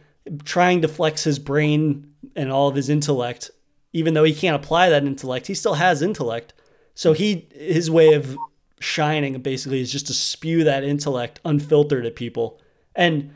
trying 0.44 0.82
to 0.82 0.88
flex 0.88 1.24
his 1.24 1.40
brain 1.40 2.14
and 2.36 2.52
all 2.52 2.68
of 2.68 2.76
his 2.76 2.90
intellect, 2.90 3.52
even 3.94 4.14
though 4.14 4.24
he 4.24 4.34
can't 4.34 4.56
apply 4.56 4.90
that 4.90 5.06
intellect. 5.06 5.48
He 5.48 5.54
still 5.54 5.76
has 5.76 6.02
intellect. 6.02 6.54
So 6.96 7.14
he 7.14 7.48
his 7.52 7.90
way 7.90 8.14
of 8.14 8.38
shining 8.80 9.40
basically 9.42 9.80
is 9.80 9.92
just 9.92 10.08
to 10.08 10.14
spew 10.14 10.64
that 10.66 10.84
intellect 10.84 11.40
unfiltered 11.46 12.06
at 12.06 12.16
people. 12.16 12.60
And 12.96 13.34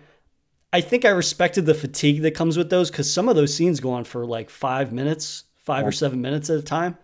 I 0.74 0.82
think 0.82 1.05
I 1.05 1.10
respected 1.10 1.66
the 1.66 1.74
fatigue 1.74 2.22
that 2.24 2.36
comes 2.36 2.58
with 2.58 2.70
those 2.70 2.91
because 2.91 3.12
some 3.12 3.30
of 3.30 3.36
those 3.36 3.53
scenes 3.53 3.80
go 3.80 3.91
on 3.91 4.03
for 4.03 4.26
like 4.26 4.49
five 4.49 4.91
minutes, 4.91 5.45
five 5.55 5.88
or 5.88 5.91
seven 5.91 6.22
minutes 6.22 6.49
at 6.49 6.60
a 6.60 6.64
time. 6.64 6.97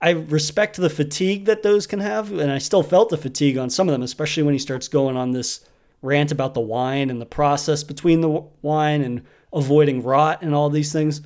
I 0.00 0.10
respect 0.10 0.76
the 0.76 0.90
fatigue 0.90 1.46
that 1.46 1.62
those 1.62 1.86
can 1.86 2.00
have, 2.00 2.30
and 2.32 2.50
I 2.50 2.58
still 2.58 2.82
felt 2.82 3.08
the 3.08 3.16
fatigue 3.16 3.56
on 3.56 3.70
some 3.70 3.88
of 3.88 3.92
them, 3.92 4.02
especially 4.02 4.42
when 4.42 4.52
he 4.52 4.58
starts 4.58 4.88
going 4.88 5.16
on 5.16 5.32
this 5.32 5.64
rant 6.02 6.30
about 6.30 6.54
the 6.54 6.60
wine 6.60 7.08
and 7.08 7.20
the 7.20 7.26
process 7.26 7.82
between 7.82 8.20
the 8.20 8.44
wine 8.60 9.02
and 9.02 9.24
avoiding 9.52 10.02
rot 10.02 10.42
and 10.42 10.54
all 10.54 10.68
these 10.68 10.92
things, 10.92 11.22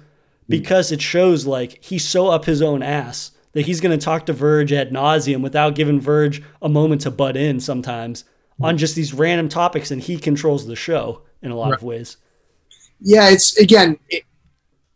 because 0.51 0.93
it 0.93 1.01
shows 1.01 1.47
like 1.47 1.83
he's 1.83 2.07
so 2.07 2.29
up 2.29 2.45
his 2.45 2.61
own 2.61 2.83
ass 2.83 3.33
that 3.53 3.67
he's 3.67 3.81
going 3.81 3.99
to 3.99 4.05
talk 4.05 4.27
to 4.27 4.33
Verge 4.33 4.73
ad 4.73 4.91
nauseum 4.91 5.43
without 5.43 5.75
giving 5.75 6.01
Verge 6.01 6.43
a 6.63 6.69
moment 6.69 7.01
to 7.03 7.11
butt 7.11 7.37
in 7.37 7.61
sometimes 7.61 8.25
on 8.61 8.77
just 8.77 8.95
these 8.95 9.15
random 9.15 9.49
topics, 9.49 9.91
and 9.91 10.03
he 10.03 10.19
controls 10.19 10.67
the 10.67 10.77
show 10.77 11.23
in 11.43 11.51
a 11.51 11.57
lot 11.57 11.73
of 11.73 11.83
ways. 11.83 12.19
yeah 13.01 13.31
it's 13.31 13.57
again 13.57 13.99
it, 14.11 14.25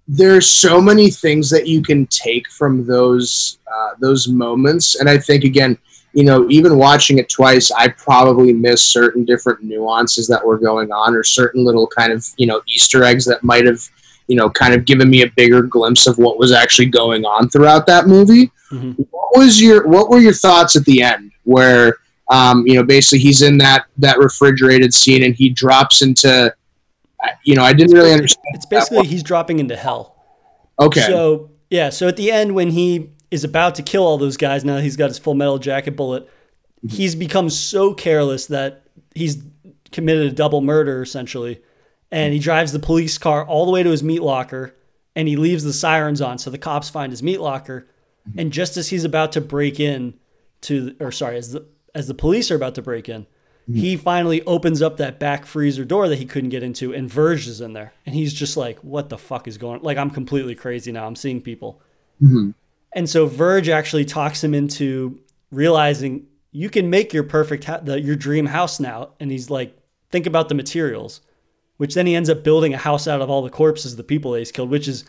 there's 0.06 0.48
so 0.48 0.80
many 0.80 1.10
things 1.10 1.48
that 1.48 1.66
you 1.66 1.80
can 1.82 2.06
take 2.08 2.50
from 2.50 2.84
those 2.86 3.58
uh, 3.74 3.90
those 3.98 4.28
moments 4.28 4.96
and 4.96 5.08
i 5.08 5.16
think 5.16 5.44
again 5.44 5.78
you 6.12 6.24
know 6.24 6.46
even 6.50 6.76
watching 6.76 7.18
it 7.18 7.30
twice 7.30 7.70
i 7.70 7.88
probably 7.88 8.52
missed 8.52 8.92
certain 8.92 9.24
different 9.24 9.62
nuances 9.62 10.28
that 10.28 10.44
were 10.44 10.58
going 10.58 10.92
on 10.92 11.14
or 11.14 11.22
certain 11.22 11.64
little 11.64 11.86
kind 11.86 12.12
of 12.12 12.26
you 12.36 12.46
know 12.46 12.60
easter 12.68 13.02
eggs 13.04 13.24
that 13.24 13.42
might 13.42 13.64
have 13.64 13.80
you 14.26 14.36
know 14.36 14.48
kind 14.50 14.74
of 14.74 14.84
given 14.84 15.08
me 15.10 15.22
a 15.22 15.30
bigger 15.30 15.62
glimpse 15.62 16.06
of 16.06 16.18
what 16.18 16.38
was 16.38 16.52
actually 16.52 16.86
going 16.86 17.24
on 17.24 17.48
throughout 17.48 17.86
that 17.86 18.06
movie. 18.06 18.50
Mhm. 18.72 18.96
what 19.10 19.36
was 19.38 19.60
your 19.60 19.86
what 19.86 20.08
were 20.08 20.18
your 20.18 20.32
thoughts 20.32 20.74
at 20.76 20.84
the 20.84 21.02
end 21.02 21.30
where 21.44 21.96
um, 22.30 22.66
you 22.66 22.74
know 22.74 22.82
basically 22.82 23.18
he's 23.18 23.42
in 23.42 23.58
that 23.58 23.84
that 23.98 24.18
refrigerated 24.18 24.94
scene 24.94 25.22
and 25.22 25.34
he 25.34 25.50
drops 25.50 26.00
into 26.02 26.52
you 27.44 27.54
know 27.54 27.62
i 27.62 27.72
didn't 27.72 27.94
really 27.94 28.12
understand 28.12 28.44
It's 28.54 28.66
basically 28.66 29.06
he's 29.06 29.22
dropping 29.22 29.58
into 29.58 29.76
hell. 29.76 30.16
okay. 30.80 31.02
So 31.02 31.50
yeah, 31.70 31.90
so 31.90 32.08
at 32.08 32.16
the 32.16 32.30
end 32.32 32.54
when 32.54 32.70
he 32.70 33.10
is 33.30 33.44
about 33.44 33.74
to 33.76 33.82
kill 33.82 34.04
all 34.04 34.16
those 34.18 34.36
guys, 34.36 34.64
now 34.64 34.76
that 34.76 34.82
he's 34.82 34.96
got 34.96 35.08
his 35.08 35.18
full 35.18 35.34
metal 35.34 35.58
jacket 35.58 35.96
bullet, 35.96 36.28
he's 36.88 37.14
become 37.14 37.50
so 37.50 37.92
careless 37.94 38.46
that 38.46 38.84
he's 39.14 39.42
committed 39.92 40.26
a 40.32 40.34
double 40.34 40.60
murder 40.60 41.02
essentially, 41.02 41.60
and 42.14 42.32
he 42.32 42.38
drives 42.38 42.72
the 42.72 42.78
police 42.78 43.18
car 43.18 43.44
all 43.44 43.66
the 43.66 43.72
way 43.72 43.82
to 43.82 43.90
his 43.90 44.02
meat 44.02 44.22
locker, 44.22 44.74
and 45.16 45.26
he 45.28 45.36
leaves 45.36 45.64
the 45.64 45.72
sirens 45.72 46.20
on 46.20 46.38
so 46.38 46.50
the 46.50 46.58
cops 46.58 46.88
find 46.88 47.10
his 47.12 47.22
meat 47.22 47.40
locker, 47.40 47.86
and 48.38 48.52
just 48.52 48.76
as 48.76 48.88
he's 48.88 49.04
about 49.04 49.32
to 49.32 49.40
break 49.40 49.78
in 49.80 50.14
to, 50.62 50.96
or 51.00 51.12
sorry, 51.12 51.36
as 51.36 51.52
the 51.52 51.66
as 51.94 52.06
the 52.08 52.14
police 52.14 52.50
are 52.50 52.56
about 52.56 52.74
to 52.74 52.82
break 52.82 53.08
in, 53.08 53.26
he 53.72 53.96
finally 53.96 54.42
opens 54.42 54.82
up 54.82 54.96
that 54.98 55.18
back 55.18 55.46
freezer 55.46 55.84
door 55.84 56.08
that 56.08 56.18
he 56.18 56.24
couldn't 56.26 56.50
get 56.50 56.62
into, 56.62 56.92
and 56.94 57.10
Verge 57.10 57.46
is 57.46 57.60
in 57.60 57.72
there, 57.72 57.92
and 58.06 58.14
he's 58.14 58.32
just 58.34 58.56
like, 58.56 58.78
"What 58.80 59.08
the 59.08 59.18
fuck 59.18 59.48
is 59.48 59.58
going? 59.58 59.82
Like, 59.82 59.98
I'm 59.98 60.10
completely 60.10 60.54
crazy 60.54 60.92
now. 60.92 61.06
I'm 61.06 61.16
seeing 61.16 61.40
people." 61.40 61.80
Mhm. 62.22 62.54
And 62.92 63.08
so 63.08 63.26
Verge 63.26 63.68
actually 63.68 64.04
talks 64.04 64.44
him 64.44 64.54
into 64.54 65.18
realizing 65.50 66.26
you 66.52 66.70
can 66.70 66.88
make 66.90 67.12
your 67.12 67.24
perfect 67.24 67.64
ha- 67.64 67.80
the, 67.82 68.00
your 68.00 68.16
dream 68.16 68.46
house 68.46 68.78
now, 68.78 69.10
and 69.18 69.30
he's 69.30 69.50
like, 69.50 69.76
"Think 70.10 70.26
about 70.26 70.48
the 70.48 70.54
materials," 70.54 71.20
which 71.76 71.94
then 71.94 72.06
he 72.06 72.14
ends 72.14 72.30
up 72.30 72.42
building 72.44 72.72
a 72.74 72.78
house 72.78 73.06
out 73.08 73.20
of 73.20 73.30
all 73.30 73.42
the 73.42 73.50
corpses 73.50 73.92
of 73.92 73.96
the 73.96 74.04
people 74.04 74.32
that 74.32 74.38
he's 74.38 74.52
killed, 74.52 74.70
which 74.70 74.88
is 74.88 75.04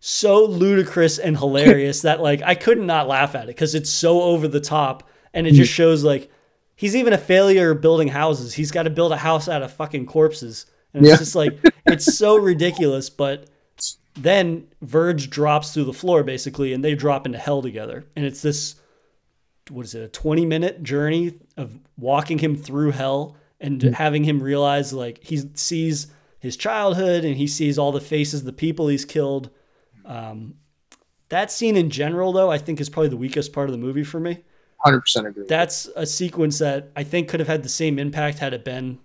so 0.00 0.44
ludicrous 0.44 1.18
and 1.18 1.36
hilarious 1.38 2.02
that 2.02 2.20
like 2.20 2.42
I 2.42 2.54
couldn't 2.54 2.86
not 2.86 3.08
laugh 3.08 3.34
at 3.34 3.44
it 3.44 3.48
because 3.48 3.74
it's 3.74 3.90
so 3.90 4.22
over 4.22 4.48
the 4.48 4.60
top 4.60 5.08
and 5.34 5.46
it 5.46 5.52
just 5.54 5.72
shows 5.72 6.02
like 6.04 6.30
he's 6.76 6.96
even 6.96 7.12
a 7.12 7.18
failure 7.18 7.74
building 7.74 8.08
houses. 8.08 8.54
He's 8.54 8.70
got 8.70 8.84
to 8.84 8.90
build 8.90 9.12
a 9.12 9.16
house 9.16 9.48
out 9.48 9.62
of 9.62 9.72
fucking 9.72 10.06
corpses. 10.06 10.66
And 10.94 11.04
it's 11.04 11.10
Yeah. 11.12 11.18
just 11.18 11.34
like 11.34 11.58
it's 11.86 12.16
so 12.16 12.36
ridiculous, 12.50 13.10
but 13.10 13.46
then 14.14 14.66
Verge 14.82 15.30
drops 15.30 15.72
through 15.72 15.84
the 15.84 15.92
floor 15.92 16.22
basically 16.24 16.72
and 16.72 16.84
they 16.84 16.94
drop 16.94 17.26
into 17.26 17.38
hell 17.38 17.62
together. 17.62 18.06
And 18.16 18.24
it's 18.24 18.42
this 18.42 18.74
what 19.68 19.84
is 19.84 19.94
it, 19.94 20.02
a 20.02 20.08
20 20.08 20.46
minute 20.46 20.82
journey 20.82 21.38
of 21.56 21.78
walking 21.96 22.38
him 22.38 22.56
through 22.56 22.90
hell 22.90 23.36
and 23.60 23.82
having 23.82 24.24
him 24.24 24.42
realize 24.42 24.92
like 24.92 25.22
he 25.22 25.42
sees 25.54 26.08
his 26.38 26.56
childhood 26.56 27.24
and 27.24 27.36
he 27.36 27.46
sees 27.46 27.78
all 27.78 27.92
the 27.92 28.00
faces 28.00 28.40
of 28.40 28.46
the 28.46 28.52
people 28.52 28.88
he's 28.88 29.04
killed. 29.04 29.50
Um, 30.04 30.54
that 31.28 31.52
scene 31.52 31.76
in 31.76 31.90
general, 31.90 32.32
though, 32.32 32.50
I 32.50 32.58
think 32.58 32.80
is 32.80 32.88
probably 32.88 33.10
the 33.10 33.16
weakest 33.16 33.52
part 33.52 33.68
of 33.68 33.72
the 33.72 33.78
movie 33.78 34.04
for 34.04 34.18
me. 34.18 34.42
100% 34.84 35.28
agree 35.28 35.44
That's 35.46 35.86
a 35.94 36.06
sequence 36.06 36.58
that 36.58 36.90
I 36.96 37.04
think 37.04 37.28
could 37.28 37.40
have 37.40 37.48
had 37.48 37.62
the 37.62 37.68
same 37.68 37.98
impact 37.98 38.38
had 38.38 38.54
it 38.54 38.64
been 38.64 38.98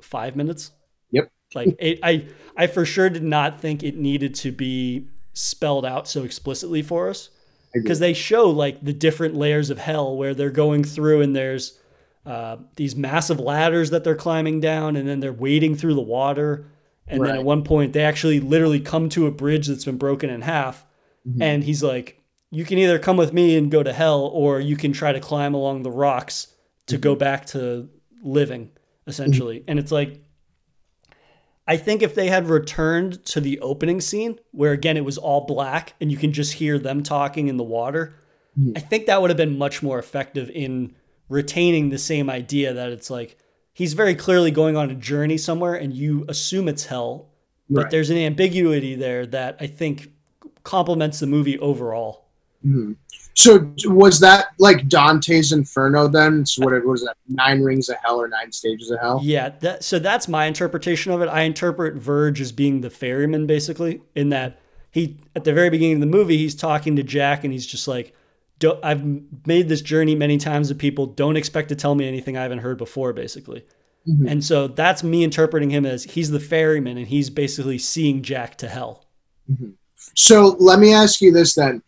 five 0.00 0.36
minutes. 0.36 0.70
Yep. 1.10 1.32
Like 1.54 1.74
it, 1.78 1.98
I, 2.02 2.28
I 2.56 2.66
for 2.66 2.84
sure 2.84 3.08
did 3.08 3.22
not 3.22 3.60
think 3.60 3.82
it 3.82 3.96
needed 3.96 4.34
to 4.36 4.52
be 4.52 5.08
spelled 5.32 5.86
out 5.86 6.06
so 6.06 6.24
explicitly 6.24 6.82
for 6.82 7.08
us 7.08 7.30
because 7.72 7.98
they 7.98 8.12
show 8.12 8.50
like 8.50 8.84
the 8.84 8.92
different 8.92 9.34
layers 9.34 9.70
of 9.70 9.78
hell 9.78 10.14
where 10.16 10.34
they're 10.34 10.50
going 10.50 10.84
through 10.84 11.22
and 11.22 11.34
there's 11.34 11.78
uh, 12.24 12.56
these 12.76 12.94
massive 12.94 13.40
ladders 13.40 13.90
that 13.90 14.04
they're 14.04 14.14
climbing 14.14 14.60
down 14.60 14.96
and 14.96 15.08
then 15.08 15.20
they're 15.20 15.32
wading 15.32 15.76
through 15.76 15.94
the 15.94 16.00
water. 16.00 16.66
And 17.06 17.24
then 17.24 17.34
at 17.34 17.44
one 17.44 17.64
point 17.64 17.92
they 17.92 18.04
actually 18.04 18.40
literally 18.40 18.80
come 18.80 19.08
to 19.10 19.26
a 19.26 19.30
bridge 19.30 19.66
that's 19.66 19.84
been 19.84 19.98
broken 19.98 20.30
in 20.30 20.42
half. 20.42 20.86
Mm-hmm. 21.26 21.40
and 21.40 21.62
he's 21.62 21.84
like 21.84 22.20
you 22.50 22.64
can 22.64 22.78
either 22.78 22.98
come 22.98 23.16
with 23.16 23.32
me 23.32 23.56
and 23.56 23.70
go 23.70 23.80
to 23.80 23.92
hell 23.92 24.22
or 24.22 24.58
you 24.58 24.76
can 24.76 24.92
try 24.92 25.12
to 25.12 25.20
climb 25.20 25.54
along 25.54 25.84
the 25.84 25.90
rocks 25.90 26.48
to 26.86 26.98
go 26.98 27.14
back 27.14 27.46
to 27.46 27.88
living 28.24 28.70
essentially. 29.06 29.64
And 29.68 29.78
it's 29.78 29.92
like 29.92 30.20
I 31.66 31.76
think 31.76 32.02
if 32.02 32.14
they 32.14 32.28
had 32.28 32.48
returned 32.48 33.24
to 33.26 33.40
the 33.40 33.60
opening 33.60 34.00
scene, 34.00 34.38
where 34.50 34.72
again 34.72 34.96
it 34.96 35.04
was 35.04 35.16
all 35.16 35.46
black 35.46 35.94
and 36.00 36.10
you 36.10 36.18
can 36.18 36.32
just 36.32 36.54
hear 36.54 36.78
them 36.78 37.02
talking 37.02 37.48
in 37.48 37.56
the 37.56 37.64
water, 37.64 38.14
I 38.76 38.80
think 38.80 39.06
that 39.06 39.20
would 39.20 39.30
have 39.30 39.36
been 39.36 39.56
much 39.56 39.82
more 39.82 39.98
effective 39.98 40.50
in 40.50 40.94
retaining 41.28 41.88
the 41.90 41.98
same 41.98 42.28
idea 42.28 42.72
that 42.74 42.90
it's 42.90 43.10
like 43.10 43.38
he's 43.72 43.94
very 43.94 44.14
clearly 44.14 44.50
going 44.50 44.76
on 44.76 44.90
a 44.90 44.94
journey 44.94 45.38
somewhere, 45.38 45.74
and 45.74 45.92
you 45.94 46.24
assume 46.28 46.68
it's 46.68 46.86
hell, 46.86 47.28
but 47.70 47.82
Right. 47.84 47.90
there's 47.90 48.10
an 48.10 48.18
ambiguity 48.18 48.94
there 48.94 49.24
that 49.26 49.56
I 49.60 49.66
think 49.66 50.12
complements 50.62 51.20
the 51.20 51.26
movie 51.26 51.58
overall. 51.58 52.26
Mhm. 52.66 52.96
So 53.34 53.72
was 53.86 54.20
that 54.20 54.48
like 54.58 54.88
Dante's 54.88 55.52
Inferno 55.52 56.06
then? 56.06 56.44
So 56.44 56.64
what, 56.64 56.74
what 56.74 56.84
was 56.86 57.02
that? 57.02 57.16
Nine 57.28 57.62
rings 57.62 57.88
of 57.88 57.96
hell 58.04 58.20
or 58.20 58.28
nine 58.28 58.52
stages 58.52 58.90
of 58.90 59.00
hell? 59.00 59.20
Yeah, 59.24 59.48
that 59.60 59.82
so 59.82 59.98
that's 59.98 60.28
my 60.28 60.44
interpretation 60.44 61.12
of 61.12 61.22
it. 61.22 61.26
I 61.28 61.42
interpret 61.42 61.94
Verge 61.94 62.40
as 62.42 62.52
being 62.52 62.82
the 62.82 62.90
ferryman, 62.90 63.46
basically, 63.46 64.02
in 64.14 64.28
that 64.28 64.60
he 64.90 65.16
at 65.34 65.44
the 65.44 65.52
very 65.54 65.70
beginning 65.70 65.94
of 65.94 66.00
the 66.00 66.06
movie 66.06 66.36
he's 66.36 66.54
talking 66.54 66.94
to 66.96 67.02
Jack 67.02 67.42
and 67.42 67.52
he's 67.54 67.66
just 67.66 67.88
like, 67.88 68.14
"Don't- 68.62 68.78
"I've 68.84 69.02
made 69.44 69.68
this 69.68 69.82
journey 69.82 70.14
many 70.14 70.38
times 70.38 70.68
with 70.68 70.78
people. 70.78 71.06
Don't 71.06 71.36
expect 71.36 71.68
to 71.70 71.74
tell 71.74 71.96
me 71.96 72.06
anything 72.06 72.36
I 72.36 72.42
haven't 72.42 72.58
heard 72.58 72.78
before," 72.78 73.12
basically. 73.12 73.64
Mhm. 74.08 74.30
And 74.30 74.44
so 74.44 74.68
that's 74.68 75.02
me 75.02 75.24
interpreting 75.24 75.70
him 75.70 75.84
as 75.84 76.04
he's 76.04 76.30
the 76.30 76.38
ferryman 76.40 76.96
and 76.96 77.08
he's 77.08 77.28
basically 77.28 77.78
seeing 77.78 78.22
Jack 78.22 78.56
to 78.58 78.68
hell. 78.68 79.04
So 80.14 80.56
let 80.60 80.78
me 80.78 80.92
ask 80.92 81.20
you 81.20 81.32
this 81.32 81.54
then. 81.54 81.82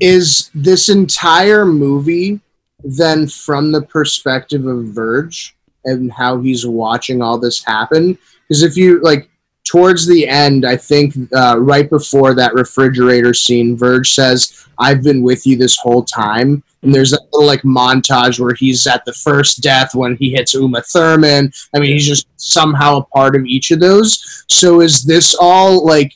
Is 0.00 0.50
this 0.54 0.88
entire 0.88 1.66
movie 1.66 2.40
then 2.84 3.26
from 3.26 3.72
the 3.72 3.82
perspective 3.82 4.66
of 4.66 4.84
Verge 4.86 5.56
and 5.84 6.12
how 6.12 6.40
he's 6.40 6.64
watching 6.64 7.22
all 7.22 7.38
this 7.38 7.64
happen? 7.64 8.16
Because 8.48 8.62
if 8.62 8.76
you 8.76 9.00
like 9.00 9.28
towards 9.66 10.06
the 10.06 10.26
end, 10.26 10.64
I 10.64 10.76
think 10.76 11.14
uh, 11.34 11.58
right 11.58 11.90
before 11.90 12.34
that 12.34 12.54
refrigerator 12.54 13.34
scene, 13.34 13.76
Verge 13.76 14.14
says, 14.14 14.66
I've 14.78 15.02
been 15.02 15.22
with 15.22 15.46
you 15.46 15.56
this 15.56 15.76
whole 15.76 16.04
time. 16.04 16.62
And 16.82 16.94
there's 16.94 17.12
a 17.12 17.18
little 17.32 17.46
like 17.46 17.62
montage 17.62 18.38
where 18.38 18.54
he's 18.54 18.86
at 18.86 19.04
the 19.04 19.12
first 19.12 19.62
death 19.62 19.94
when 19.94 20.16
he 20.16 20.30
hits 20.30 20.54
Uma 20.54 20.82
Thurman. 20.82 21.50
I 21.74 21.80
mean, 21.80 21.92
he's 21.92 22.06
just 22.06 22.28
somehow 22.36 22.98
a 22.98 23.04
part 23.06 23.34
of 23.34 23.44
each 23.44 23.72
of 23.72 23.80
those. 23.80 24.44
So 24.48 24.80
is 24.80 25.02
this 25.02 25.36
all 25.40 25.84
like 25.84 26.12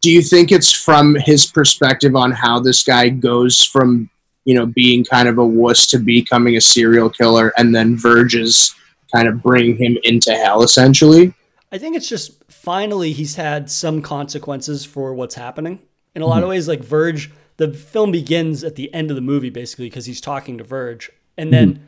do 0.00 0.10
you 0.10 0.22
think 0.22 0.52
it's 0.52 0.72
from 0.72 1.16
his 1.16 1.46
perspective 1.46 2.14
on 2.14 2.30
how 2.30 2.60
this 2.60 2.82
guy 2.82 3.08
goes 3.08 3.64
from 3.64 4.08
you 4.44 4.54
know 4.54 4.66
being 4.66 5.04
kind 5.04 5.28
of 5.28 5.38
a 5.38 5.46
wuss 5.46 5.86
to 5.88 5.98
becoming 5.98 6.56
a 6.56 6.60
serial 6.60 7.10
killer 7.10 7.52
and 7.58 7.74
then 7.74 7.96
verges 7.96 8.74
kind 9.14 9.28
of 9.28 9.42
bring 9.42 9.76
him 9.76 9.98
into 10.04 10.32
hell 10.32 10.62
essentially 10.62 11.34
I 11.70 11.78
think 11.78 11.96
it's 11.96 12.08
just 12.08 12.50
finally 12.50 13.12
he's 13.12 13.36
had 13.36 13.70
some 13.70 14.02
consequences 14.02 14.84
for 14.84 15.14
what's 15.14 15.34
happening. 15.34 15.80
In 16.14 16.22
a 16.22 16.26
lot 16.26 16.38
of 16.38 16.42
mm-hmm. 16.44 16.50
ways, 16.50 16.68
like 16.68 16.82
Verge, 16.82 17.30
the 17.58 17.72
film 17.72 18.10
begins 18.10 18.64
at 18.64 18.76
the 18.76 18.92
end 18.94 19.10
of 19.10 19.16
the 19.16 19.22
movie 19.22 19.50
basically 19.50 19.86
because 19.86 20.06
he's 20.06 20.20
talking 20.20 20.58
to 20.58 20.64
Verge, 20.64 21.10
and 21.36 21.52
then 21.52 21.74
mm-hmm. 21.74 21.82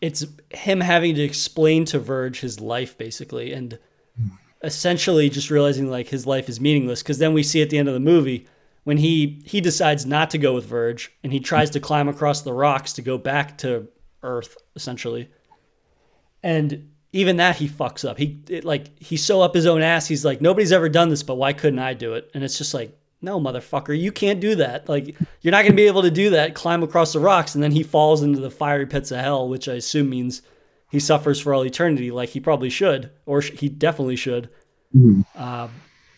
it's 0.00 0.26
him 0.50 0.80
having 0.80 1.14
to 1.14 1.22
explain 1.22 1.84
to 1.86 1.98
Verge 1.98 2.40
his 2.40 2.60
life 2.60 2.98
basically, 2.98 3.52
and 3.52 3.78
mm-hmm. 4.20 4.34
essentially 4.64 5.28
just 5.28 5.50
realizing 5.50 5.90
like 5.90 6.08
his 6.08 6.26
life 6.26 6.48
is 6.48 6.60
meaningless. 6.60 7.02
Because 7.02 7.18
then 7.18 7.32
we 7.32 7.42
see 7.42 7.62
at 7.62 7.70
the 7.70 7.78
end 7.78 7.88
of 7.88 7.94
the 7.94 8.00
movie 8.00 8.48
when 8.82 8.98
he 8.98 9.42
he 9.44 9.60
decides 9.60 10.04
not 10.04 10.30
to 10.30 10.38
go 10.38 10.54
with 10.54 10.66
Verge 10.66 11.12
and 11.22 11.32
he 11.32 11.40
tries 11.40 11.70
to 11.70 11.80
climb 11.80 12.08
across 12.08 12.42
the 12.42 12.52
rocks 12.52 12.92
to 12.94 13.02
go 13.02 13.16
back 13.18 13.58
to 13.58 13.88
Earth 14.22 14.56
essentially. 14.74 15.30
And 16.42 16.90
even 17.14 17.36
that 17.36 17.56
he 17.56 17.68
fucks 17.68 18.06
up. 18.06 18.18
He 18.18 18.40
it, 18.48 18.64
like 18.64 18.98
he's 19.00 19.24
so 19.24 19.40
up 19.40 19.54
his 19.54 19.66
own 19.66 19.82
ass. 19.82 20.08
He's 20.08 20.24
like 20.24 20.40
nobody's 20.40 20.72
ever 20.72 20.88
done 20.88 21.08
this, 21.08 21.22
but 21.22 21.36
why 21.36 21.52
couldn't 21.52 21.78
I 21.78 21.94
do 21.94 22.14
it? 22.14 22.30
And 22.34 22.42
it's 22.42 22.58
just 22.58 22.74
like 22.74 22.98
no, 23.22 23.40
motherfucker, 23.40 23.98
you 23.98 24.12
can't 24.12 24.40
do 24.40 24.56
that. 24.56 24.88
Like 24.88 25.16
you're 25.40 25.52
not 25.52 25.62
gonna 25.62 25.74
be 25.74 25.86
able 25.86 26.02
to 26.02 26.10
do 26.10 26.30
that. 26.30 26.54
Climb 26.54 26.82
across 26.82 27.12
the 27.12 27.20
rocks, 27.20 27.54
and 27.54 27.62
then 27.62 27.70
he 27.70 27.84
falls 27.84 28.22
into 28.22 28.40
the 28.40 28.50
fiery 28.50 28.86
pits 28.86 29.12
of 29.12 29.20
hell, 29.20 29.48
which 29.48 29.68
I 29.68 29.74
assume 29.74 30.10
means 30.10 30.42
he 30.90 30.98
suffers 30.98 31.40
for 31.40 31.54
all 31.54 31.64
eternity, 31.64 32.10
like 32.10 32.30
he 32.30 32.40
probably 32.40 32.68
should, 32.68 33.10
or 33.26 33.40
sh- 33.40 33.52
he 33.52 33.68
definitely 33.68 34.16
should. 34.16 34.50
Um, 35.36 35.70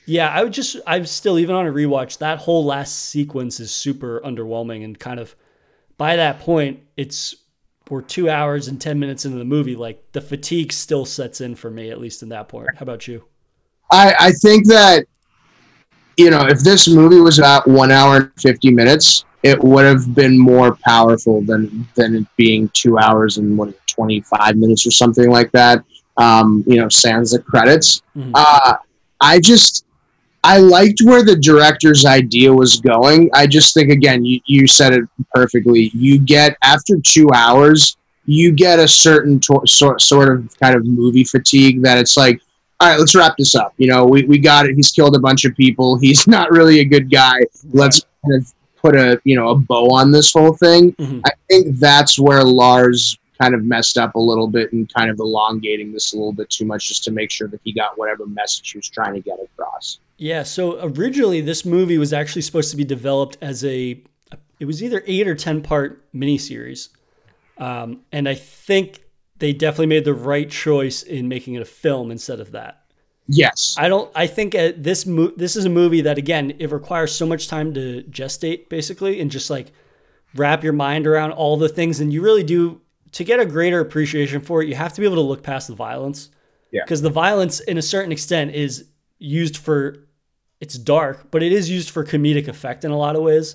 yeah, 0.07 0.30
I 0.30 0.42
would 0.42 0.53
just 0.55 0.76
I'm 0.86 1.05
still 1.05 1.38
even 1.38 1.55
on 1.55 1.66
a 1.66 1.72
rewatch. 1.72 2.18
That 2.18 2.38
whole 2.38 2.64
last 2.64 3.11
sequence 3.11 3.61
is 3.61 3.70
super 3.70 4.20
underwhelming 4.24 4.82
and 4.82 4.99
kind 4.99 5.20
of 5.20 5.36
by 5.99 6.16
that 6.16 6.40
point 6.40 6.80
it's 6.97 7.34
we're 7.91 8.03
two 8.03 8.28
hours 8.28 8.68
and 8.68 8.80
10 8.80 8.99
minutes 8.99 9.24
into 9.24 9.39
the 9.39 9.45
movie 9.45 9.76
like 9.76 10.03
the 10.12 10.20
fatigue 10.20 10.72
still 10.72 11.05
sets 11.05 11.41
in 11.41 11.55
for 11.55 11.70
me 11.70 11.91
at 11.91 12.01
least 12.01 12.22
in 12.22 12.28
that 12.30 12.49
point. 12.49 12.68
How 12.74 12.82
about 12.82 13.07
you? 13.07 13.24
I, 13.91 14.14
I 14.18 14.32
think 14.32 14.66
that 14.68 15.07
you 16.16 16.30
know 16.30 16.47
if 16.47 16.61
this 16.61 16.89
movie 16.89 17.20
was 17.20 17.39
about 17.39 17.68
one 17.68 17.93
hour 17.93 18.16
and 18.16 18.32
50 18.41 18.70
minutes 18.70 19.24
it 19.43 19.62
would 19.62 19.84
have 19.84 20.14
been 20.14 20.37
more 20.39 20.76
powerful 20.84 21.41
than 21.43 21.87
than 21.95 22.16
it 22.16 22.26
being 22.37 22.68
two 22.70 22.99
hours 22.99 23.39
and 23.39 23.57
what 23.57 23.74
25 23.87 24.57
minutes 24.57 24.87
or 24.87 24.91
something 24.91 25.30
like 25.30 25.53
that. 25.53 25.84
Um, 26.16 26.64
you 26.66 26.80
know 26.80 26.89
sans 26.89 27.32
the 27.32 27.39
credits. 27.39 28.03
Mhm. 28.16 28.32
uh, 28.34 28.76
i 29.20 29.39
just 29.41 29.86
i 30.47 30.59
liked 30.59 31.01
where 31.05 31.22
the 31.24 31.36
director's 31.36 32.05
idea 32.05 32.53
was 32.53 32.80
going 32.80 33.28
i 33.34 33.47
just 33.47 33.74
think 33.74 33.90
again 33.90 34.24
you, 34.24 34.40
you 34.47 34.66
said 34.66 34.92
it 34.94 35.05
perfectly 35.34 35.90
you 35.94 36.18
get 36.18 36.57
after 36.62 36.94
two 37.05 37.28
hours 37.34 37.97
you 38.26 38.53
get 38.53 38.78
a 38.78 38.88
certain 38.88 39.38
to- 39.40 39.62
sort, 39.66 40.01
sort 40.01 40.28
of 40.34 40.59
kind 40.59 40.74
of 40.74 40.84
movie 40.84 41.24
fatigue 41.24 41.82
that 41.82 41.99
it's 41.99 42.16
like 42.16 42.40
all 42.78 42.90
right, 42.90 42.99
let's 42.99 43.14
wrap 43.14 43.34
this 43.38 43.55
up. 43.55 43.72
You 43.78 43.88
know, 43.88 44.05
we, 44.05 44.24
we 44.24 44.36
got 44.38 44.66
it. 44.66 44.74
He's 44.74 44.90
killed 44.92 45.16
a 45.16 45.18
bunch 45.18 45.47
of 45.47 45.57
people. 45.57 45.97
He's 46.07 46.26
not 46.26 46.51
really 46.51 46.80
a 46.80 46.84
good 46.84 47.11
guy. 47.11 47.38
Let's 47.72 48.03
kind 48.22 48.42
of 48.42 48.53
put 48.82 48.94
a 48.94 49.18
you 49.24 49.34
know 49.34 49.49
a 49.49 49.55
bow 49.55 49.86
on 49.94 50.12
this 50.12 50.30
whole 50.34 50.53
thing. 50.53 50.92
Mhm. 50.92 51.22
I 51.24 51.30
think 51.49 51.78
that's 51.78 52.18
where 52.18 52.44
Lars 52.44 53.16
kind 53.40 53.55
of 53.55 53.64
messed 53.64 53.97
up 53.97 54.14
a 54.14 54.18
little 54.20 54.47
bit 54.47 54.74
and 54.74 54.92
kind 54.92 55.09
of 55.09 55.18
elongating 55.20 55.90
this 55.90 56.12
a 56.12 56.16
little 56.16 56.34
bit 56.34 56.51
too 56.51 56.66
much 56.66 56.88
just 56.88 57.03
to 57.05 57.11
make 57.12 57.30
sure 57.30 57.49
that 57.49 57.61
he 57.64 57.72
got 57.72 57.97
whatever 57.97 58.26
message 58.26 58.72
he 58.72 58.76
was 58.78 58.90
trying 58.90 59.14
to 59.14 59.20
get 59.20 59.38
across. 59.42 60.01
Yeah 60.18 60.42
so 60.42 60.78
originally 60.82 61.40
this 61.40 61.64
movie 61.64 61.98
was 61.98 62.12
actually 62.12 62.42
supposed 62.42 62.70
to 62.70 62.76
be 62.76 62.84
developed 62.84 63.36
as 63.40 63.64
a 63.64 64.02
it 64.58 64.64
was 64.64 64.82
either 64.82 65.02
eight 65.06 65.28
or 65.28 65.34
ten 65.34 65.62
part 65.62 66.10
miniseries 66.12 66.88
um, 67.58 68.00
and 68.12 68.28
i 68.28 68.34
think 68.34 69.02
they 69.38 69.52
definitely 69.52 69.86
made 69.86 70.04
the 70.04 70.14
right 70.14 70.50
choice 70.50 71.02
in 71.02 71.28
making 71.28 71.54
it 71.54 71.62
a 71.62 71.66
film 71.66 72.10
instead 72.10 72.40
of 72.40 72.52
that 72.52 72.82
Yes. 73.28 73.74
I 73.76 73.88
don't. 73.88 74.10
I 74.14 74.26
think 74.26 74.54
uh, 74.54 74.72
this 74.76 75.04
mo- 75.04 75.32
this 75.36 75.56
is 75.56 75.64
a 75.64 75.68
movie 75.68 76.00
that 76.02 76.16
again 76.16 76.52
it 76.58 76.70
requires 76.70 77.12
so 77.12 77.26
much 77.26 77.48
time 77.48 77.74
to 77.74 78.04
gestate 78.04 78.68
basically 78.68 79.20
and 79.20 79.30
just 79.30 79.50
like 79.50 79.72
wrap 80.34 80.62
your 80.62 80.72
mind 80.72 81.06
around 81.06 81.32
all 81.32 81.56
the 81.56 81.68
things 81.68 82.00
and 82.00 82.12
you 82.12 82.22
really 82.22 82.44
do 82.44 82.80
to 83.12 83.24
get 83.24 83.40
a 83.40 83.46
greater 83.46 83.80
appreciation 83.80 84.40
for 84.40 84.62
it. 84.62 84.68
You 84.68 84.74
have 84.74 84.92
to 84.92 85.00
be 85.00 85.06
able 85.06 85.16
to 85.16 85.22
look 85.22 85.42
past 85.42 85.68
the 85.68 85.74
violence. 85.74 86.30
Yeah. 86.70 86.82
Because 86.84 87.02
the 87.02 87.10
violence, 87.10 87.60
in 87.60 87.78
a 87.78 87.82
certain 87.82 88.12
extent, 88.12 88.54
is 88.54 88.88
used 89.18 89.56
for 89.56 90.05
it's 90.61 90.76
dark, 90.78 91.30
but 91.30 91.42
it 91.42 91.52
is 91.52 91.68
used 91.70 91.90
for 91.90 92.04
comedic 92.04 92.48
effect 92.48 92.84
in 92.84 92.90
a 92.90 92.96
lot 92.96 93.16
of 93.16 93.22
ways. 93.22 93.54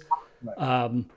Um, 0.57 1.07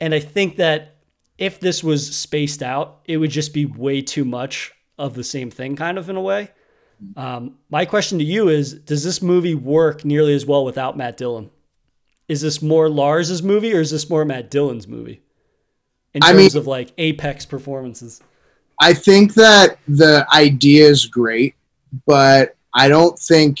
and 0.00 0.14
I 0.14 0.20
think 0.20 0.56
that 0.56 0.96
if 1.38 1.60
this 1.60 1.84
was 1.84 2.16
spaced 2.16 2.62
out, 2.62 3.00
it 3.04 3.16
would 3.16 3.30
just 3.30 3.54
be 3.54 3.64
way 3.64 4.02
too 4.02 4.24
much 4.24 4.72
of 4.98 5.14
the 5.14 5.24
same 5.24 5.50
thing, 5.50 5.76
kind 5.76 5.98
of 5.98 6.10
in 6.10 6.16
a 6.16 6.20
way. 6.20 6.50
Um, 7.16 7.58
my 7.70 7.84
question 7.84 8.18
to 8.18 8.24
you 8.24 8.48
is: 8.48 8.74
Does 8.74 9.04
this 9.04 9.22
movie 9.22 9.54
work 9.54 10.04
nearly 10.04 10.34
as 10.34 10.44
well 10.44 10.64
without 10.64 10.96
Matt 10.96 11.16
Dillon? 11.16 11.50
Is 12.26 12.40
this 12.40 12.60
more 12.60 12.88
Lars's 12.88 13.42
movie 13.42 13.72
or 13.72 13.80
is 13.80 13.90
this 13.90 14.10
more 14.10 14.24
Matt 14.24 14.50
Dillon's 14.50 14.88
movie? 14.88 15.22
In 16.14 16.22
I 16.24 16.32
terms 16.32 16.54
mean- 16.54 16.60
of 16.60 16.66
like 16.66 16.92
apex 16.98 17.46
performances. 17.46 18.20
I 18.80 18.94
think 18.94 19.34
that 19.34 19.78
the 19.88 20.24
idea 20.32 20.86
is 20.88 21.06
great, 21.06 21.54
but 22.06 22.56
I 22.74 22.88
don't 22.88 23.18
think. 23.18 23.60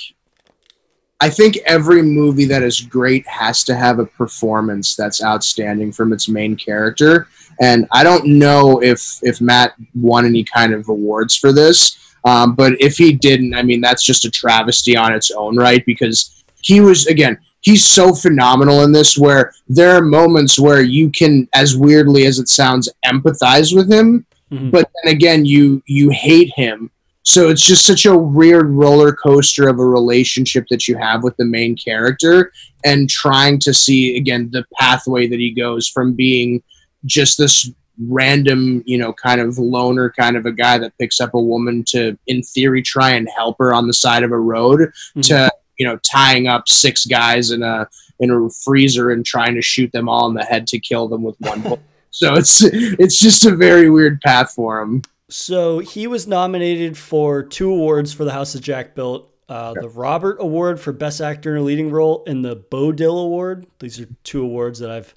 I 1.20 1.28
think 1.30 1.56
every 1.66 2.02
movie 2.02 2.44
that 2.46 2.62
is 2.62 2.80
great 2.80 3.26
has 3.26 3.64
to 3.64 3.74
have 3.74 3.98
a 3.98 4.06
performance 4.06 4.94
that's 4.94 5.22
outstanding 5.22 5.90
from 5.92 6.12
its 6.12 6.28
main 6.28 6.54
character, 6.56 7.26
and 7.60 7.86
I 7.90 8.04
don't 8.04 8.24
know 8.26 8.80
if 8.82 9.18
if 9.22 9.40
Matt 9.40 9.72
won 9.94 10.24
any 10.26 10.44
kind 10.44 10.72
of 10.72 10.88
awards 10.88 11.36
for 11.36 11.52
this. 11.52 11.98
Um, 12.24 12.54
but 12.54 12.74
if 12.80 12.96
he 12.96 13.12
didn't, 13.12 13.54
I 13.54 13.62
mean, 13.62 13.80
that's 13.80 14.02
just 14.04 14.24
a 14.24 14.30
travesty 14.30 14.96
on 14.96 15.12
its 15.12 15.30
own 15.30 15.56
right 15.56 15.84
because 15.86 16.44
he 16.60 16.80
was 16.80 17.06
again 17.06 17.38
he's 17.60 17.84
so 17.84 18.12
phenomenal 18.14 18.82
in 18.82 18.92
this 18.92 19.16
where 19.18 19.52
there 19.68 19.92
are 19.96 20.02
moments 20.02 20.58
where 20.58 20.80
you 20.82 21.10
can 21.10 21.48
as 21.54 21.76
weirdly 21.76 22.26
as 22.26 22.38
it 22.38 22.48
sounds 22.48 22.88
empathize 23.04 23.74
with 23.74 23.90
him 23.90 24.24
Mhm. 24.52 24.70
but 24.70 24.88
then 25.02 25.12
again 25.14 25.44
you 25.44 25.82
you 25.86 26.10
hate 26.10 26.50
him 26.56 26.90
so 27.28 27.50
it's 27.50 27.62
just 27.62 27.84
such 27.84 28.06
a 28.06 28.16
weird 28.16 28.70
roller 28.70 29.12
coaster 29.12 29.68
of 29.68 29.78
a 29.78 29.84
relationship 29.84 30.64
that 30.70 30.88
you 30.88 30.96
have 30.96 31.22
with 31.22 31.36
the 31.36 31.44
main 31.44 31.76
character 31.76 32.50
and 32.86 33.10
trying 33.10 33.58
to 33.58 33.74
see 33.74 34.16
again 34.16 34.48
the 34.50 34.64
pathway 34.78 35.26
that 35.26 35.38
he 35.38 35.50
goes 35.50 35.86
from 35.86 36.14
being 36.14 36.62
just 37.04 37.36
this 37.36 37.70
random 38.06 38.82
you 38.86 38.96
know 38.96 39.12
kind 39.12 39.42
of 39.42 39.58
loner 39.58 40.10
kind 40.18 40.38
of 40.38 40.46
a 40.46 40.52
guy 40.52 40.78
that 40.78 40.96
picks 40.96 41.20
up 41.20 41.34
a 41.34 41.38
woman 41.38 41.84
to 41.86 42.18
in 42.28 42.42
theory 42.42 42.80
try 42.80 43.10
and 43.10 43.28
help 43.36 43.56
her 43.58 43.74
on 43.74 43.86
the 43.86 43.92
side 43.92 44.22
of 44.22 44.32
a 44.32 44.38
road 44.38 44.80
mm-hmm. 44.80 45.20
to 45.20 45.50
you 45.78 45.86
know 45.86 45.98
tying 45.98 46.48
up 46.48 46.66
six 46.66 47.04
guys 47.04 47.50
in 47.50 47.62
a 47.62 47.86
in 48.20 48.30
a 48.30 48.48
freezer 48.64 49.10
and 49.10 49.26
trying 49.26 49.54
to 49.54 49.60
shoot 49.60 49.92
them 49.92 50.08
all 50.08 50.28
in 50.28 50.34
the 50.34 50.44
head 50.44 50.66
to 50.66 50.78
kill 50.78 51.06
them 51.08 51.22
with 51.22 51.36
one 51.40 51.60
bullet. 51.62 51.80
So 52.10 52.32
it's 52.36 52.62
it's 52.62 53.20
just 53.20 53.44
a 53.44 53.54
very 53.54 53.90
weird 53.90 54.18
path 54.22 54.52
for 54.52 54.80
him 54.80 55.02
So 55.30 55.78
he 55.78 56.06
was 56.06 56.26
nominated 56.26 56.96
for 56.96 57.42
two 57.42 57.70
awards 57.70 58.12
for 58.12 58.24
The 58.24 58.32
House 58.32 58.54
of 58.54 58.62
Jack 58.62 58.94
Built. 58.94 59.32
Uh, 59.48 59.72
the 59.80 59.88
Robert 59.88 60.36
Award 60.40 60.78
for 60.78 60.92
Best 60.92 61.22
Actor 61.22 61.56
in 61.56 61.62
a 61.62 61.64
Leading 61.64 61.90
Role 61.90 62.22
and 62.26 62.44
the 62.44 62.54
Bodil 62.54 63.24
Award. 63.24 63.66
These 63.78 63.98
are 63.98 64.06
two 64.22 64.42
awards 64.42 64.78
that 64.80 64.90
I've 64.90 65.14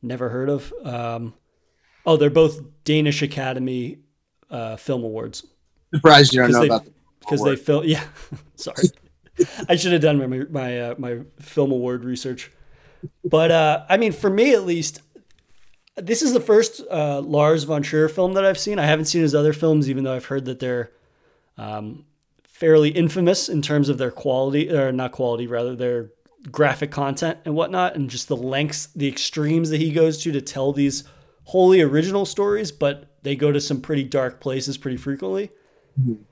never 0.00 0.30
heard 0.30 0.48
of. 0.48 0.72
Um, 0.84 1.34
oh, 2.06 2.16
they're 2.16 2.30
both 2.30 2.60
Danish 2.84 3.20
Academy 3.20 3.98
uh, 4.50 4.76
Film 4.76 5.04
Awards. 5.04 5.46
Surprised 5.94 6.32
you 6.32 6.40
don't 6.40 6.52
know 6.52 6.60
they, 6.60 6.66
about 6.66 6.86
because 7.20 7.44
they 7.44 7.56
film. 7.56 7.84
Yeah, 7.84 8.04
sorry, 8.56 8.84
I 9.68 9.76
should 9.76 9.92
have 9.92 10.02
done 10.02 10.18
my 10.18 10.44
my 10.50 10.80
uh, 10.80 10.94
my 10.98 11.20
film 11.40 11.70
award 11.70 12.04
research. 12.04 12.50
But 13.24 13.50
uh, 13.50 13.84
I 13.88 13.96
mean, 13.96 14.12
for 14.12 14.30
me 14.30 14.54
at 14.54 14.64
least, 14.64 15.02
this 15.96 16.22
is 16.22 16.32
the 16.32 16.40
first 16.40 16.82
uh, 16.90 17.20
Lars 17.20 17.64
von 17.64 17.82
Trier 17.82 18.08
film 18.08 18.34
that 18.34 18.44
I've 18.44 18.58
seen. 18.58 18.78
I 18.78 18.86
haven't 18.86 19.06
seen 19.06 19.22
his 19.22 19.34
other 19.34 19.52
films, 19.52 19.88
even 19.88 20.04
though 20.04 20.14
I've 20.14 20.26
heard 20.26 20.44
that 20.46 20.58
they're 20.58 20.90
um, 21.56 22.04
fairly 22.48 22.90
infamous 22.90 23.48
in 23.48 23.62
terms 23.62 23.88
of 23.88 23.98
their 23.98 24.10
quality, 24.10 24.70
or 24.70 24.92
not 24.92 25.12
quality, 25.12 25.46
rather 25.46 25.76
their 25.76 26.10
graphic 26.50 26.90
content 26.90 27.38
and 27.44 27.54
whatnot, 27.54 27.94
and 27.94 28.10
just 28.10 28.28
the 28.28 28.36
lengths, 28.36 28.86
the 28.86 29.08
extremes 29.08 29.70
that 29.70 29.80
he 29.80 29.92
goes 29.92 30.22
to 30.22 30.32
to 30.32 30.40
tell 30.40 30.72
these 30.72 31.04
wholly 31.44 31.80
original 31.80 32.26
stories, 32.26 32.72
but 32.72 33.16
they 33.22 33.36
go 33.36 33.52
to 33.52 33.60
some 33.60 33.80
pretty 33.80 34.04
dark 34.04 34.40
places 34.40 34.76
pretty 34.76 34.96
frequently. 34.96 35.50
Mm-hmm. 36.00 36.22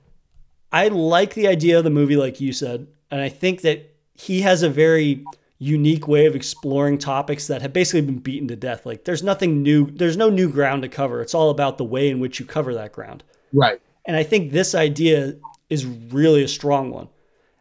I 0.71 0.87
like 0.87 1.35
the 1.35 1.47
idea 1.47 1.77
of 1.77 1.83
the 1.83 1.89
movie, 1.89 2.15
like 2.15 2.41
you 2.41 2.51
said, 2.51 2.87
and 3.11 3.21
I 3.21 3.29
think 3.29 3.61
that 3.61 3.95
he 4.13 4.41
has 4.41 4.63
a 4.63 4.69
very 4.69 5.23
unique 5.63 6.07
way 6.07 6.25
of 6.25 6.35
exploring 6.35 6.97
topics 6.97 7.47
that 7.47 7.61
have 7.61 7.71
basically 7.71 8.01
been 8.01 8.19
beaten 8.19 8.47
to 8.49 8.55
death. 8.55 8.85
Like 8.85 9.05
there's 9.05 9.23
nothing 9.23 9.63
new, 9.63 9.89
there's 9.89 10.17
no 10.17 10.29
new 10.29 10.49
ground 10.49 10.81
to 10.81 10.89
cover. 10.89 11.21
It's 11.21 11.33
all 11.33 11.49
about 11.49 11.77
the 11.77 11.85
way 11.85 12.09
in 12.09 12.19
which 12.19 12.39
you 12.39 12.45
cover 12.45 12.73
that 12.73 12.91
ground. 12.91 13.23
Right. 13.53 13.79
And 14.05 14.17
I 14.17 14.23
think 14.23 14.51
this 14.51 14.75
idea 14.75 15.35
is 15.69 15.85
really 15.85 16.43
a 16.43 16.47
strong 16.47 16.91
one. 16.91 17.07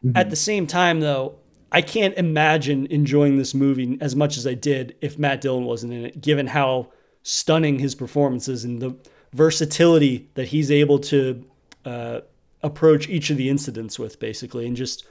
Mm-hmm. 0.04 0.16
At 0.16 0.30
the 0.30 0.36
same 0.36 0.66
time, 0.66 1.00
though, 1.00 1.36
I 1.70 1.80
can't 1.80 2.14
imagine 2.16 2.86
enjoying 2.86 3.38
this 3.38 3.54
movie 3.54 3.96
as 4.00 4.16
much 4.16 4.36
as 4.36 4.46
I 4.46 4.54
did 4.54 4.96
if 5.00 5.18
Matt 5.18 5.40
Dillon 5.40 5.64
wasn't 5.64 5.92
in 5.92 6.04
it, 6.04 6.20
given 6.20 6.48
how 6.48 6.88
stunning 7.22 7.78
his 7.78 7.94
performances 7.94 8.64
and 8.64 8.82
the 8.82 8.96
versatility 9.32 10.28
that 10.34 10.48
he's 10.48 10.70
able 10.70 10.98
to 10.98 11.44
uh, 11.84 12.20
approach 12.62 13.08
each 13.08 13.30
of 13.30 13.36
the 13.36 13.48
incidents 13.48 13.98
with, 13.98 14.18
basically. 14.18 14.66
And 14.66 14.76
just, 14.76 15.06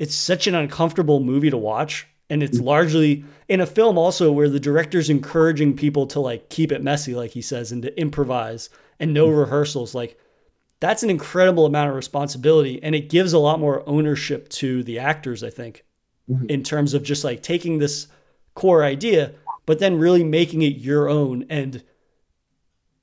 it's 0.00 0.14
such 0.16 0.48
an 0.48 0.56
uncomfortable 0.56 1.20
movie 1.20 1.50
to 1.50 1.56
watch. 1.56 2.08
And 2.28 2.42
it's 2.42 2.58
largely 2.60 3.24
in 3.48 3.60
a 3.60 3.66
film 3.66 3.98
also 3.98 4.32
where 4.32 4.48
the 4.48 4.60
director's 4.60 5.10
encouraging 5.10 5.76
people 5.76 6.06
to 6.08 6.20
like 6.20 6.48
keep 6.48 6.72
it 6.72 6.82
messy, 6.82 7.14
like 7.14 7.32
he 7.32 7.42
says, 7.42 7.70
and 7.70 7.82
to 7.82 8.00
improvise 8.00 8.70
and 8.98 9.12
no 9.12 9.28
rehearsals. 9.28 9.94
Like, 9.94 10.18
that's 10.80 11.02
an 11.02 11.10
incredible 11.10 11.66
amount 11.66 11.90
of 11.90 11.96
responsibility 11.96 12.82
and 12.82 12.94
it 12.94 13.08
gives 13.08 13.32
a 13.32 13.38
lot 13.38 13.60
more 13.60 13.86
ownership 13.86 14.48
to 14.48 14.82
the 14.82 14.98
actors 14.98 15.44
i 15.44 15.50
think 15.50 15.84
mm-hmm. 16.28 16.46
in 16.48 16.62
terms 16.62 16.94
of 16.94 17.02
just 17.02 17.22
like 17.22 17.42
taking 17.42 17.78
this 17.78 18.08
core 18.54 18.82
idea 18.82 19.34
but 19.66 19.78
then 19.78 19.98
really 19.98 20.24
making 20.24 20.62
it 20.62 20.76
your 20.76 21.08
own 21.08 21.44
and 21.48 21.84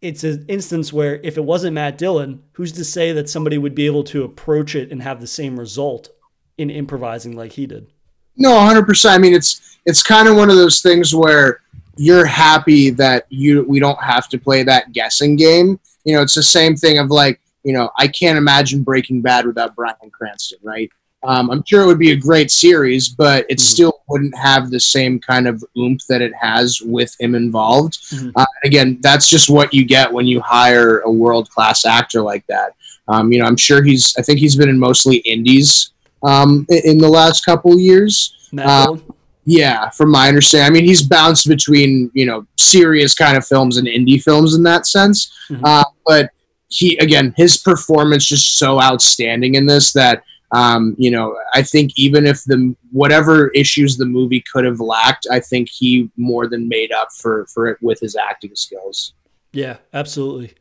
it's 0.01 0.23
an 0.23 0.43
instance 0.47 0.91
where 0.91 1.15
if 1.23 1.37
it 1.37 1.45
wasn't 1.45 1.73
matt 1.73 1.97
dillon 1.97 2.43
who's 2.53 2.71
to 2.71 2.83
say 2.83 3.11
that 3.11 3.29
somebody 3.29 3.57
would 3.57 3.75
be 3.75 3.85
able 3.85 4.03
to 4.03 4.23
approach 4.23 4.75
it 4.75 4.91
and 4.91 5.01
have 5.01 5.21
the 5.21 5.27
same 5.27 5.59
result 5.59 6.09
in 6.57 6.69
improvising 6.69 7.35
like 7.35 7.51
he 7.51 7.65
did 7.65 7.87
no 8.35 8.51
100% 8.51 9.09
i 9.09 9.17
mean 9.17 9.33
it's 9.33 9.77
it's 9.85 10.03
kind 10.03 10.27
of 10.27 10.35
one 10.35 10.49
of 10.49 10.55
those 10.55 10.81
things 10.81 11.13
where 11.13 11.61
you're 11.95 12.25
happy 12.25 12.89
that 12.91 13.25
you 13.29 13.63
we 13.63 13.79
don't 13.79 14.01
have 14.01 14.27
to 14.29 14.37
play 14.37 14.63
that 14.63 14.91
guessing 14.91 15.35
game 15.35 15.79
you 16.03 16.15
know 16.15 16.21
it's 16.21 16.35
the 16.35 16.43
same 16.43 16.75
thing 16.75 16.99
of 16.99 17.09
like 17.09 17.39
you 17.67 17.73
know, 17.73 17.91
I 17.97 18.07
can't 18.07 18.37
imagine 18.37 18.81
Breaking 18.81 19.21
Bad 19.21 19.45
without 19.45 19.75
Bryan 19.75 20.09
Cranston, 20.09 20.59
right? 20.63 20.89
Um, 21.23 21.51
I'm 21.51 21.65
sure 21.65 21.81
it 21.81 21.87
would 21.87 21.99
be 21.99 22.11
a 22.11 22.15
great 22.15 22.49
series, 22.49 23.09
but 23.09 23.45
it 23.49 23.55
mm-hmm. 23.55 23.59
still 23.59 24.01
wouldn't 24.07 24.37
have 24.37 24.69
the 24.69 24.79
same 24.79 25.19
kind 25.19 25.49
of 25.49 25.61
oomph 25.77 26.01
that 26.07 26.21
it 26.21 26.31
has 26.39 26.79
with 26.81 27.13
him 27.19 27.35
involved. 27.35 27.95
Mm-hmm. 28.11 28.29
Uh, 28.37 28.45
again, 28.63 28.99
that's 29.01 29.27
just 29.27 29.49
what 29.49 29.73
you 29.73 29.83
get 29.83 30.13
when 30.13 30.25
you 30.25 30.39
hire 30.39 30.99
a 30.99 31.11
world 31.11 31.49
class 31.49 31.83
actor 31.83 32.21
like 32.21 32.47
that. 32.47 32.73
Um, 33.09 33.33
you 33.33 33.39
know, 33.39 33.45
I'm 33.45 33.57
sure 33.57 33.83
he's. 33.83 34.15
I 34.17 34.21
think 34.21 34.39
he's 34.39 34.55
been 34.55 34.69
in 34.69 34.79
mostly 34.79 35.17
indies 35.17 35.91
um, 36.23 36.65
in 36.69 36.97
the 36.97 37.09
last 37.09 37.45
couple 37.45 37.79
years. 37.79 38.49
Uh, 38.57 38.97
yeah, 39.45 39.89
from 39.91 40.11
my 40.11 40.27
understanding, 40.27 40.67
I 40.67 40.73
mean, 40.73 40.85
he's 40.85 41.03
bounced 41.03 41.47
between 41.47 42.11
you 42.13 42.25
know 42.25 42.45
serious 42.57 43.13
kind 43.13 43.37
of 43.37 43.47
films 43.47 43.77
and 43.77 43.87
indie 43.87 44.21
films 44.21 44.55
in 44.55 44.63
that 44.63 44.87
sense. 44.87 45.31
Mm-hmm. 45.49 45.63
Uh, 45.63 45.83
but 46.05 46.31
he 46.69 46.97
again 46.97 47.33
his 47.37 47.57
performance 47.57 48.25
just 48.25 48.57
so 48.57 48.81
outstanding 48.81 49.55
in 49.55 49.65
this 49.65 49.93
that 49.93 50.23
um, 50.51 50.95
you 50.97 51.11
know 51.11 51.37
I 51.53 51.61
think 51.61 51.93
even 51.95 52.25
if 52.25 52.43
the 52.43 52.75
whatever 52.91 53.47
issues 53.49 53.95
the 53.95 54.05
movie 54.05 54.43
could 54.51 54.65
have 54.65 54.81
lacked, 54.81 55.27
I 55.31 55.39
think 55.39 55.69
he 55.69 56.09
more 56.17 56.47
than 56.47 56.67
made 56.67 56.91
up 56.91 57.09
for 57.13 57.45
for 57.45 57.67
it 57.67 57.77
with 57.81 57.99
his 57.99 58.15
acting 58.15 58.55
skills. 58.55 59.13
Yeah, 59.53 59.77
absolutely. 59.93 60.55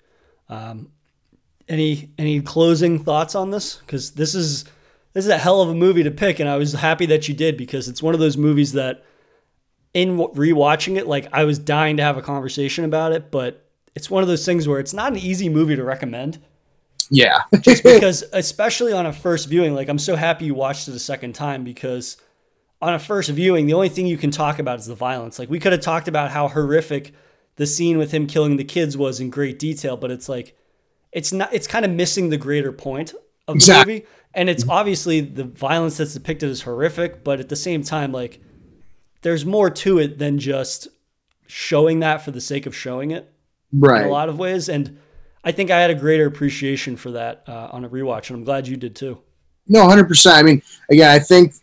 Um, 0.49 0.93
any 1.69 2.11
any 2.19 2.41
closing 2.41 3.03
thoughts 3.03 3.35
on 3.35 3.51
this? 3.51 3.77
Because 3.77 4.13
this 4.13 4.35
is 4.35 4.65
this 5.17 5.25
is 5.25 5.31
a 5.31 5.39
hell 5.39 5.63
of 5.63 5.71
a 5.71 5.75
movie 5.75 6.03
to 6.03 6.11
pick, 6.11 6.41
and 6.41 6.49
I 6.49 6.59
was 6.59 6.75
happy 6.75 7.07
that 7.07 7.27
you 7.27 7.33
did 7.33 7.57
because 7.57 7.89
it's 7.89 8.03
one 8.03 8.13
of 8.13 8.21
those 8.21 8.37
movies 8.37 8.73
that 8.75 9.03
in 9.95 10.19
rewatching 10.19 10.99
it, 10.99 11.07
like 11.07 11.27
I 11.33 11.45
was 11.45 11.59
dying 11.59 11.97
to 11.97 12.03
have 12.03 12.19
a 12.19 12.23
conversation 12.23 12.85
about 12.85 13.13
it, 13.13 13.31
but 13.31 13.67
it's 13.95 14.11
one 14.11 14.23
of 14.23 14.29
those 14.29 14.45
things 14.45 14.69
where 14.69 14.79
it's 14.79 14.93
not 14.93 15.13
an 15.13 15.19
easy 15.19 15.49
movie 15.49 15.75
to 15.75 15.83
recommend. 15.83 16.39
Yeah. 17.09 17.45
just 17.63 17.83
because, 17.83 18.25
especially 18.35 18.93
on 18.93 19.07
a 19.07 19.13
first 19.13 19.49
viewing, 19.49 19.75
like 19.75 19.89
I'm 19.89 19.99
so 19.99 20.17
happy 20.17 20.45
you 20.45 20.55
watched 20.55 20.87
it 20.87 20.95
a 20.95 20.99
second 20.99 21.35
time 21.35 21.65
because 21.65 22.19
on 22.83 22.93
a 22.93 22.99
first 22.99 23.31
viewing, 23.31 23.65
the 23.65 23.73
only 23.73 23.89
thing 23.89 24.07
you 24.07 24.19
can 24.19 24.31
talk 24.31 24.59
about 24.59 24.81
is 24.81 24.85
the 24.85 24.95
violence. 24.95 25.39
Like 25.39 25.49
we 25.49 25.59
could 25.59 25.73
have 25.73 25.81
talked 25.81 26.09
about 26.09 26.31
how 26.31 26.49
horrific 26.49 27.15
the 27.55 27.67
scene 27.67 27.97
with 27.97 28.13
him 28.13 28.27
killing 28.27 28.59
the 28.59 28.65
kids 28.65 28.99
was 28.99 29.19
in 29.19 29.31
great 29.31 29.59
detail, 29.59 29.97
but 29.97 30.11
it's 30.11 30.29
like 30.29 30.55
it's 31.11 31.33
not 31.33 31.55
it's 31.55 31.67
kind 31.67 31.87
of 31.87 31.91
missing 31.91 32.29
the 32.29 32.37
greater 32.37 32.71
point 32.71 33.15
of 33.49 33.55
the 33.55 33.59
exactly. 33.59 33.95
movie. 33.95 34.07
And 34.35 34.51
it's 34.51 34.69
obviously 34.69 35.21
the 35.21 35.45
violence 35.45 35.97
that's 35.97 36.15
depicted 36.15 36.51
is 36.51 36.63
horrific, 36.63 37.25
but 37.25 37.41
at 37.41 37.49
the 37.49 37.57
same 37.57 37.83
time, 37.83 38.13
like 38.13 38.41
there's 39.23 39.47
more 39.47 39.71
to 39.71 39.99
it 39.99 40.19
than 40.19 40.39
just 40.39 40.89
showing 41.47 42.01
that 42.01 42.23
for 42.23 42.33
the 42.33 42.41
sake 42.41 42.67
of 42.67 42.77
showing 42.77 43.13
it 43.13 43.33
right. 43.73 44.03
in 44.03 44.09
a 44.09 44.11
lot 44.11 44.29
of 44.29 44.39
ways. 44.39 44.69
And 44.69 44.99
I 45.43 45.53
think 45.53 45.71
I 45.71 45.81
had 45.81 45.91
a 45.91 45.95
greater 45.95 46.27
appreciation 46.27 46.97
for 46.97 47.13
that 47.13 47.45
uh, 47.47 47.69
on 47.73 47.85
a 47.85 47.89
rewatch, 47.89 48.29
and 48.29 48.39
I'm 48.39 48.45
glad 48.45 48.69
you 48.69 48.77
did 48.77 48.95
too. 48.97 49.21
No, 49.69 49.89
hundred 49.89 50.09
percent. 50.09 50.37
I 50.37 50.43
mean, 50.43 50.63
again, 50.91 51.11
I 51.11 51.19
think 51.19 51.55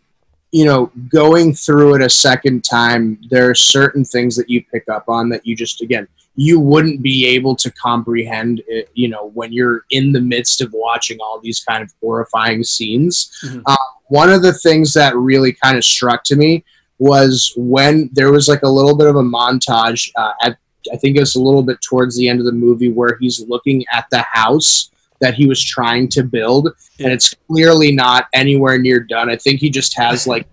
you 0.54 0.66
know, 0.66 0.92
going 1.10 1.54
through 1.54 1.96
it 1.96 2.02
a 2.04 2.10
second 2.10 2.64
time, 2.64 3.20
there 3.32 3.50
are 3.50 3.56
certain 3.56 4.06
things 4.06 4.36
that 4.36 4.50
you 4.50 4.64
pick 4.64 4.88
up 4.88 5.10
on 5.10 5.30
that 5.30 5.46
you 5.46 5.56
just 5.56 5.82
again 5.82 6.08
you 6.36 6.60
wouldn't 6.60 7.02
be 7.02 7.28
able 7.28 7.56
to 7.56 7.72
comprehend 7.72 8.62
it, 8.68 8.90
you 8.94 9.08
know 9.08 9.30
when 9.34 9.52
you're 9.52 9.86
in 9.92 10.12
the 10.12 10.22
midst 10.22 10.62
of 10.62 10.72
watching 10.74 11.18
all 11.20 11.40
these 11.40 11.60
kind 11.60 11.84
of 11.84 11.94
horrifying 12.02 12.64
scenes 12.64 13.32
mm-hmm. 13.46 13.62
uh, 13.66 13.78
one 14.08 14.32
of 14.32 14.42
the 14.42 14.54
things 14.54 14.94
that 14.94 15.16
really 15.16 15.54
kind 15.54 15.78
of 15.78 15.84
struck 15.84 16.24
to 16.24 16.36
me 16.36 16.64
was 17.00 17.54
when 17.58 18.10
there 18.14 18.32
was 18.32 18.48
like 18.48 18.62
a 18.64 18.70
little 18.70 18.96
bit 18.96 19.08
of 19.08 19.16
a 19.16 19.22
montage 19.22 20.10
uh, 20.16 20.34
at 20.42 20.58
I 20.92 20.98
think 20.98 21.18
it's 21.18 21.36
a 21.36 21.42
little 21.42 21.64
bit 21.64 21.82
towards 21.82 22.18
the 22.18 22.28
end 22.28 22.40
of 22.40 22.46
the 22.46 22.52
movie 22.52 22.90
where 22.90 23.18
he's 23.20 23.46
looking 23.48 23.86
at 23.92 24.06
the 24.12 24.22
house 24.22 24.92
that 25.22 25.36
he 25.36 25.48
was 25.48 25.64
trying 25.64 26.10
to 26.10 26.24
build, 26.24 26.70
yeah. 26.98 27.06
and 27.06 27.14
it's 27.14 27.34
clearly 27.48 27.92
not 27.92 28.28
anywhere 28.34 28.78
near 28.78 29.00
done. 29.00 29.30
I 29.30 29.38
think 29.38 29.60
he 29.60 29.70
just 29.70 29.96
has 29.98 30.28
like 30.34 30.48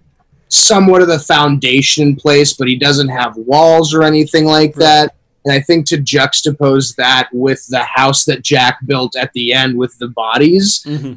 somewhat 0.48 1.02
of 1.02 1.08
the 1.08 1.18
foundation 1.18 2.08
in 2.08 2.16
place, 2.16 2.52
but 2.52 2.68
he 2.68 2.76
doesn't 2.76 3.08
have 3.08 3.36
walls 3.36 3.94
or 3.94 4.02
anything 4.02 4.44
like 4.44 4.76
right. 4.76 4.84
that. 4.84 5.14
And 5.44 5.52
I 5.54 5.60
think 5.60 5.86
to 5.86 5.96
juxtapose 5.96 6.96
that 6.96 7.28
with 7.32 7.66
the 7.68 7.82
house 7.82 8.24
that 8.26 8.42
Jack 8.42 8.78
built 8.86 9.16
at 9.16 9.32
the 9.32 9.52
end 9.52 9.78
with 9.78 9.96
the 9.98 10.08
bodies, 10.08 10.82
mm-hmm. 10.84 11.14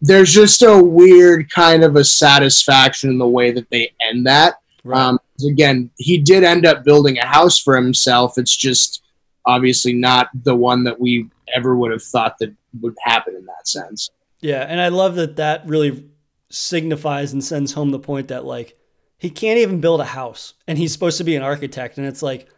there's 0.00 0.32
just 0.32 0.62
a 0.62 0.82
weird 0.82 1.50
kind 1.50 1.82
of 1.82 1.96
a 1.96 2.04
satisfaction 2.04 3.10
in 3.10 3.18
the 3.18 3.28
way 3.28 3.50
that 3.50 3.68
they 3.70 3.92
end 4.00 4.26
that. 4.26 4.54
Right. 4.84 5.00
Um, 5.00 5.18
again, 5.46 5.90
he 5.96 6.18
did 6.18 6.44
end 6.44 6.66
up 6.66 6.84
building 6.84 7.18
a 7.18 7.26
house 7.26 7.58
for 7.58 7.74
himself. 7.74 8.38
It's 8.38 8.56
just 8.56 9.02
obviously 9.46 9.92
not 9.92 10.28
the 10.44 10.54
one 10.54 10.84
that 10.84 11.00
we 11.00 11.28
ever 11.54 11.76
would 11.76 11.90
have 11.90 12.02
thought 12.02 12.38
that 12.38 12.54
would 12.80 12.94
happen 13.02 13.34
in 13.34 13.46
that 13.46 13.66
sense. 13.66 14.10
Yeah, 14.40 14.62
and 14.62 14.80
I 14.80 14.88
love 14.88 15.16
that 15.16 15.36
that 15.36 15.66
really 15.66 16.10
signifies 16.50 17.32
and 17.32 17.42
sends 17.42 17.72
home 17.72 17.90
the 17.90 17.98
point 17.98 18.28
that 18.28 18.44
like 18.44 18.78
he 19.18 19.30
can't 19.30 19.58
even 19.58 19.80
build 19.80 20.00
a 20.00 20.04
house 20.04 20.54
and 20.68 20.78
he's 20.78 20.92
supposed 20.92 21.18
to 21.18 21.24
be 21.24 21.34
an 21.34 21.42
architect 21.42 21.98
and 21.98 22.06
it's 22.06 22.22
like 22.22 22.48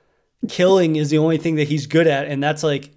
killing 0.49 0.97
is 0.97 1.11
the 1.11 1.19
only 1.19 1.39
thing 1.39 1.57
that 1.57 1.69
he's 1.69 1.87
good 1.87 2.07
at 2.07 2.27
and 2.27 2.43
that's 2.43 2.63
like 2.63 2.93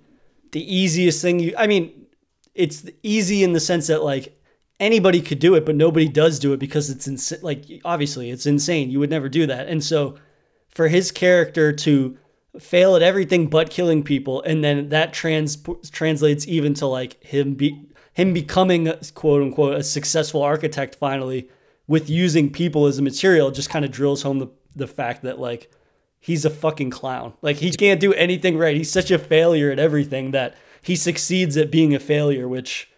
the 0.52 0.76
easiest 0.76 1.22
thing 1.22 1.40
you 1.40 1.54
I 1.58 1.68
mean 1.68 2.08
it's 2.54 2.86
easy 3.04 3.44
in 3.44 3.54
the 3.54 3.60
sense 3.60 3.88
that 3.88 4.04
like 4.04 4.40
anybody 4.80 5.22
could 5.22 5.40
do 5.40 5.56
it, 5.56 5.66
but 5.66 5.76
nobody 5.76 6.08
does 6.08 6.40
do 6.40 6.54
it 6.54 6.60
because 6.60 6.90
it's 6.90 7.08
insane. 7.08 7.40
Like 7.42 7.66
obviously, 7.84 8.32
it's 8.32 8.46
insane. 8.46 8.90
You 8.90 9.00
would 9.00 9.10
never 9.10 9.30
do 9.30 9.46
that. 9.48 9.68
And 9.68 9.84
so, 9.84 10.16
for 10.70 10.88
his 10.88 11.12
character 11.12 11.72
to 11.74 12.18
fail 12.60 12.96
at 12.96 13.02
everything 13.02 13.48
but 13.48 13.70
killing 13.70 14.04
people, 14.04 14.42
and 14.44 14.64
then 14.64 14.90
that 14.90 15.14
trans 15.14 15.58
translates 15.92 16.48
even 16.48 16.74
to 16.76 16.86
like 16.86 17.22
him 17.24 17.56
be 17.56 17.86
him 18.14 18.34
becoming 18.34 18.92
quote 19.14 19.42
unquote 19.42 19.76
a 19.76 19.84
successful 19.84 20.42
architect 20.42 20.96
finally 20.96 21.50
with 21.88 22.10
using 22.10 22.52
people 22.52 22.86
as 22.86 22.98
a 22.98 23.02
material 23.02 23.52
just 23.52 23.70
kind 23.70 23.86
of 23.86 23.92
drills 23.92 24.24
home 24.24 24.40
the 24.40 24.48
the 24.76 24.88
fact 24.88 25.24
that 25.24 25.40
like 25.40 25.72
he's 26.20 26.46
a 26.46 26.50
fucking 26.50 26.90
clown. 26.90 27.34
Like 27.42 27.58
he 27.58 27.72
can't 27.72 28.00
do 28.00 28.14
anything 28.14 28.58
right. 28.58 28.76
He's 28.76 28.92
such 28.92 29.12
a 29.12 29.20
failure 29.20 29.72
at 29.72 29.80
everything 29.80 30.32
that 30.32 30.56
he 30.82 30.96
succeeds 30.96 31.58
at 31.58 31.72
being 31.72 31.94
a 31.94 32.00
failure, 32.00 32.48
which 32.48 32.90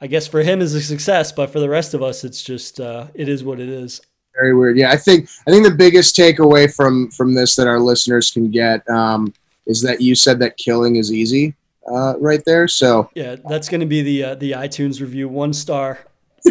I 0.00 0.06
guess 0.06 0.26
for 0.26 0.42
him 0.42 0.60
is 0.60 0.74
a 0.74 0.82
success, 0.82 1.32
but 1.32 1.50
for 1.50 1.60
the 1.60 1.68
rest 1.68 1.94
of 1.94 2.02
us, 2.02 2.24
it's 2.24 2.42
just 2.42 2.80
uh, 2.80 3.08
it 3.14 3.28
is 3.28 3.44
what 3.44 3.60
it 3.60 3.68
is. 3.68 4.00
Very 4.34 4.54
weird. 4.54 4.76
Yeah, 4.76 4.90
I 4.90 4.96
think 4.96 5.28
I 5.46 5.50
think 5.50 5.64
the 5.64 5.74
biggest 5.74 6.16
takeaway 6.16 6.72
from 6.74 7.10
from 7.10 7.34
this 7.34 7.56
that 7.56 7.66
our 7.66 7.80
listeners 7.80 8.30
can 8.30 8.50
get 8.50 8.88
um, 8.90 9.32
is 9.66 9.80
that 9.82 10.00
you 10.00 10.14
said 10.14 10.38
that 10.40 10.56
killing 10.56 10.96
is 10.96 11.12
easy 11.12 11.54
uh, 11.90 12.14
right 12.18 12.44
there. 12.44 12.66
So 12.66 13.08
yeah, 13.14 13.36
that's 13.48 13.68
going 13.68 13.80
to 13.80 13.86
be 13.86 14.02
the 14.02 14.24
uh, 14.24 14.34
the 14.34 14.52
iTunes 14.52 15.00
review. 15.00 15.28
One 15.28 15.52
star. 15.52 16.00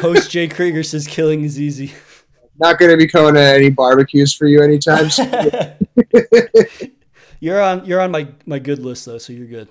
Host 0.00 0.30
Jay 0.30 0.48
Krieger 0.48 0.82
says 0.82 1.06
killing 1.06 1.44
is 1.44 1.60
easy. 1.60 1.92
Not 2.58 2.78
going 2.78 2.90
to 2.90 2.96
be 2.96 3.06
going 3.06 3.34
to 3.34 3.40
any 3.40 3.70
barbecues 3.70 4.34
for 4.34 4.46
you 4.46 4.62
anytime 4.62 5.10
soon. 5.10 5.30
you're 7.40 7.60
on 7.60 7.84
you're 7.84 8.00
on 8.00 8.10
my 8.10 8.28
my 8.46 8.58
good 8.58 8.78
list 8.78 9.06
though, 9.06 9.18
so 9.18 9.32
you're 9.32 9.46
good. 9.46 9.68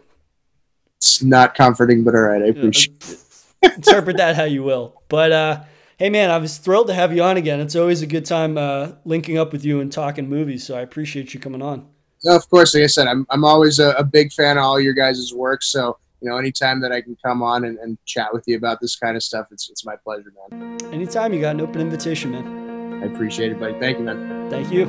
It's 0.98 1.24
not 1.24 1.56
comforting, 1.56 2.04
but 2.04 2.16
all 2.16 2.22
right, 2.22 2.42
I 2.42 2.48
appreciate. 2.48 3.18
It. 3.64 3.76
Interpret 3.76 4.18
that 4.18 4.36
how 4.36 4.46
you 4.46 4.64
will, 4.64 5.02
but. 5.10 5.32
uh 5.32 5.64
Hey 6.02 6.10
man, 6.10 6.32
I 6.32 6.40
was 6.40 6.58
thrilled 6.58 6.88
to 6.88 6.96
have 6.96 7.16
you 7.16 7.22
on 7.22 7.38
again. 7.38 7.60
It's 7.60 7.76
always 7.76 8.02
a 8.02 8.08
good 8.08 8.26
time 8.26 8.58
uh, 8.58 8.94
linking 9.06 9.38
up 9.38 9.52
with 9.52 9.64
you 9.64 9.82
and 9.82 9.92
talking 9.92 10.28
movies. 10.28 10.66
So 10.66 10.76
I 10.76 10.82
appreciate 10.82 11.36
you 11.36 11.40
coming 11.40 11.62
on. 11.62 11.88
No, 12.24 12.36
of 12.36 12.50
course. 12.50 12.74
Like 12.74 12.86
I 12.86 12.88
said, 12.88 13.06
I'm 13.06 13.28
I'm 13.30 13.46
always 13.46 13.78
a, 13.78 13.92
a 13.92 14.04
big 14.04 14.34
fan 14.34 14.58
of 14.58 14.64
all 14.64 14.80
your 14.80 14.96
guys' 14.96 15.32
work. 15.32 15.62
So 15.62 16.00
you 16.20 16.28
know, 16.28 16.38
anytime 16.38 16.82
that 16.82 16.92
I 16.92 17.02
can 17.02 17.16
come 17.24 17.44
on 17.44 17.66
and, 17.66 17.78
and 17.78 18.00
chat 18.06 18.34
with 18.34 18.46
you 18.48 18.58
about 18.58 18.82
this 18.82 18.96
kind 18.96 19.16
of 19.16 19.22
stuff, 19.22 19.46
it's 19.52 19.70
it's 19.70 19.86
my 19.86 19.96
pleasure, 20.04 20.34
man. 20.50 20.80
Anytime 20.92 21.34
you 21.34 21.42
got 21.42 21.52
an 21.52 21.62
open 21.62 21.82
invitation, 21.82 22.32
man. 22.32 22.61
I 23.02 23.06
appreciate 23.06 23.52
it, 23.52 23.60
buddy. 23.60 23.78
Thank 23.80 23.98
you, 23.98 24.06
man. 24.06 24.50
Thank 24.50 24.72
you. 24.72 24.86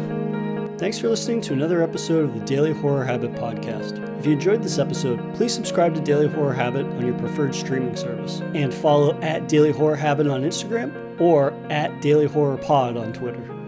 Thanks 0.78 0.98
for 0.98 1.08
listening 1.08 1.40
to 1.42 1.52
another 1.52 1.82
episode 1.82 2.24
of 2.24 2.34
the 2.34 2.44
Daily 2.44 2.72
Horror 2.72 3.04
Habit 3.04 3.32
podcast. 3.34 3.98
If 4.18 4.26
you 4.26 4.32
enjoyed 4.32 4.62
this 4.62 4.78
episode, 4.78 5.34
please 5.34 5.54
subscribe 5.54 5.94
to 5.94 6.00
Daily 6.00 6.28
Horror 6.28 6.54
Habit 6.54 6.86
on 6.86 7.06
your 7.06 7.16
preferred 7.18 7.54
streaming 7.54 7.94
service 7.96 8.40
and 8.54 8.74
follow 8.74 9.18
at 9.20 9.48
Daily 9.48 9.70
Horror 9.70 9.96
Habit 9.96 10.26
on 10.26 10.42
Instagram 10.42 11.20
or 11.20 11.52
at 11.70 12.00
Daily 12.00 12.26
Horror 12.26 12.56
Pod 12.56 12.96
on 12.96 13.12
Twitter. 13.12 13.61